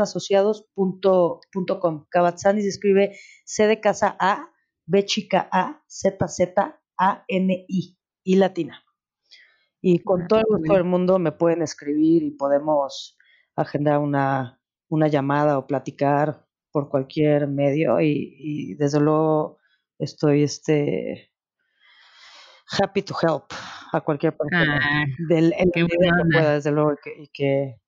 asociados.com. 0.00 2.06
Kabatzani 2.08 2.62
se 2.62 2.68
escribe 2.68 3.18
C 3.44 3.66
de 3.66 3.80
casa 3.80 4.16
A, 4.18 4.50
B 4.86 5.04
chica 5.04 5.48
A, 5.52 5.82
Z 5.86 6.26
Z 6.28 6.80
A 6.98 7.24
N 7.28 7.66
I, 7.68 7.98
y 8.24 8.36
latina. 8.36 8.82
Y 9.80 9.98
con 10.00 10.22
ah, 10.22 10.26
todo 10.28 10.40
el 10.40 10.46
gusto 10.48 10.72
del 10.74 10.84
mundo 10.84 11.18
me 11.18 11.32
pueden 11.32 11.62
escribir 11.62 12.22
y 12.22 12.30
podemos 12.32 13.16
agendar 13.54 13.98
una, 13.98 14.60
una 14.88 15.08
llamada 15.08 15.58
o 15.58 15.66
platicar 15.66 16.46
por 16.72 16.88
cualquier 16.88 17.48
medio 17.48 18.00
y, 18.00 18.74
desde 18.74 19.00
luego 19.00 19.58
estoy 19.98 20.42
este 20.42 21.32
happy 22.68 23.00
to 23.02 23.14
help 23.22 23.44
a 23.92 24.00
cualquier 24.02 24.36
persona 24.36 24.80
ah, 24.82 25.04
del 25.28 25.54
que 25.72 25.86
pueda, 25.86 26.54
desde 26.54 26.72
luego 26.72 26.92
y 26.92 26.96
que, 27.02 27.22
y 27.22 27.28
que, 27.28 27.80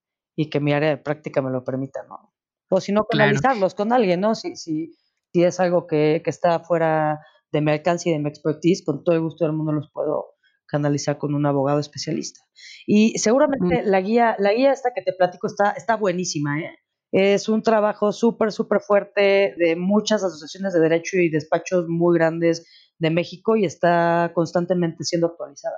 mi 0.59 0.73
área 0.73 0.89
de 0.89 0.97
práctica 0.97 1.41
me 1.41 1.51
lo 1.51 1.63
permita, 1.63 2.03
¿no? 2.07 2.33
O 2.69 2.79
si 2.79 2.91
no, 2.91 3.05
canalizarlos 3.05 3.73
con 3.73 3.91
alguien, 3.91 4.21
¿no? 4.21 4.35
Si, 4.35 4.55
si, 4.55 4.91
si 5.33 5.43
es 5.43 5.59
algo 5.59 5.87
que, 5.87 6.21
que 6.23 6.29
está 6.29 6.59
fuera 6.59 7.19
de 7.51 7.61
mi 7.61 7.71
alcance 7.71 8.09
y 8.09 8.13
de 8.13 8.19
mi 8.19 8.29
expertise, 8.29 8.83
con 8.85 9.03
todo 9.03 9.15
el 9.15 9.21
gusto 9.21 9.45
del 9.45 9.53
mundo 9.53 9.71
los 9.71 9.89
puedo 9.91 10.35
canalizar 10.67 11.17
con 11.17 11.33
un 11.33 11.45
abogado 11.45 11.79
especialista. 11.79 12.41
Y 12.85 13.17
seguramente 13.17 13.81
mm. 13.81 13.87
la 13.87 14.01
guía, 14.01 14.35
la 14.39 14.53
guía 14.53 14.71
esta 14.71 14.91
que 14.95 15.01
te 15.01 15.13
platico 15.13 15.47
está, 15.47 15.71
está 15.71 15.95
buenísima, 15.95 16.59
¿eh? 16.59 16.77
Es 17.11 17.49
un 17.49 17.63
trabajo 17.63 18.11
súper, 18.11 18.51
súper 18.51 18.81
fuerte 18.81 19.55
de 19.57 19.75
muchas 19.75 20.23
asociaciones 20.23 20.73
de 20.73 20.79
derecho 20.79 21.17
y 21.17 21.29
despachos 21.29 21.85
muy 21.87 22.15
grandes 22.15 22.67
de 22.99 23.09
México 23.09 23.55
y 23.55 23.65
está 23.65 24.31
constantemente 24.35 25.03
siendo 25.03 25.27
actualizada. 25.27 25.77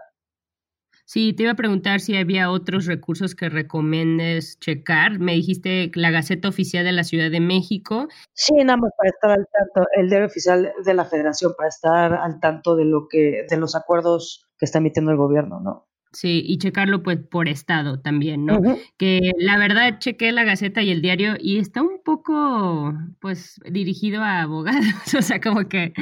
Sí, 1.13 1.33
te 1.33 1.43
iba 1.43 1.51
a 1.51 1.55
preguntar 1.55 1.99
si 1.99 2.15
había 2.15 2.49
otros 2.49 2.85
recursos 2.85 3.35
que 3.35 3.49
recomiendes 3.49 4.57
checar. 4.61 5.19
Me 5.19 5.33
dijiste 5.33 5.91
la 5.93 6.09
Gaceta 6.09 6.47
Oficial 6.47 6.85
de 6.85 6.93
la 6.93 7.03
Ciudad 7.03 7.29
de 7.29 7.41
México. 7.41 8.07
Sí, 8.31 8.53
nada 8.63 8.77
más 8.77 8.93
para 8.97 9.09
estar 9.09 9.31
al 9.31 9.45
tanto, 9.51 9.89
el 9.93 10.07
diario 10.07 10.27
oficial 10.27 10.71
de 10.85 10.93
la 10.93 11.03
Federación, 11.03 11.51
para 11.57 11.67
estar 11.67 12.13
al 12.13 12.39
tanto 12.39 12.77
de 12.77 12.85
lo 12.85 13.09
que, 13.09 13.45
de 13.49 13.57
los 13.57 13.75
acuerdos 13.75 14.47
que 14.57 14.63
está 14.63 14.77
emitiendo 14.77 15.11
el 15.11 15.17
gobierno, 15.17 15.59
¿no? 15.59 15.90
Sí, 16.13 16.43
y 16.45 16.57
checarlo 16.57 17.03
pues 17.03 17.19
por 17.19 17.47
estado 17.47 18.01
también, 18.01 18.45
¿no? 18.45 18.59
Que 18.97 19.31
la 19.37 19.57
verdad 19.57 19.97
chequé 19.99 20.33
la 20.33 20.43
Gaceta 20.43 20.81
y 20.81 20.91
el 20.91 21.01
diario 21.01 21.35
y 21.39 21.57
está 21.57 21.81
un 21.81 22.01
poco 22.03 22.93
pues 23.21 23.61
dirigido 23.69 24.21
a 24.21 24.41
abogados, 24.41 24.81
o 25.17 25.21
sea, 25.21 25.39
como 25.39 25.69
que 25.69 25.93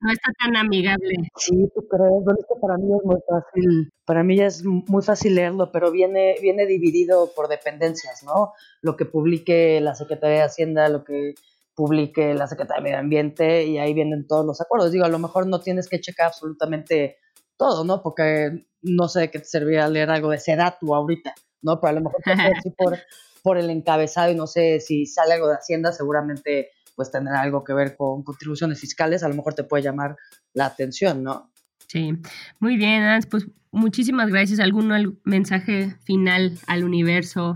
no 0.00 0.10
está 0.10 0.32
tan 0.42 0.56
amigable. 0.56 1.16
Sí, 1.36 1.54
tú 1.74 1.86
crees, 1.86 2.24
bueno, 2.24 2.38
es 2.38 2.60
para 2.60 2.78
mí 2.78 2.94
es 2.96 3.04
muy 3.04 3.20
fácil, 3.28 3.92
para 4.06 4.22
mí 4.22 4.40
es 4.40 4.64
muy 4.64 5.02
fácil 5.02 5.34
leerlo, 5.34 5.70
pero 5.70 5.90
viene 5.90 6.36
viene 6.40 6.64
dividido 6.64 7.30
por 7.36 7.48
dependencias, 7.48 8.22
¿no? 8.24 8.54
Lo 8.80 8.96
que 8.96 9.04
publique 9.04 9.82
la 9.82 9.94
Secretaría 9.94 10.38
de 10.38 10.44
Hacienda, 10.44 10.88
lo 10.88 11.04
que 11.04 11.34
publique 11.74 12.32
la 12.34 12.46
Secretaría 12.46 12.80
de 12.80 12.84
Medio 12.84 12.98
Ambiente 12.98 13.64
y 13.66 13.76
ahí 13.76 13.92
vienen 13.92 14.26
todos 14.26 14.46
los 14.46 14.62
acuerdos. 14.62 14.92
Digo, 14.92 15.04
a 15.04 15.10
lo 15.10 15.18
mejor 15.18 15.46
no 15.46 15.60
tienes 15.60 15.88
que 15.88 16.00
checar 16.00 16.28
absolutamente 16.28 17.18
todo, 17.58 17.84
¿no? 17.84 18.02
Porque 18.02 18.66
no 18.80 19.08
sé 19.08 19.20
de 19.20 19.30
qué 19.30 19.40
te 19.40 19.44
serviría 19.44 19.88
leer 19.88 20.08
algo 20.10 20.30
de 20.30 20.38
Sedatu 20.38 20.94
ahorita, 20.94 21.34
¿no? 21.60 21.78
Pero 21.80 21.90
a 21.90 21.92
lo 21.92 22.00
mejor 22.00 22.22
te 22.24 22.70
por, 22.70 22.96
por 23.42 23.58
el 23.58 23.68
encabezado 23.68 24.32
y 24.32 24.34
no 24.34 24.46
sé 24.46 24.80
si 24.80 25.04
sale 25.04 25.34
algo 25.34 25.48
de 25.48 25.56
Hacienda, 25.56 25.92
seguramente 25.92 26.70
pues 26.96 27.10
tendrá 27.12 27.42
algo 27.42 27.62
que 27.62 27.74
ver 27.74 27.96
con 27.96 28.24
contribuciones 28.24 28.80
fiscales, 28.80 29.22
a 29.22 29.28
lo 29.28 29.34
mejor 29.34 29.54
te 29.54 29.62
puede 29.62 29.84
llamar 29.84 30.16
la 30.52 30.66
atención, 30.66 31.22
¿no? 31.22 31.52
Sí, 31.86 32.12
muy 32.58 32.76
bien, 32.76 33.02
Ans, 33.02 33.26
pues 33.26 33.46
muchísimas 33.70 34.30
gracias. 34.30 34.60
¿Algún 34.60 35.18
mensaje 35.24 35.96
final 36.04 36.58
al 36.66 36.84
universo? 36.84 37.54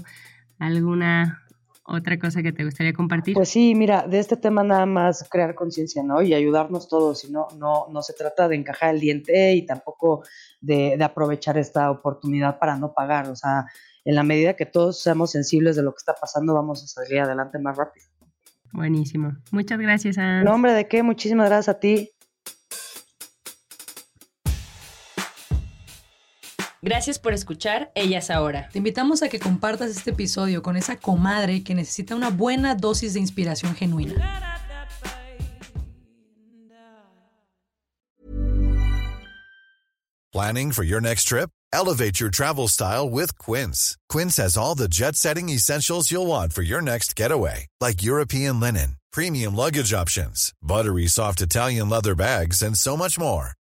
¿Alguna 0.59 1.42
otra 1.93 2.19
cosa 2.19 2.43
que 2.43 2.53
te 2.53 2.65
gustaría 2.65 2.93
compartir? 2.93 3.35
Pues 3.35 3.51
sí, 3.51 3.75
mira, 3.75 4.07
de 4.07 4.19
este 4.19 4.37
tema 4.37 4.65
nada 4.65 4.87
más 4.87 5.29
crear 5.31 5.55
conciencia, 5.55 6.03
¿no? 6.03 6.23
Y 6.23 6.35
ayudarnos 6.35 6.89
todos, 6.89 7.25
y 7.25 7.31
no, 7.31 7.49
no, 7.59 7.87
no 7.91 8.03
se 8.03 8.15
trata 8.15 8.49
de 8.49 8.57
encajar 8.57 8.95
el 8.95 9.01
diente 9.01 9.53
y 9.53 9.67
tampoco 9.67 10.23
de, 10.61 10.97
de 10.97 11.05
aprovechar 11.05 11.59
esta 11.59 11.91
oportunidad 11.91 12.59
para 12.59 12.77
no 12.77 12.93
pagar, 12.93 13.29
o 13.29 13.37
sea, 13.37 13.67
en 14.05 14.15
la 14.15 14.23
medida 14.23 14.55
que 14.55 14.67
todos 14.67 15.01
seamos 15.01 15.31
sensibles 15.31 15.77
de 15.77 15.83
lo 15.83 15.93
que 15.93 15.99
está 15.99 16.15
pasando, 16.15 16.55
vamos 16.55 16.83
a 16.83 16.87
salir 16.87 17.21
adelante 17.21 17.59
más 17.59 17.77
rápido. 17.77 18.07
Buenísimo. 18.73 19.37
Muchas 19.51 19.79
gracias, 19.79 20.19
a 20.19 20.43
nombre 20.43 20.73
¿de 20.73 20.89
qué? 20.89 21.03
Muchísimas 21.03 21.49
gracias 21.49 21.77
a 21.77 21.79
ti. 21.79 22.11
Gracias 26.85 27.21
por 27.21 27.33
escuchar 27.33 27.93
Ellas 27.95 28.29
Ahora. 28.29 28.69
Te 28.73 28.79
invitamos 28.79 29.23
a 29.23 29.29
que 29.29 29.39
compartas 29.39 29.91
este 29.91 30.11
episodio 30.11 30.63
con 30.63 30.77
esa 30.77 30.97
comadre 30.97 31.63
que 31.63 31.77
necesita 31.77 32.17
una 32.17 32.31
buena 32.31 32.75
dosis 32.75 33.15
de 33.15 33.21
inspiración 33.21 33.77
genuina. 33.77 34.15
Planning 40.33 40.73
for 40.73 40.83
your 40.83 41.01
next 41.01 41.29
trip? 41.29 41.51
Elevate 41.73 42.19
your 42.19 42.31
travel 42.31 42.67
style 42.67 43.09
with 43.09 43.39
Quince. 43.39 43.97
Quince 44.09 44.39
has 44.39 44.57
all 44.57 44.75
the 44.75 44.89
jet-setting 44.89 45.51
essentials 45.51 46.11
you'll 46.11 46.27
want 46.27 46.53
for 46.53 46.63
your 46.63 46.81
next 46.81 47.15
getaway, 47.15 47.67
like 47.81 48.03
European 48.03 48.59
linen, 48.59 48.97
premium 49.13 49.55
luggage 49.55 49.93
options, 49.93 50.53
buttery 50.63 51.07
soft 51.07 51.43
Italian 51.43 51.91
leather 51.91 52.15
bags, 52.15 52.63
and 52.63 52.77
so 52.77 52.97
much 52.97 53.19
more 53.19 53.55